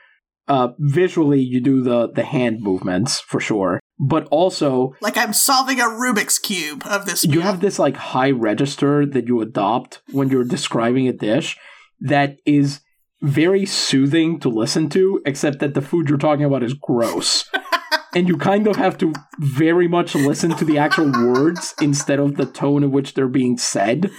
uh, 0.49 0.69
visually 0.79 1.41
you 1.41 1.61
do 1.61 1.83
the, 1.83 2.11
the 2.11 2.25
hand 2.25 2.63
movements 2.63 3.21
for 3.21 3.39
sure, 3.39 3.79
but 4.01 4.27
also 4.31 4.95
Like 5.03 5.19
I'm 5.19 5.35
solving 5.35 5.79
a 5.79 5.85
Rubik's 5.85 6.39
cube 6.39 6.83
of 6.87 7.05
this. 7.05 7.23
you 7.25 7.33
meal. 7.33 7.43
have 7.43 7.61
this 7.61 7.79
like 7.79 7.97
high 7.97 8.31
register 8.31 9.05
that 9.05 9.27
you 9.27 9.43
adopt 9.43 10.01
when 10.11 10.31
you're 10.31 10.45
describing 10.45 11.07
a 11.07 11.13
dish 11.13 11.59
that 12.01 12.39
is 12.47 12.81
very 13.21 13.67
soothing 13.67 14.39
to 14.41 14.49
listen 14.49 14.89
to, 14.91 15.21
except 15.27 15.59
that 15.61 15.75
the 15.75 15.83
food 15.83 16.09
you're 16.09 16.19
talking 16.19 16.45
about 16.45 16.63
is 16.63 16.75
gross. 16.75 17.51
and 18.15 18.29
you 18.29 18.37
kind 18.37 18.67
of 18.67 18.77
have 18.77 18.97
to 18.99 19.13
very 19.39 19.89
much 19.89 20.15
listen 20.15 20.51
to 20.57 20.65
the 20.65 20.79
actual 20.79 21.11
words 21.11 21.75
instead 21.81 22.19
of 22.19 22.37
the 22.37 22.47
tone 22.47 22.83
in 22.83 22.91
which 22.91 23.15
they're 23.15 23.29
being 23.29 23.59
said 23.59 24.11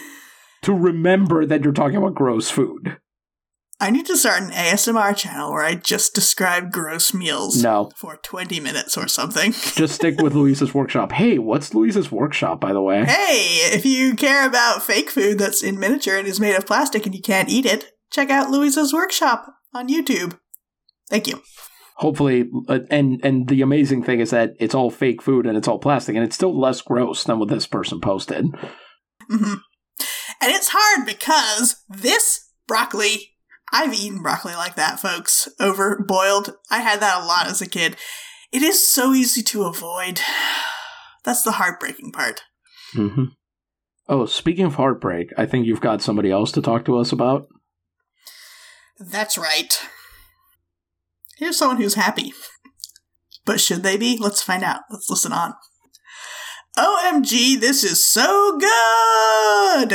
to 0.62 0.74
remember 0.74 1.46
that 1.46 1.64
you're 1.64 1.74
talking 1.74 1.98
about 1.98 2.16
gross 2.16 2.50
food. 2.50 2.98
I 3.82 3.92
need 3.92 4.08
to 4.08 4.18
start 4.18 4.44
an 4.44 4.52
ASMR 4.52 5.16
channel 5.16 5.54
where 5.54 5.64
I 5.64 5.76
just 5.76 6.14
describe 6.14 6.70
gross 6.70 7.14
meals 7.14 7.64
No, 7.64 7.92
for 7.96 8.18
20 8.18 8.60
minutes 8.60 8.98
or 8.98 9.08
something. 9.08 9.54
just 9.76 9.96
stick 9.96 10.20
with 10.20 10.34
Louisa's 10.34 10.74
workshop. 10.74 11.14
Hey, 11.14 11.40
what's 11.40 11.74
Louisa's 11.74 12.12
workshop, 12.12 12.60
by 12.60 12.74
the 12.74 12.82
way? 12.82 13.06
Hey, 13.06 13.72
if 13.74 13.86
you 13.86 14.16
care 14.16 14.46
about 14.46 14.84
fake 14.84 15.10
food 15.10 15.40
that's 15.40 15.64
in 15.64 15.80
miniature 15.80 16.18
and 16.18 16.28
is 16.28 16.42
made 16.42 16.56
of 16.56 16.66
plastic 16.66 17.06
and 17.06 17.16
you 17.16 17.22
can't 17.22 17.48
eat 17.48 17.66
it, 17.66 17.94
check 18.12 18.30
out 18.30 18.50
Louisa's 18.50 18.94
workshop 18.94 19.54
on 19.74 19.90
YouTube. 19.90 20.38
Thank 21.10 21.28
you. 21.28 21.42
Hopefully, 21.96 22.50
uh, 22.70 22.80
and 22.90 23.20
and 23.24 23.48
the 23.50 23.62
amazing 23.62 24.04
thing 24.04 24.22
is 24.22 24.30
that 24.30 24.54
it's 24.60 24.74
all 24.74 24.90
fake 24.90 25.22
food 25.22 25.46
and 25.46 25.58
it's 25.58 25.68
all 25.68 25.80
plastic, 25.80 26.16
and 26.16 26.24
it's 26.24 26.36
still 26.36 26.58
less 26.58 26.82
gross 26.82 27.26
than 27.26 27.40
what 27.40 27.50
this 27.50 27.68
person 27.68 28.00
posted. 28.00 28.46
hmm 29.28 29.56
And 30.42 30.52
it's 30.52 30.70
hard 30.72 31.06
because 31.06 31.84
this 31.90 32.52
broccoli, 32.68 33.36
I've 33.74 33.94
eaten 33.94 34.22
broccoli 34.22 34.54
like 34.54 34.76
that, 34.76 35.00
folks, 35.02 35.50
over 35.60 36.02
boiled. 36.08 36.56
I 36.72 36.80
had 36.80 37.02
that 37.02 37.22
a 37.22 37.26
lot 37.26 37.48
as 37.48 37.62
a 37.62 37.68
kid. 37.68 37.98
It 38.54 38.62
is 38.62 38.88
so 38.88 39.14
easy 39.14 39.44
to 39.44 39.64
avoid. 39.64 40.22
That's 41.26 41.42
the 41.42 41.54
heartbreaking 41.54 42.14
part. 42.14 42.44
Mm-hmm. 42.96 43.26
Oh, 44.08 44.26
speaking 44.26 44.66
of 44.66 44.76
heartbreak, 44.76 45.34
I 45.38 45.46
think 45.46 45.68
you've 45.68 45.82
got 45.82 46.02
somebody 46.02 46.32
else 46.32 46.52
to 46.54 46.62
talk 46.62 46.86
to 46.86 46.98
us 46.98 47.12
about. 47.12 47.48
That's 49.00 49.38
right. 49.38 49.80
Here's 51.38 51.58
someone 51.58 51.78
who's 51.78 51.96
happy. 51.96 52.34
But 53.46 53.62
should 53.62 53.82
they 53.82 53.98
be? 53.98 54.18
Let's 54.18 54.44
find 54.44 54.64
out. 54.64 54.82
Let's 54.92 55.10
listen 55.10 55.32
on. 55.32 55.54
OMG, 56.78 57.60
this 57.60 57.84
is 57.84 58.06
so 58.06 58.58
good! 58.58 59.94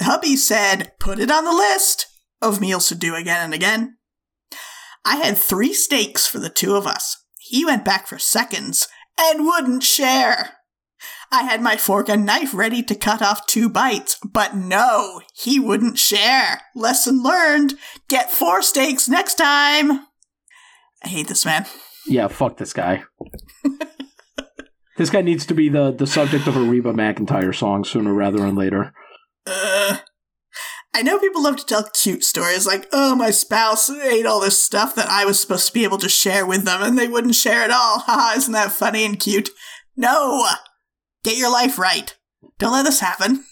Hubby 0.00 0.36
said, 0.36 0.92
put 1.00 1.18
it 1.18 1.30
on 1.30 1.44
the 1.44 1.52
list 1.52 2.06
of 2.40 2.60
meals 2.60 2.88
to 2.88 2.94
do 2.94 3.14
again 3.14 3.44
and 3.44 3.54
again. 3.54 3.96
I 5.04 5.16
had 5.16 5.36
three 5.36 5.72
steaks 5.72 6.26
for 6.26 6.38
the 6.38 6.50
two 6.50 6.76
of 6.76 6.86
us. 6.86 7.24
He 7.38 7.64
went 7.64 7.84
back 7.84 8.06
for 8.06 8.18
seconds 8.18 8.88
and 9.18 9.44
wouldn't 9.44 9.82
share. 9.82 10.57
I 11.30 11.42
had 11.42 11.60
my 11.60 11.76
fork 11.76 12.08
and 12.08 12.24
knife 12.24 12.54
ready 12.54 12.82
to 12.82 12.94
cut 12.94 13.20
off 13.20 13.46
two 13.46 13.68
bites, 13.68 14.18
but 14.24 14.56
no, 14.56 15.20
he 15.34 15.60
wouldn't 15.60 15.98
share. 15.98 16.62
Lesson 16.74 17.22
learned. 17.22 17.74
Get 18.08 18.30
four 18.30 18.62
steaks 18.62 19.08
next 19.08 19.34
time. 19.34 20.06
I 21.04 21.08
hate 21.08 21.28
this 21.28 21.44
man. 21.44 21.66
Yeah, 22.06 22.28
fuck 22.28 22.56
this 22.56 22.72
guy. 22.72 23.04
this 24.96 25.10
guy 25.10 25.20
needs 25.20 25.44
to 25.46 25.54
be 25.54 25.68
the, 25.68 25.92
the 25.92 26.06
subject 26.06 26.46
of 26.46 26.56
a 26.56 26.62
Reba 26.62 26.92
McEntire 26.92 27.54
song 27.54 27.84
sooner 27.84 28.14
rather 28.14 28.38
than 28.38 28.54
later. 28.54 28.94
Uh, 29.46 29.98
I 30.94 31.02
know 31.02 31.18
people 31.18 31.42
love 31.42 31.56
to 31.58 31.66
tell 31.66 31.84
cute 31.84 32.24
stories 32.24 32.66
like, 32.66 32.88
oh, 32.92 33.14
my 33.14 33.30
spouse 33.30 33.90
ate 33.90 34.26
all 34.26 34.40
this 34.40 34.60
stuff 34.60 34.94
that 34.94 35.08
I 35.08 35.26
was 35.26 35.38
supposed 35.38 35.66
to 35.66 35.72
be 35.72 35.84
able 35.84 35.98
to 35.98 36.08
share 36.08 36.46
with 36.46 36.64
them 36.64 36.82
and 36.82 36.98
they 36.98 37.06
wouldn't 37.06 37.34
share 37.34 37.62
at 37.62 37.70
all. 37.70 37.98
Haha, 38.06 38.36
isn't 38.38 38.52
that 38.52 38.72
funny 38.72 39.04
and 39.04 39.20
cute? 39.20 39.50
No! 39.96 40.48
Get 41.28 41.36
your 41.36 41.52
life 41.52 41.78
right. 41.78 42.16
Don't 42.58 42.72
let 42.72 42.86
this 42.86 43.00
happen. 43.00 43.44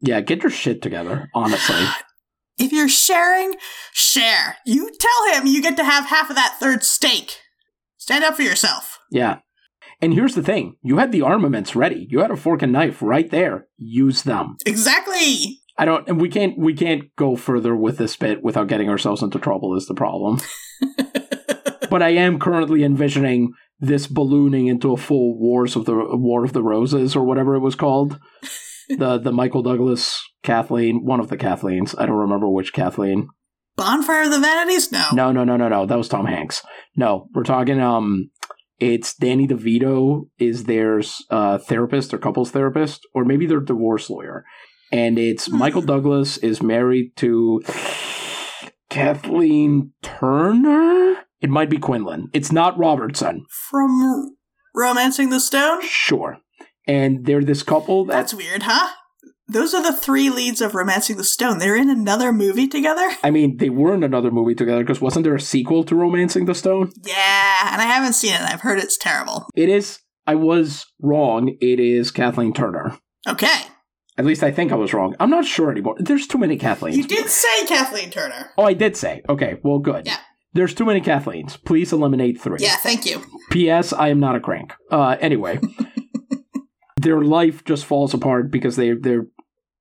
Yeah, 0.00 0.20
get 0.20 0.44
your 0.44 0.50
shit 0.50 0.80
together, 0.80 1.30
honestly. 1.34 1.84
If 2.56 2.70
you're 2.70 2.88
sharing, 2.88 3.56
share. 3.92 4.58
You 4.64 4.88
tell 5.00 5.32
him 5.32 5.48
you 5.48 5.60
get 5.60 5.76
to 5.76 5.82
have 5.82 6.06
half 6.06 6.30
of 6.30 6.36
that 6.36 6.58
third 6.60 6.84
steak. 6.84 7.40
Stand 7.96 8.22
up 8.22 8.36
for 8.36 8.42
yourself. 8.42 9.00
Yeah. 9.10 9.38
And 10.00 10.14
here's 10.14 10.36
the 10.36 10.42
thing 10.44 10.76
you 10.80 10.98
had 10.98 11.10
the 11.10 11.22
armaments 11.22 11.74
ready. 11.74 12.06
You 12.08 12.20
had 12.20 12.30
a 12.30 12.36
fork 12.36 12.62
and 12.62 12.70
knife 12.70 13.02
right 13.02 13.28
there. 13.28 13.66
Use 13.76 14.22
them. 14.22 14.56
Exactly! 14.64 15.62
I 15.76 15.84
don't, 15.84 16.06
and 16.08 16.20
we 16.20 16.28
can't, 16.28 16.56
we 16.56 16.74
can't 16.74 17.06
go 17.16 17.34
further 17.34 17.74
with 17.74 17.98
this 17.98 18.14
bit 18.14 18.44
without 18.44 18.68
getting 18.68 18.88
ourselves 18.88 19.20
into 19.20 19.40
trouble. 19.40 19.76
Is 19.76 19.88
the 19.88 19.94
problem? 19.94 20.40
but 21.90 22.04
I 22.04 22.10
am 22.10 22.38
currently 22.38 22.84
envisioning 22.84 23.52
this 23.86 24.06
ballooning 24.06 24.66
into 24.66 24.92
a 24.92 24.96
full 24.96 25.38
Wars 25.38 25.76
of 25.76 25.84
the 25.84 25.94
War 25.94 26.44
of 26.44 26.52
the 26.52 26.62
Roses 26.62 27.14
or 27.16 27.24
whatever 27.24 27.54
it 27.54 27.60
was 27.60 27.74
called. 27.74 28.18
the 28.88 29.18
the 29.18 29.32
Michael 29.32 29.62
Douglas 29.62 30.20
Kathleen, 30.42 31.04
one 31.04 31.20
of 31.20 31.28
the 31.28 31.36
Kathleens. 31.36 31.94
I 31.98 32.06
don't 32.06 32.16
remember 32.16 32.48
which 32.48 32.72
Kathleen. 32.72 33.28
Bonfire 33.76 34.24
of 34.24 34.30
the 34.30 34.38
Vanities? 34.38 34.92
No. 34.92 35.04
No, 35.12 35.32
no, 35.32 35.42
no, 35.42 35.56
no, 35.56 35.68
no. 35.68 35.86
That 35.86 35.98
was 35.98 36.08
Tom 36.08 36.26
Hanks. 36.26 36.62
No, 36.96 37.28
we're 37.34 37.42
talking. 37.42 37.80
Um, 37.80 38.30
it's 38.78 39.14
Danny 39.14 39.48
DeVito 39.48 40.28
is 40.38 40.64
their 40.64 41.00
uh, 41.30 41.58
therapist 41.58 42.14
or 42.14 42.18
couples 42.18 42.50
therapist, 42.50 43.06
or 43.14 43.24
maybe 43.24 43.46
their 43.46 43.60
divorce 43.60 44.10
lawyer, 44.10 44.44
and 44.92 45.18
it's 45.18 45.46
Hmm. 45.46 45.58
Michael 45.58 45.82
Douglas 45.82 46.36
is 46.38 46.62
married 46.62 47.16
to 47.16 47.62
Kathleen 48.90 49.92
Turner. 50.02 51.23
It 51.44 51.50
might 51.50 51.68
be 51.68 51.76
Quinlan. 51.76 52.30
It's 52.32 52.50
not 52.50 52.78
Robertson. 52.78 53.44
From 53.50 54.34
Romancing 54.74 55.28
the 55.28 55.38
Stone? 55.38 55.82
Sure. 55.82 56.38
And 56.86 57.26
they're 57.26 57.44
this 57.44 57.62
couple 57.62 58.06
That's 58.06 58.32
that's. 58.32 58.42
weird, 58.42 58.62
huh? 58.62 58.94
Those 59.46 59.74
are 59.74 59.82
the 59.82 59.92
three 59.92 60.30
leads 60.30 60.62
of 60.62 60.74
Romancing 60.74 61.18
the 61.18 61.22
Stone. 61.22 61.58
They're 61.58 61.76
in 61.76 61.90
another 61.90 62.32
movie 62.32 62.66
together? 62.66 63.10
I 63.22 63.30
mean, 63.30 63.58
they 63.58 63.68
were 63.68 63.92
in 63.94 64.02
another 64.02 64.30
movie 64.30 64.54
together 64.54 64.82
because 64.82 65.02
wasn't 65.02 65.24
there 65.24 65.34
a 65.34 65.40
sequel 65.40 65.84
to 65.84 65.94
Romancing 65.94 66.46
the 66.46 66.54
Stone? 66.54 66.92
Yeah, 67.04 67.72
and 67.74 67.82
I 67.82 67.84
haven't 67.84 68.14
seen 68.14 68.32
it. 68.32 68.40
I've 68.40 68.62
heard 68.62 68.78
it's 68.78 68.96
terrible. 68.96 69.46
It 69.54 69.68
is. 69.68 69.98
I 70.26 70.36
was 70.36 70.86
wrong. 70.98 71.54
It 71.60 71.78
is 71.78 72.10
Kathleen 72.10 72.54
Turner. 72.54 72.98
Okay. 73.28 73.64
At 74.16 74.24
least 74.24 74.42
I 74.42 74.50
think 74.50 74.72
I 74.72 74.76
was 74.76 74.94
wrong. 74.94 75.14
I'm 75.20 75.28
not 75.28 75.44
sure 75.44 75.70
anymore. 75.70 75.96
There's 75.98 76.26
too 76.26 76.38
many 76.38 76.56
Kathleen. 76.56 76.94
You 76.94 77.06
did 77.06 77.28
say 77.28 77.66
Kathleen 77.66 78.08
Turner. 78.08 78.52
Oh, 78.56 78.64
I 78.64 78.72
did 78.72 78.96
say. 78.96 79.20
Okay, 79.28 79.58
well, 79.62 79.78
good. 79.78 80.06
Yeah. 80.06 80.16
There's 80.54 80.74
too 80.74 80.84
many 80.84 81.00
Kathleens. 81.00 81.62
Please 81.64 81.92
eliminate 81.92 82.40
three. 82.40 82.58
Yeah, 82.60 82.76
thank 82.76 83.04
you. 83.04 83.22
P.S. 83.50 83.92
I 83.92 84.08
am 84.08 84.20
not 84.20 84.36
a 84.36 84.40
crank. 84.40 84.72
Uh, 84.90 85.16
anyway, 85.20 85.58
their 86.96 87.20
life 87.22 87.64
just 87.64 87.84
falls 87.84 88.14
apart 88.14 88.50
because 88.50 88.76
they 88.76 88.92
they're 88.92 89.26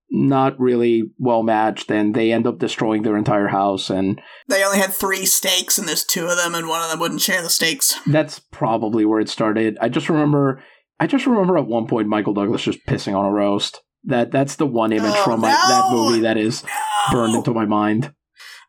not 0.09 0.59
really 0.59 1.03
well 1.17 1.41
matched, 1.43 1.89
and 1.91 2.13
they 2.15 2.32
end 2.32 2.45
up 2.45 2.59
destroying 2.59 3.01
their 3.03 3.17
entire 3.17 3.47
house. 3.47 3.89
And 3.89 4.21
They 4.47 4.63
only 4.63 4.78
had 4.80 4.93
three 4.93 5.26
steaks 5.26 5.78
and 5.80 5.88
there's 5.88 6.03
two 6.03 6.26
of 6.28 6.38
them, 6.38 6.53
and 6.55 6.67
one 6.67 6.82
of 6.84 6.89
them 6.89 6.99
wouldn't 6.99 7.21
share 7.21 7.41
the 7.41 7.49
steaks 7.49 7.95
that's 8.07 8.39
probably 8.39 9.05
where 9.05 9.19
it 9.19 9.30
started. 9.30 9.78
I 9.82 9.89
just 9.89 10.09
remember. 10.09 10.63
I 10.99 11.07
just 11.07 11.26
remember 11.26 11.57
at 11.57 11.65
one 11.67 11.88
point 11.88 12.07
Michael 12.07 12.34
Douglas 12.34 12.63
just 12.63 12.86
pissing 12.88 13.17
on 13.17 13.26
a 13.26 13.32
roast. 13.32 13.82
That 14.05 14.32
that's 14.32 14.55
the 14.57 14.65
one 14.67 14.91
image 14.91 15.13
Oh, 15.15 15.24
from 15.24 15.41
my, 15.41 15.49
that 15.49 15.88
movie 15.91 16.21
that 16.21 16.38
is 16.38 16.63
burned 17.11 17.36
into 17.36 17.51
my 17.53 17.65
mind. 17.65 18.13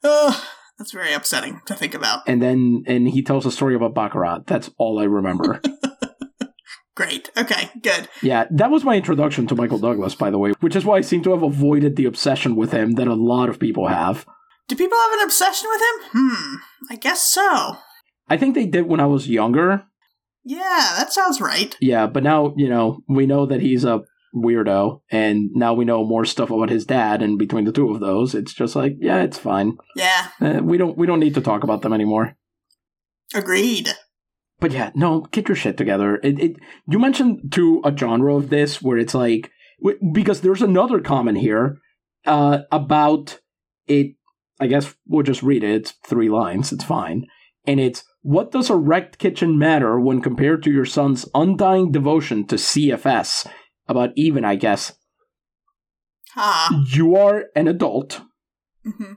Ugh, 0.02 0.42
that's 0.78 0.92
very 0.92 1.12
upsetting 1.12 1.60
to 1.66 1.74
think 1.74 1.94
about. 1.94 2.22
And 2.26 2.42
then 2.42 2.84
and 2.86 3.08
he 3.08 3.22
tells 3.22 3.46
a 3.46 3.50
story 3.50 3.74
about 3.74 3.94
Baccarat. 3.94 4.46
That's 4.46 4.70
all 4.78 4.98
I 4.98 5.04
remember. 5.04 5.60
Great. 6.96 7.30
Okay, 7.36 7.70
good. 7.82 8.08
Yeah, 8.22 8.44
that 8.52 8.70
was 8.70 8.84
my 8.84 8.94
introduction 8.94 9.48
to 9.48 9.56
Michael 9.56 9.80
Douglas, 9.80 10.14
by 10.14 10.30
the 10.30 10.38
way, 10.38 10.52
which 10.60 10.76
is 10.76 10.84
why 10.84 10.98
I 10.98 11.00
seem 11.00 11.24
to 11.24 11.32
have 11.32 11.42
avoided 11.42 11.96
the 11.96 12.04
obsession 12.04 12.54
with 12.54 12.70
him 12.70 12.92
that 12.92 13.08
a 13.08 13.14
lot 13.14 13.48
of 13.48 13.58
people 13.58 13.88
have. 13.88 14.24
Do 14.68 14.76
people 14.76 14.96
have 14.96 15.12
an 15.14 15.24
obsession 15.24 15.68
with 15.72 15.80
him? 15.80 16.10
Hmm, 16.12 16.54
I 16.90 16.96
guess 16.96 17.20
so. 17.20 17.78
I 18.28 18.36
think 18.36 18.54
they 18.54 18.66
did 18.66 18.86
when 18.86 19.00
I 19.00 19.06
was 19.06 19.28
younger. 19.28 19.84
Yeah, 20.44 20.94
that 20.96 21.12
sounds 21.12 21.40
right. 21.40 21.76
Yeah, 21.80 22.06
but 22.06 22.22
now, 22.22 22.54
you 22.56 22.68
know, 22.68 23.00
we 23.08 23.26
know 23.26 23.44
that 23.46 23.60
he's 23.60 23.84
a 23.84 24.02
weirdo, 24.34 25.00
and 25.10 25.50
now 25.54 25.74
we 25.74 25.84
know 25.84 26.04
more 26.04 26.24
stuff 26.24 26.50
about 26.50 26.70
his 26.70 26.84
dad, 26.84 27.22
and 27.22 27.38
between 27.38 27.64
the 27.64 27.72
two 27.72 27.90
of 27.90 28.00
those, 28.00 28.34
it's 28.34 28.52
just 28.52 28.74
like, 28.76 28.96
yeah, 29.00 29.22
it's 29.22 29.38
fine. 29.38 29.76
Yeah, 29.96 30.28
Uh, 30.40 30.60
we 30.62 30.76
don't 30.78 30.96
we 30.98 31.06
don't 31.06 31.20
need 31.20 31.34
to 31.34 31.40
talk 31.40 31.62
about 31.64 31.82
them 31.82 31.92
anymore. 31.92 32.36
agreed. 33.34 33.90
But 34.60 34.72
yeah, 34.72 34.90
no, 34.94 35.22
get 35.32 35.48
your 35.48 35.56
shit 35.56 35.76
together. 35.76 36.16
It, 36.22 36.38
it 36.40 36.56
you 36.88 36.98
mentioned 36.98 37.52
to 37.52 37.80
a 37.84 37.94
genre 37.96 38.36
of 38.36 38.50
this 38.50 38.80
where 38.80 38.98
it's 38.98 39.14
like 39.14 39.50
w- 39.82 39.98
because 40.12 40.40
there's 40.40 40.62
another 40.62 41.00
comment 41.00 41.38
here 41.38 41.78
uh, 42.26 42.60
about 42.70 43.40
it. 43.86 44.14
I 44.60 44.68
guess 44.68 44.94
we'll 45.06 45.24
just 45.24 45.42
read 45.42 45.64
it. 45.64 45.74
It's 45.74 45.90
three 46.06 46.28
lines. 46.30 46.72
It's 46.72 46.84
fine, 46.84 47.26
and 47.66 47.80
it's 47.80 48.04
what 48.22 48.52
does 48.52 48.70
a 48.70 48.76
wrecked 48.76 49.18
kitchen 49.18 49.58
matter 49.58 50.00
when 50.00 50.22
compared 50.22 50.62
to 50.62 50.70
your 50.70 50.86
son's 50.86 51.28
undying 51.34 51.90
devotion 51.92 52.46
to 52.46 52.54
CFS? 52.56 53.46
About 53.86 54.10
even, 54.16 54.44
I 54.44 54.56
guess. 54.56 54.92
Ha. 56.32 56.82
You 56.88 57.16
are 57.16 57.44
an 57.54 57.68
adult. 57.68 58.20
hmm 58.84 59.12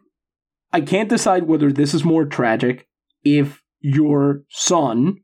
I 0.74 0.82
can't 0.82 1.08
decide 1.10 1.44
whether 1.44 1.72
this 1.72 1.94
is 1.94 2.04
more 2.04 2.26
tragic 2.26 2.88
if 3.24 3.64
your 3.80 4.44
son, 4.50 5.16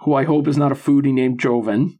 who 0.00 0.12
I 0.14 0.24
hope 0.24 0.46
is 0.46 0.58
not 0.58 0.72
a 0.72 0.76
foodie 0.76 1.12
named 1.12 1.40
Joven, 1.40 1.98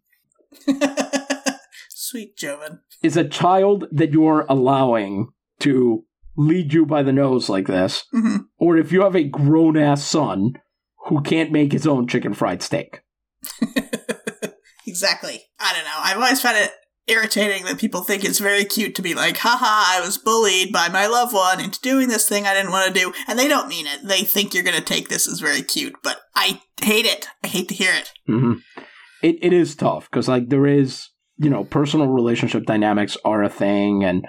Sweet 1.88 2.36
Joven. 2.36 2.80
is 3.02 3.16
a 3.16 3.26
child 3.28 3.86
that 3.90 4.12
you're 4.12 4.44
allowing 4.50 5.28
to 5.60 6.04
lead 6.36 6.74
you 6.74 6.84
by 6.84 7.02
the 7.02 7.12
nose 7.12 7.48
like 7.48 7.66
this, 7.66 8.04
hmm 8.12 8.36
or 8.58 8.76
if 8.76 8.92
you 8.92 9.00
have 9.02 9.16
a 9.16 9.24
grown 9.24 9.76
ass 9.78 10.04
son 10.04 10.52
who 11.08 11.22
can't 11.22 11.50
make 11.52 11.72
his 11.72 11.86
own 11.86 12.06
chicken 12.06 12.34
fried 12.34 12.62
steak. 12.62 13.00
exactly. 14.94 15.42
I 15.58 15.74
don't 15.74 15.84
know. 15.84 15.98
I've 15.98 16.16
always 16.16 16.40
found 16.40 16.56
it 16.58 16.70
irritating 17.08 17.64
that 17.64 17.78
people 17.80 18.02
think 18.02 18.24
it's 18.24 18.38
very 18.38 18.64
cute 18.64 18.94
to 18.94 19.02
be 19.02 19.12
like, 19.12 19.36
haha, 19.38 19.98
I 19.98 20.00
was 20.00 20.18
bullied 20.18 20.72
by 20.72 20.88
my 20.88 21.08
loved 21.08 21.34
one 21.34 21.58
into 21.58 21.80
doing 21.80 22.08
this 22.08 22.28
thing 22.28 22.46
I 22.46 22.54
didn't 22.54 22.70
want 22.70 22.86
to 22.86 23.00
do. 23.00 23.12
And 23.26 23.36
they 23.36 23.48
don't 23.48 23.68
mean 23.68 23.86
it. 23.86 24.06
They 24.06 24.22
think 24.22 24.54
you're 24.54 24.62
going 24.62 24.78
to 24.78 24.92
take 24.94 25.08
this 25.08 25.26
as 25.28 25.40
very 25.40 25.62
cute, 25.62 25.96
but 26.04 26.20
I 26.36 26.62
hate 26.80 27.06
it. 27.06 27.26
I 27.42 27.48
hate 27.48 27.68
to 27.70 27.74
hear 27.74 27.92
it. 27.92 28.12
hmm 28.26 28.54
It 29.20 29.36
it 29.42 29.52
is 29.52 29.74
tough 29.74 30.08
because 30.08 30.28
like 30.28 30.48
there 30.48 30.66
is 30.66 31.08
you 31.38 31.50
know 31.50 31.64
personal 31.64 32.06
relationship 32.06 32.64
dynamics 32.64 33.16
are 33.24 33.42
a 33.42 33.48
thing 33.48 34.04
and. 34.04 34.24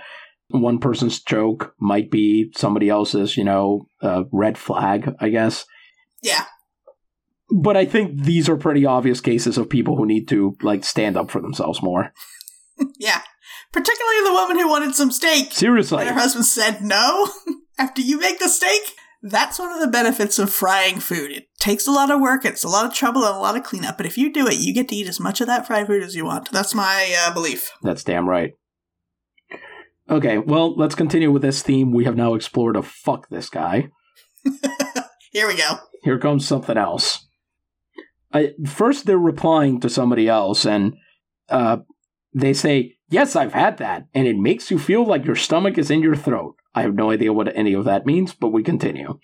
One 0.50 0.78
person's 0.78 1.24
joke 1.24 1.74
might 1.80 2.12
be 2.12 2.52
somebody 2.56 2.88
else's, 2.88 3.36
you 3.36 3.44
know, 3.44 3.88
uh, 4.04 4.26
red 4.32 4.60
flag, 4.60 5.12
I 5.20 5.30
guess. 5.30 5.66
Yeah. 6.22 6.46
But 7.50 7.78
I 7.78 7.86
think 7.86 8.24
these 8.24 8.50
are 8.50 8.58
pretty 8.58 8.86
obvious 8.86 9.22
cases 9.22 9.58
of 9.58 9.70
people 9.70 9.96
who 9.98 10.06
need 10.06 10.28
to 10.30 10.58
like 10.62 10.84
stand 10.84 11.16
up 11.18 11.32
for 11.32 11.42
themselves 11.42 11.82
more. 11.82 12.12
Yeah. 13.00 13.22
Particularly 13.72 14.24
the 14.26 14.34
woman 14.34 14.60
who 14.60 14.68
wanted 14.68 14.96
some 14.96 15.10
steak. 15.10 15.54
Seriously. 15.54 16.00
And 16.00 16.10
her 16.10 16.20
husband 16.20 16.46
said 16.46 16.82
no 16.82 17.30
after 17.78 18.02
you 18.02 18.20
make 18.20 18.40
the 18.40 18.50
steak. 18.50 18.82
That's 19.22 19.58
one 19.58 19.72
of 19.72 19.80
the 19.80 19.88
benefits 19.88 20.38
of 20.40 20.54
frying 20.54 21.00
food. 21.00 21.32
It 21.32 21.48
takes 21.60 21.88
a 21.88 21.92
lot 21.92 22.12
of 22.12 22.22
work, 22.22 22.46
it's 22.46 22.64
a 22.64 22.70
lot 22.70 22.86
of 22.86 22.94
trouble, 22.94 23.24
and 23.24 23.36
a 23.36 23.40
lot 23.40 23.56
of 23.56 23.64
cleanup. 23.64 23.98
But 23.98 24.06
if 24.06 24.18
you 24.18 24.32
do 24.32 24.46
it, 24.48 24.60
you 24.60 24.74
get 24.74 24.90
to 24.90 24.96
eat 24.96 25.08
as 25.08 25.20
much 25.20 25.42
of 25.42 25.48
that 25.48 25.66
fried 25.66 25.88
food 25.88 26.04
as 26.04 26.16
you 26.16 26.26
want. 26.26 26.52
That's 26.52 26.76
my 26.76 27.16
uh, 27.20 27.34
belief. 27.34 27.72
That's 27.82 28.04
damn 28.04 28.30
right. 28.30 28.52
Okay, 30.10 30.38
well, 30.38 30.76
let's 30.76 30.94
continue 30.94 31.32
with 31.32 31.42
this 31.42 31.64
theme. 31.64 31.92
We 31.92 32.06
have 32.06 32.16
now 32.16 32.36
explored 32.36 32.76
a 32.76 32.84
fuck 32.84 33.30
this 33.30 33.50
guy. 33.50 33.90
Here 35.32 35.48
we 35.48 35.58
go. 35.58 35.80
Here 36.04 36.20
comes 36.20 36.48
something 36.48 36.78
else. 36.78 37.26
I, 38.34 38.52
first, 38.66 39.06
they're 39.06 39.18
replying 39.18 39.80
to 39.82 39.90
somebody 39.90 40.28
else, 40.28 40.66
and 40.66 40.96
uh, 41.50 41.78
they 42.34 42.54
say, 42.54 42.94
Yes, 43.08 43.36
I've 43.36 43.54
had 43.54 43.78
that, 43.78 44.08
and 44.14 44.28
it 44.28 44.36
makes 44.36 44.72
you 44.72 44.80
feel 44.80 45.06
like 45.06 45.26
your 45.26 45.36
stomach 45.36 45.78
is 45.78 45.92
in 45.92 46.02
your 46.02 46.16
throat. 46.16 46.56
I 46.74 46.82
have 46.82 46.96
no 46.96 47.12
idea 47.12 47.32
what 47.34 47.56
any 47.56 47.74
of 47.74 47.86
that 47.86 48.06
means, 48.06 48.34
but 48.34 48.50
we 48.50 48.64
continue. 48.64 49.20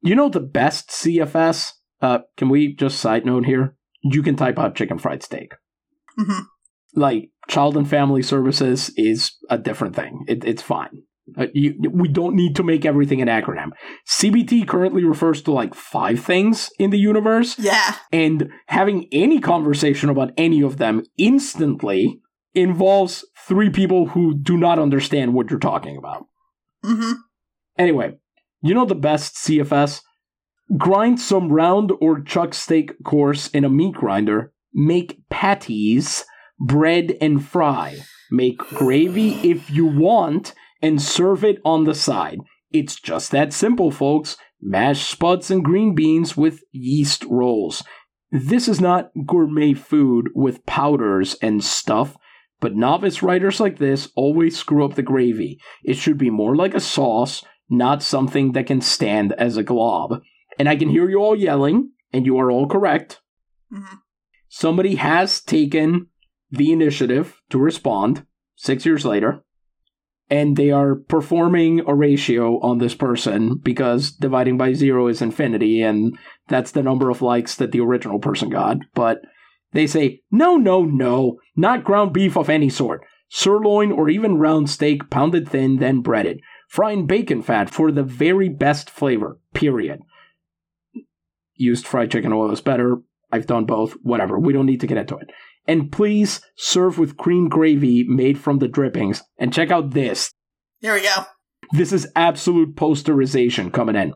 You 0.00 0.14
know 0.14 0.28
the 0.30 0.40
best 0.40 0.88
CFS? 0.88 1.72
Uh, 2.00 2.20
can 2.36 2.48
we 2.48 2.74
just 2.74 2.98
side 2.98 3.26
note 3.26 3.44
here? 3.44 3.76
You 4.02 4.22
can 4.22 4.34
type 4.34 4.58
out 4.58 4.74
chicken 4.74 4.98
fried 4.98 5.22
steak. 5.22 5.52
hmm 6.16 6.40
like 6.96 7.30
child 7.46 7.76
and 7.76 7.88
family 7.88 8.22
services 8.22 8.90
is 8.96 9.32
a 9.48 9.58
different 9.58 9.94
thing. 9.94 10.24
It, 10.26 10.44
it's 10.44 10.62
fine. 10.62 11.02
Uh, 11.36 11.46
you, 11.54 11.74
we 11.92 12.06
don't 12.08 12.36
need 12.36 12.54
to 12.54 12.62
make 12.62 12.84
everything 12.84 13.20
an 13.20 13.26
acronym. 13.28 13.70
CBT 14.08 14.66
currently 14.68 15.02
refers 15.04 15.42
to 15.42 15.50
like 15.52 15.74
five 15.74 16.20
things 16.20 16.70
in 16.78 16.90
the 16.90 16.98
universe, 16.98 17.58
Yeah. 17.58 17.96
and 18.12 18.48
having 18.68 19.08
any 19.10 19.40
conversation 19.40 20.08
about 20.08 20.30
any 20.36 20.62
of 20.62 20.76
them 20.76 21.02
instantly 21.18 22.20
involves 22.54 23.24
three 23.46 23.70
people 23.70 24.06
who 24.08 24.34
do 24.38 24.56
not 24.56 24.78
understand 24.78 25.34
what 25.34 25.50
you're 25.50 25.58
talking 25.58 25.96
about. 25.96 26.26
hmm 26.84 27.12
Anyway, 27.78 28.14
you 28.62 28.72
know 28.72 28.86
the 28.86 28.94
best 28.94 29.34
CFS? 29.36 30.00
Grind 30.78 31.20
some 31.20 31.52
round 31.52 31.92
or 32.00 32.20
chuck 32.20 32.54
steak 32.54 32.92
course 33.04 33.48
in 33.48 33.64
a 33.64 33.68
meat 33.68 33.94
grinder. 33.94 34.52
Make 34.72 35.18
patties, 35.28 36.24
bread, 36.58 37.16
and 37.20 37.44
fry. 37.44 37.98
Make 38.30 38.58
gravy 38.58 39.32
if 39.48 39.70
you 39.70 39.86
want, 39.86 40.54
and 40.86 41.02
serve 41.02 41.42
it 41.44 41.58
on 41.64 41.84
the 41.84 41.94
side. 41.94 42.38
It's 42.70 42.94
just 43.00 43.32
that 43.32 43.52
simple, 43.52 43.90
folks. 43.90 44.36
Mashed 44.60 45.10
spuds 45.10 45.50
and 45.50 45.64
green 45.64 45.94
beans 45.94 46.36
with 46.36 46.62
yeast 46.72 47.24
rolls. 47.24 47.82
This 48.30 48.68
is 48.68 48.80
not 48.80 49.10
gourmet 49.26 49.74
food 49.74 50.28
with 50.34 50.64
powders 50.66 51.36
and 51.42 51.62
stuff. 51.62 52.16
But 52.60 52.74
novice 52.74 53.22
writers 53.22 53.60
like 53.60 53.78
this 53.78 54.10
always 54.14 54.56
screw 54.56 54.84
up 54.84 54.94
the 54.94 55.02
gravy. 55.02 55.60
It 55.84 55.94
should 55.94 56.18
be 56.18 56.30
more 56.30 56.56
like 56.56 56.74
a 56.74 56.80
sauce, 56.80 57.44
not 57.68 58.02
something 58.02 58.52
that 58.52 58.66
can 58.66 58.80
stand 58.80 59.32
as 59.34 59.56
a 59.56 59.62
glob. 59.62 60.22
And 60.58 60.68
I 60.68 60.76
can 60.76 60.88
hear 60.88 61.10
you 61.10 61.18
all 61.18 61.36
yelling, 61.36 61.90
and 62.12 62.24
you 62.24 62.38
are 62.38 62.50
all 62.50 62.66
correct. 62.66 63.20
Mhm. 63.72 63.98
Somebody 64.48 64.94
has 64.94 65.42
taken 65.42 66.06
the 66.50 66.72
initiative 66.72 67.40
to 67.50 67.58
respond 67.58 68.24
six 68.54 68.86
years 68.86 69.04
later, 69.04 69.44
and 70.28 70.56
they 70.56 70.70
are 70.70 70.94
performing 70.94 71.80
a 71.86 71.94
ratio 71.94 72.58
on 72.60 72.78
this 72.78 72.94
person 72.94 73.56
because 73.56 74.10
dividing 74.10 74.58
by 74.58 74.72
zero 74.72 75.06
is 75.06 75.22
infinity, 75.22 75.82
and 75.82 76.18
that's 76.48 76.72
the 76.72 76.82
number 76.82 77.10
of 77.10 77.22
likes 77.22 77.54
that 77.56 77.72
the 77.72 77.80
original 77.80 78.18
person 78.18 78.50
got. 78.50 78.78
But 78.94 79.20
they 79.72 79.86
say, 79.86 80.22
no, 80.30 80.56
no, 80.56 80.84
no, 80.84 81.38
not 81.54 81.84
ground 81.84 82.12
beef 82.12 82.36
of 82.36 82.48
any 82.48 82.68
sort. 82.68 83.02
Sirloin 83.28 83.92
or 83.92 84.08
even 84.08 84.38
round 84.38 84.70
steak 84.70 85.10
pounded 85.10 85.48
thin, 85.48 85.76
then 85.76 86.00
breaded. 86.00 86.40
Fry 86.68 86.92
in 86.92 87.06
bacon 87.06 87.42
fat 87.42 87.70
for 87.70 87.92
the 87.92 88.02
very 88.02 88.48
best 88.48 88.90
flavor, 88.90 89.38
period. 89.54 90.00
Used 91.54 91.86
fried 91.86 92.10
chicken 92.10 92.32
oil 92.32 92.50
is 92.50 92.60
better. 92.60 92.96
I've 93.32 93.46
done 93.46 93.64
both. 93.64 93.92
Whatever. 94.02 94.38
We 94.38 94.52
don't 94.52 94.66
need 94.66 94.80
to 94.80 94.86
get 94.86 94.98
into 94.98 95.16
it. 95.16 95.30
And 95.68 95.90
please 95.90 96.40
serve 96.56 96.98
with 96.98 97.16
cream 97.16 97.48
gravy 97.48 98.04
made 98.04 98.38
from 98.38 98.58
the 98.58 98.68
drippings. 98.68 99.22
And 99.38 99.52
check 99.52 99.70
out 99.70 99.90
this. 99.90 100.30
Here 100.80 100.94
we 100.94 101.02
go. 101.02 101.24
This 101.72 101.92
is 101.92 102.10
absolute 102.14 102.76
posterization 102.76 103.72
coming 103.72 103.96
in. 103.96 104.14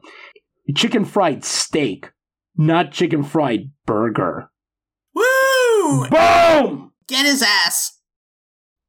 Chicken 0.76 1.04
fried 1.04 1.44
steak, 1.44 2.10
not 2.56 2.92
chicken 2.92 3.24
fried 3.24 3.70
burger. 3.86 4.50
Woo! 5.14 6.06
Boom! 6.08 6.92
Get 7.08 7.26
his 7.26 7.42
ass. 7.42 8.00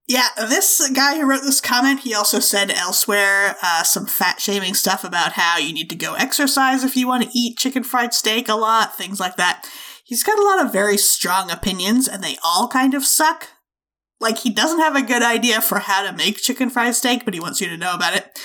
Yeah, 0.07 0.27
this 0.37 0.89
guy 0.93 1.17
who 1.17 1.25
wrote 1.25 1.43
this 1.43 1.61
comment, 1.61 2.01
he 2.01 2.13
also 2.13 2.39
said 2.39 2.69
elsewhere 2.69 3.55
uh, 3.63 3.83
some 3.83 4.05
fat 4.05 4.41
shaming 4.41 4.73
stuff 4.73 5.03
about 5.03 5.33
how 5.33 5.57
you 5.57 5.73
need 5.73 5.89
to 5.89 5.95
go 5.95 6.15
exercise 6.15 6.83
if 6.83 6.97
you 6.97 7.07
want 7.07 7.23
to 7.23 7.29
eat 7.33 7.57
chicken 7.57 7.83
fried 7.83 8.13
steak 8.13 8.49
a 8.49 8.55
lot, 8.55 8.97
things 8.97 9.19
like 9.19 9.37
that. 9.37 9.67
He's 10.11 10.23
got 10.23 10.37
a 10.37 10.43
lot 10.43 10.65
of 10.65 10.73
very 10.73 10.97
strong 10.97 11.49
opinions, 11.49 12.05
and 12.05 12.21
they 12.21 12.35
all 12.43 12.67
kind 12.67 12.93
of 12.93 13.05
suck. 13.05 13.47
Like, 14.19 14.39
he 14.39 14.49
doesn't 14.49 14.81
have 14.81 14.97
a 14.97 15.01
good 15.01 15.23
idea 15.23 15.61
for 15.61 15.79
how 15.79 16.03
to 16.03 16.11
make 16.11 16.35
chicken 16.35 16.69
fried 16.69 16.95
steak, 16.95 17.23
but 17.23 17.33
he 17.33 17.39
wants 17.39 17.61
you 17.61 17.69
to 17.69 17.77
know 17.77 17.95
about 17.95 18.17
it. 18.17 18.37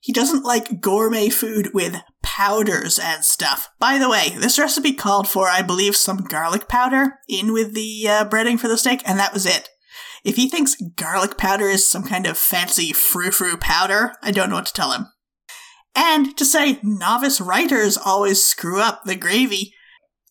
He 0.00 0.12
doesn't 0.12 0.44
like 0.44 0.82
gourmet 0.82 1.30
food 1.30 1.70
with 1.72 1.96
powders 2.22 2.98
and 2.98 3.24
stuff. 3.24 3.70
By 3.78 3.96
the 3.96 4.10
way, 4.10 4.36
this 4.36 4.58
recipe 4.58 4.92
called 4.92 5.26
for, 5.26 5.48
I 5.48 5.62
believe, 5.62 5.96
some 5.96 6.24
garlic 6.24 6.68
powder 6.68 7.14
in 7.26 7.54
with 7.54 7.72
the 7.72 8.06
uh, 8.06 8.28
breading 8.28 8.60
for 8.60 8.68
the 8.68 8.76
steak, 8.76 9.00
and 9.06 9.18
that 9.18 9.32
was 9.32 9.46
it. 9.46 9.70
If 10.24 10.36
he 10.36 10.50
thinks 10.50 10.76
garlic 10.94 11.38
powder 11.38 11.70
is 11.70 11.88
some 11.88 12.02
kind 12.02 12.26
of 12.26 12.36
fancy 12.36 12.92
frou-frou 12.92 13.56
powder, 13.56 14.12
I 14.22 14.30
don't 14.30 14.50
know 14.50 14.56
what 14.56 14.66
to 14.66 14.74
tell 14.74 14.92
him. 14.92 15.06
And 15.94 16.36
to 16.36 16.44
say 16.44 16.80
novice 16.82 17.40
writers 17.40 17.96
always 17.96 18.44
screw 18.44 18.82
up 18.82 19.04
the 19.04 19.16
gravy, 19.16 19.72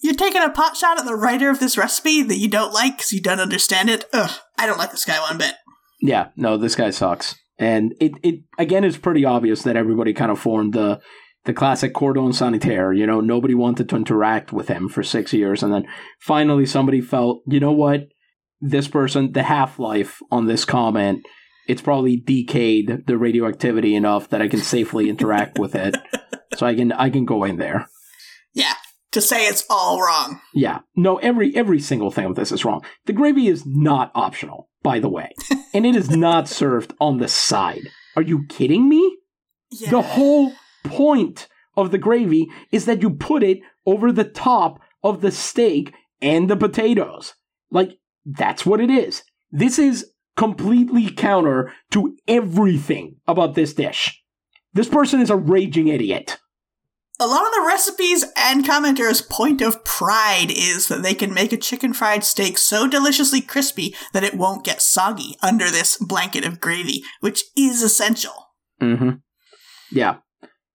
you're 0.01 0.15
taking 0.15 0.43
a 0.43 0.49
pot 0.49 0.77
shot 0.77 0.99
at 0.99 1.05
the 1.05 1.15
writer 1.15 1.49
of 1.49 1.59
this 1.59 1.77
recipe 1.77 2.21
that 2.23 2.37
you 2.37 2.47
don't 2.47 2.73
like 2.73 2.97
because 2.97 3.11
you 3.11 3.21
don't 3.21 3.39
understand 3.39 3.89
it. 3.89 4.05
Ugh, 4.13 4.31
I 4.57 4.65
don't 4.65 4.77
like 4.77 4.91
this 4.91 5.05
guy 5.05 5.19
one 5.19 5.37
bit. 5.37 5.55
Yeah, 6.01 6.29
no, 6.35 6.57
this 6.57 6.75
guy 6.75 6.91
sucks. 6.91 7.35
And 7.57 7.95
it, 7.99 8.13
it 8.21 8.41
again 8.59 8.83
is 8.83 8.97
pretty 8.97 9.25
obvious 9.25 9.63
that 9.63 9.75
everybody 9.75 10.13
kind 10.13 10.31
of 10.31 10.39
formed 10.39 10.73
the 10.73 11.01
the 11.45 11.53
classic 11.53 11.93
cordon 11.93 12.33
sanitaire. 12.33 12.93
You 12.93 13.07
know, 13.07 13.19
nobody 13.21 13.55
wanted 13.55 13.89
to 13.89 13.95
interact 13.95 14.53
with 14.53 14.67
him 14.67 14.89
for 14.89 15.01
six 15.01 15.33
years, 15.33 15.63
and 15.63 15.73
then 15.73 15.87
finally 16.19 16.67
somebody 16.67 17.01
felt, 17.01 17.41
you 17.47 17.59
know 17.59 17.71
what, 17.71 18.09
this 18.61 18.87
person, 18.87 19.31
the 19.31 19.43
half 19.43 19.79
life 19.79 20.19
on 20.29 20.45
this 20.45 20.65
comment, 20.65 21.25
it's 21.67 21.81
probably 21.81 22.17
decayed 22.17 23.05
the 23.07 23.17
radioactivity 23.17 23.95
enough 23.95 24.29
that 24.29 24.41
I 24.41 24.47
can 24.47 24.59
safely 24.59 25.09
interact 25.09 25.57
with 25.57 25.73
it, 25.73 25.95
so 26.55 26.67
I 26.67 26.75
can 26.75 26.91
I 26.91 27.09
can 27.09 27.25
go 27.25 27.43
in 27.43 27.57
there. 27.57 27.87
Yeah, 28.53 28.73
to 29.17 29.21
say 29.21 29.47
it's 29.47 29.65
all 29.67 29.99
wrong. 29.99 30.39
Yeah. 30.53 30.79
No, 30.95 31.17
every 31.17 31.55
every 31.55 31.79
single 31.79 32.11
thing 32.11 32.25
of 32.25 32.35
this 32.35 32.51
is 32.51 32.63
wrong. 32.63 32.83
The 33.05 33.13
gravy 33.13 33.47
is 33.47 33.65
not 33.65 34.11
optional, 34.13 34.69
by 34.83 34.99
the 34.99 35.09
way. 35.09 35.31
and 35.73 35.87
it 35.87 35.95
is 35.95 36.11
not 36.11 36.47
served 36.47 36.93
on 36.99 37.17
the 37.17 37.27
side. 37.27 37.89
Are 38.15 38.21
you 38.21 38.45
kidding 38.47 38.87
me? 38.87 39.17
Yeah. 39.71 39.89
The 39.89 40.01
whole 40.03 40.53
point 40.83 41.47
of 41.75 41.89
the 41.89 41.97
gravy 41.97 42.47
is 42.71 42.85
that 42.85 43.01
you 43.01 43.09
put 43.09 43.41
it 43.41 43.59
over 43.87 44.11
the 44.11 44.23
top 44.23 44.79
of 45.03 45.21
the 45.21 45.31
steak 45.31 45.95
and 46.21 46.47
the 46.47 46.55
potatoes. 46.55 47.33
Like 47.71 47.97
that's 48.23 48.67
what 48.67 48.79
it 48.79 48.91
is. 48.91 49.23
This 49.49 49.79
is 49.79 50.11
completely 50.35 51.09
counter 51.09 51.73
to 51.89 52.15
everything 52.27 53.15
about 53.27 53.55
this 53.55 53.73
dish. 53.73 54.21
This 54.73 54.87
person 54.87 55.21
is 55.21 55.31
a 55.31 55.35
raging 55.35 55.87
idiot. 55.87 56.37
A 57.19 57.25
lot 57.25 57.47
of 57.47 57.53
the 57.53 57.65
recipes 57.67 58.25
and 58.35 58.63
commenters' 58.63 59.27
point 59.27 59.61
of 59.61 59.83
pride 59.83 60.51
is 60.51 60.87
that 60.87 61.01
they 61.01 61.15
can 61.15 61.33
make 61.33 61.51
a 61.51 61.57
chicken 61.57 61.93
fried 61.93 62.23
steak 62.23 62.59
so 62.59 62.87
deliciously 62.87 63.41
crispy 63.41 63.95
that 64.13 64.23
it 64.23 64.35
won't 64.35 64.63
get 64.63 64.83
soggy 64.83 65.35
under 65.41 65.71
this 65.71 65.97
blanket 65.97 66.45
of 66.45 66.59
gravy, 66.59 67.03
which 67.19 67.43
is 67.57 67.81
essential. 67.81 68.49
Mm-hmm. 68.79 69.09
Yeah. 69.91 70.17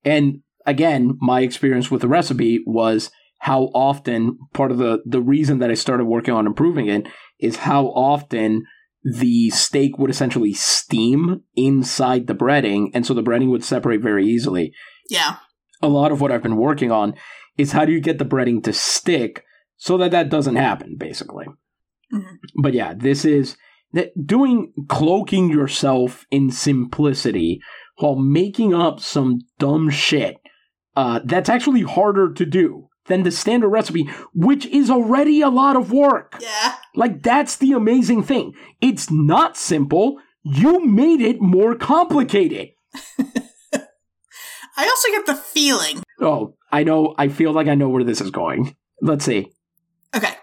And 0.05 0.43
again, 0.67 1.17
my 1.21 1.43
experience 1.43 1.93
with 1.93 2.01
the 2.01 2.09
recipe 2.09 2.61
was 2.67 3.13
how 3.39 3.65
often 3.75 4.39
part 4.53 4.73
of 4.73 4.79
the 4.79 5.01
the 5.05 5.21
reason 5.21 5.59
that 5.61 5.71
I 5.71 5.75
started 5.75 6.05
working 6.05 6.35
on 6.35 6.47
improving 6.47 6.89
it 6.89 7.07
is 7.39 7.57
how 7.59 7.87
often 7.87 8.65
the 9.05 9.51
steak 9.51 9.99
would 9.99 10.11
essentially 10.11 10.55
steam 10.55 11.43
inside 11.55 12.27
the 12.27 12.35
breading, 12.35 12.91
and 12.95 13.05
so 13.05 13.15
the 13.15 13.23
breading 13.23 13.51
would 13.51 13.65
separate 13.65 14.01
very 14.01 14.27
easily. 14.27 14.73
Yeah. 15.09 15.37
A 15.83 15.89
lot 15.89 16.13
of 16.13 16.21
what 16.21 16.31
I've 16.31 16.43
been 16.43 16.57
working 16.57 16.91
on 16.91 17.15
is 17.59 17.73
how 17.73 17.85
do 17.85 17.93
you 17.93 18.01
get 18.01 18.19
the 18.19 18.25
breading 18.25 18.63
to 18.65 18.73
stick 18.73 19.45
so 19.77 19.97
that 19.99 20.13
that 20.13 20.29
doesn't 20.29 20.57
happen, 20.57 20.97
basically. 20.97 21.47
Mhm. 22.13 22.39
But 22.63 22.73
yeah, 22.75 22.95
this 22.95 23.25
is 23.25 23.57
that 23.93 24.13
doing 24.27 24.73
cloaking 24.89 25.51
yourself 25.51 26.25
in 26.31 26.51
simplicity 26.51 27.61
while 27.97 28.17
making 28.17 28.73
up 28.75 29.01
some 29.01 29.41
dumb 29.59 29.91
shit. 29.91 30.37
Uh, 30.95 31.21
that's 31.25 31.49
actually 31.49 31.83
harder 31.83 32.33
to 32.33 32.45
do 32.45 32.89
than 33.07 33.23
the 33.23 33.31
standard 33.31 33.69
recipe, 33.69 34.09
which 34.35 34.67
is 34.67 34.91
already 34.91 35.41
a 35.41 35.49
lot 35.49 35.75
of 35.77 35.91
work. 35.91 36.39
Yeah. 36.41 36.75
Like, 36.95 37.23
that's 37.23 37.57
the 37.57 37.73
amazing 37.73 38.23
thing. 38.23 38.53
It's 38.81 39.11
not 39.11 39.57
simple. 39.57 40.19
You 40.45 40.85
made 40.85 41.21
it 41.21 41.41
more 41.41 41.75
complicated. 41.75 42.69
I 44.83 44.89
also 44.89 45.09
get 45.11 45.27
the 45.27 45.35
feeling. 45.35 46.03
Oh, 46.21 46.55
I 46.71 46.83
know. 46.85 47.15
I 47.17 47.29
feel 47.29 47.53
like 47.53 47.69
I 47.69 47.75
know 47.75 47.89
where 47.89 48.05
this 48.05 48.21
is 48.21 48.31
going. 48.31 48.75
Let's 49.01 49.25
see. 49.25 49.51
Okay. 50.15 50.35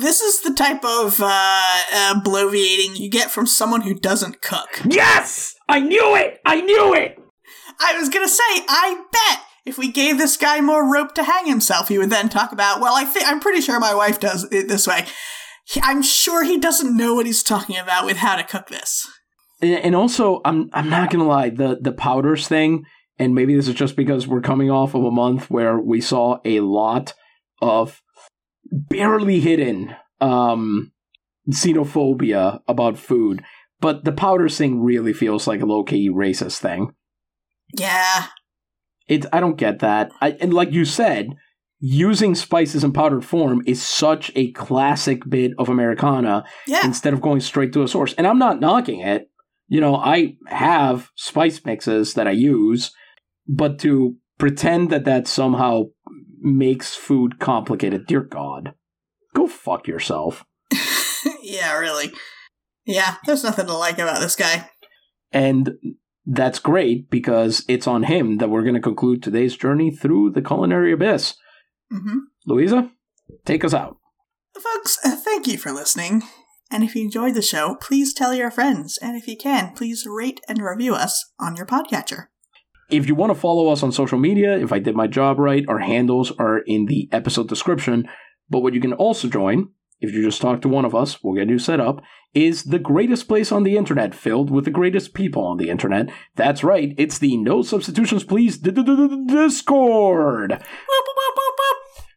This 0.00 0.20
is 0.20 0.42
the 0.42 0.54
type 0.54 0.84
of 0.84 1.20
uh, 1.20 1.82
uh, 1.92 2.20
bloviating 2.22 2.98
you 2.98 3.10
get 3.10 3.30
from 3.30 3.46
someone 3.46 3.80
who 3.80 3.94
doesn't 3.94 4.40
cook. 4.40 4.80
Yes! 4.88 5.54
I 5.68 5.80
knew 5.80 6.14
it! 6.14 6.38
I 6.44 6.60
knew 6.60 6.94
it! 6.94 7.18
I 7.80 7.98
was 7.98 8.08
gonna 8.08 8.28
say, 8.28 8.42
I 8.68 9.02
bet 9.10 9.40
if 9.66 9.78
we 9.78 9.90
gave 9.90 10.16
this 10.18 10.36
guy 10.36 10.60
more 10.60 10.90
rope 10.92 11.14
to 11.14 11.24
hang 11.24 11.46
himself, 11.46 11.88
he 11.88 11.98
would 11.98 12.10
then 12.10 12.28
talk 12.28 12.52
about, 12.52 12.80
well, 12.80 12.94
I 12.94 13.04
think, 13.04 13.26
I'm 13.26 13.40
pretty 13.40 13.60
sure 13.60 13.80
my 13.80 13.94
wife 13.94 14.20
does 14.20 14.44
it 14.52 14.68
this 14.68 14.86
way. 14.86 15.06
He- 15.64 15.80
I'm 15.82 16.02
sure 16.02 16.44
he 16.44 16.58
doesn't 16.58 16.96
know 16.96 17.14
what 17.14 17.26
he's 17.26 17.42
talking 17.42 17.76
about 17.76 18.04
with 18.06 18.18
how 18.18 18.36
to 18.36 18.44
cook 18.44 18.68
this. 18.68 19.08
And 19.62 19.72
and 19.84 19.96
also, 19.96 20.40
I'm 20.44 20.70
I'm 20.72 20.88
not 20.88 21.10
gonna 21.10 21.26
lie, 21.26 21.50
the 21.50 21.78
the 21.80 21.92
powders 21.92 22.46
thing, 22.48 22.84
and 23.20 23.34
maybe 23.34 23.54
this 23.54 23.68
is 23.68 23.74
just 23.74 23.94
because 23.94 24.26
we're 24.26 24.40
coming 24.40 24.70
off 24.70 24.94
of 24.94 25.04
a 25.04 25.10
month 25.10 25.48
where 25.50 25.78
we 25.78 26.00
saw 26.00 26.38
a 26.44 26.58
lot 26.60 27.14
of 27.62 28.02
barely 28.72 29.38
hidden 29.40 29.94
um 30.20 30.90
xenophobia 31.50 32.60
about 32.68 32.96
food. 32.98 33.42
But 33.80 34.04
the 34.04 34.12
powder 34.12 34.48
thing 34.48 34.82
really 34.82 35.12
feels 35.12 35.46
like 35.46 35.60
a 35.60 35.66
low 35.66 35.82
key 35.84 36.10
racist 36.10 36.58
thing. 36.58 36.92
Yeah. 37.76 38.26
It 39.08 39.26
I 39.32 39.40
don't 39.40 39.56
get 39.56 39.78
that. 39.80 40.12
I, 40.20 40.32
and 40.40 40.52
like 40.52 40.72
you 40.72 40.84
said, 40.84 41.34
using 41.80 42.34
spices 42.34 42.84
in 42.84 42.92
powdered 42.92 43.24
form 43.24 43.62
is 43.66 43.82
such 43.82 44.30
a 44.36 44.52
classic 44.52 45.22
bit 45.28 45.52
of 45.58 45.68
Americana 45.68 46.44
Yeah. 46.66 46.84
instead 46.84 47.14
of 47.14 47.22
going 47.22 47.40
straight 47.40 47.72
to 47.72 47.82
a 47.82 47.88
source. 47.88 48.12
And 48.14 48.26
I'm 48.26 48.38
not 48.38 48.60
knocking 48.60 49.00
it. 49.00 49.30
You 49.68 49.80
know, 49.80 49.96
I 49.96 50.36
have 50.46 51.10
spice 51.14 51.64
mixes 51.64 52.14
that 52.14 52.26
I 52.26 52.32
use, 52.32 52.92
but 53.50 53.80
to 53.80 54.16
pretend 54.38 54.90
that 54.90 55.04
that 55.04 55.26
somehow 55.26 55.84
makes 56.40 56.94
food 56.94 57.38
complicated, 57.40 58.06
dear 58.06 58.22
God, 58.22 58.74
go 59.34 59.46
fuck 59.46 59.88
yourself. 59.88 60.44
yeah, 61.42 61.76
really. 61.76 62.12
Yeah, 62.86 63.16
there's 63.26 63.44
nothing 63.44 63.66
to 63.66 63.74
like 63.74 63.98
about 63.98 64.20
this 64.20 64.36
guy. 64.36 64.70
And 65.32 65.74
that's 66.24 66.60
great 66.60 67.10
because 67.10 67.64
it's 67.68 67.86
on 67.86 68.04
him 68.04 68.38
that 68.38 68.48
we're 68.48 68.62
going 68.62 68.74
to 68.74 68.80
conclude 68.80 69.22
today's 69.22 69.56
journey 69.56 69.90
through 69.90 70.30
the 70.30 70.42
culinary 70.42 70.92
abyss. 70.92 71.34
hmm 71.90 72.18
Louisa, 72.46 72.90
take 73.44 73.64
us 73.64 73.74
out. 73.74 73.96
Folks, 74.58 74.98
uh, 75.04 75.16
thank 75.16 75.46
you 75.46 75.58
for 75.58 75.72
listening. 75.72 76.22
And 76.70 76.84
if 76.84 76.94
you 76.94 77.02
enjoyed 77.02 77.34
the 77.34 77.42
show, 77.42 77.76
please 77.80 78.14
tell 78.14 78.32
your 78.32 78.50
friends. 78.50 78.96
And 79.02 79.16
if 79.16 79.26
you 79.26 79.36
can, 79.36 79.72
please 79.74 80.06
rate 80.08 80.40
and 80.48 80.62
review 80.62 80.94
us 80.94 81.32
on 81.38 81.56
your 81.56 81.66
podcatcher. 81.66 82.26
If 82.90 83.06
you 83.06 83.14
want 83.14 83.30
to 83.32 83.38
follow 83.38 83.68
us 83.68 83.84
on 83.84 83.92
social 83.92 84.18
media, 84.18 84.58
if 84.58 84.72
I 84.72 84.80
did 84.80 84.96
my 84.96 85.06
job 85.06 85.38
right, 85.38 85.64
our 85.68 85.78
handles 85.78 86.32
are 86.38 86.58
in 86.58 86.86
the 86.86 87.08
episode 87.12 87.48
description. 87.48 88.08
But 88.48 88.60
what 88.60 88.74
you 88.74 88.80
can 88.80 88.94
also 88.94 89.28
join, 89.28 89.68
if 90.00 90.12
you 90.12 90.24
just 90.24 90.40
talk 90.42 90.60
to 90.62 90.68
one 90.68 90.84
of 90.84 90.94
us, 90.94 91.22
we'll 91.22 91.36
get 91.36 91.48
you 91.48 91.60
set 91.60 91.78
up, 91.78 92.02
is 92.34 92.64
the 92.64 92.80
greatest 92.80 93.28
place 93.28 93.52
on 93.52 93.62
the 93.62 93.76
internet 93.76 94.12
filled 94.12 94.50
with 94.50 94.64
the 94.64 94.72
greatest 94.72 95.14
people 95.14 95.44
on 95.44 95.56
the 95.56 95.70
internet. 95.70 96.10
That's 96.34 96.64
right, 96.64 96.92
it's 96.98 97.18
the 97.18 97.36
No 97.36 97.62
Substitutions 97.62 98.24
Please 98.24 98.58
Discord 98.58 99.04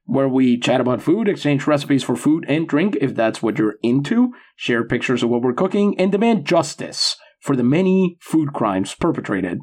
where 0.06 0.28
we 0.28 0.60
chat 0.60 0.82
about 0.82 1.02
food, 1.02 1.30
exchange 1.30 1.66
recipes 1.66 2.04
for 2.04 2.16
food 2.16 2.46
and 2.48 2.68
drink 2.68 2.98
if 3.00 3.16
that's 3.16 3.42
what 3.42 3.58
you're 3.58 3.78
into, 3.82 4.34
share 4.56 4.84
pictures 4.84 5.24
of 5.24 5.30
what 5.30 5.42
we're 5.42 5.54
cooking, 5.54 5.98
and 6.00 6.12
demand 6.12 6.46
justice 6.46 7.16
for 7.40 7.56
the 7.56 7.64
many 7.64 8.18
food 8.22 8.54
crimes 8.54 8.94
perpetrated 8.96 9.60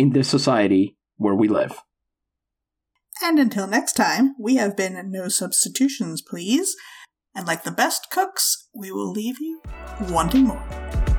in 0.00 0.10
this 0.10 0.28
society 0.28 0.96
where 1.18 1.34
we 1.34 1.46
live. 1.46 1.82
And 3.22 3.38
until 3.38 3.66
next 3.66 3.92
time, 3.92 4.34
we 4.40 4.56
have 4.56 4.74
been 4.74 5.10
No 5.10 5.28
Substitutions, 5.28 6.22
please. 6.22 6.74
And 7.34 7.46
like 7.46 7.64
the 7.64 7.70
best 7.70 8.08
cooks, 8.10 8.68
we 8.74 8.90
will 8.90 9.10
leave 9.10 9.38
you 9.40 9.60
wanting 10.08 10.44
more. 10.44 11.09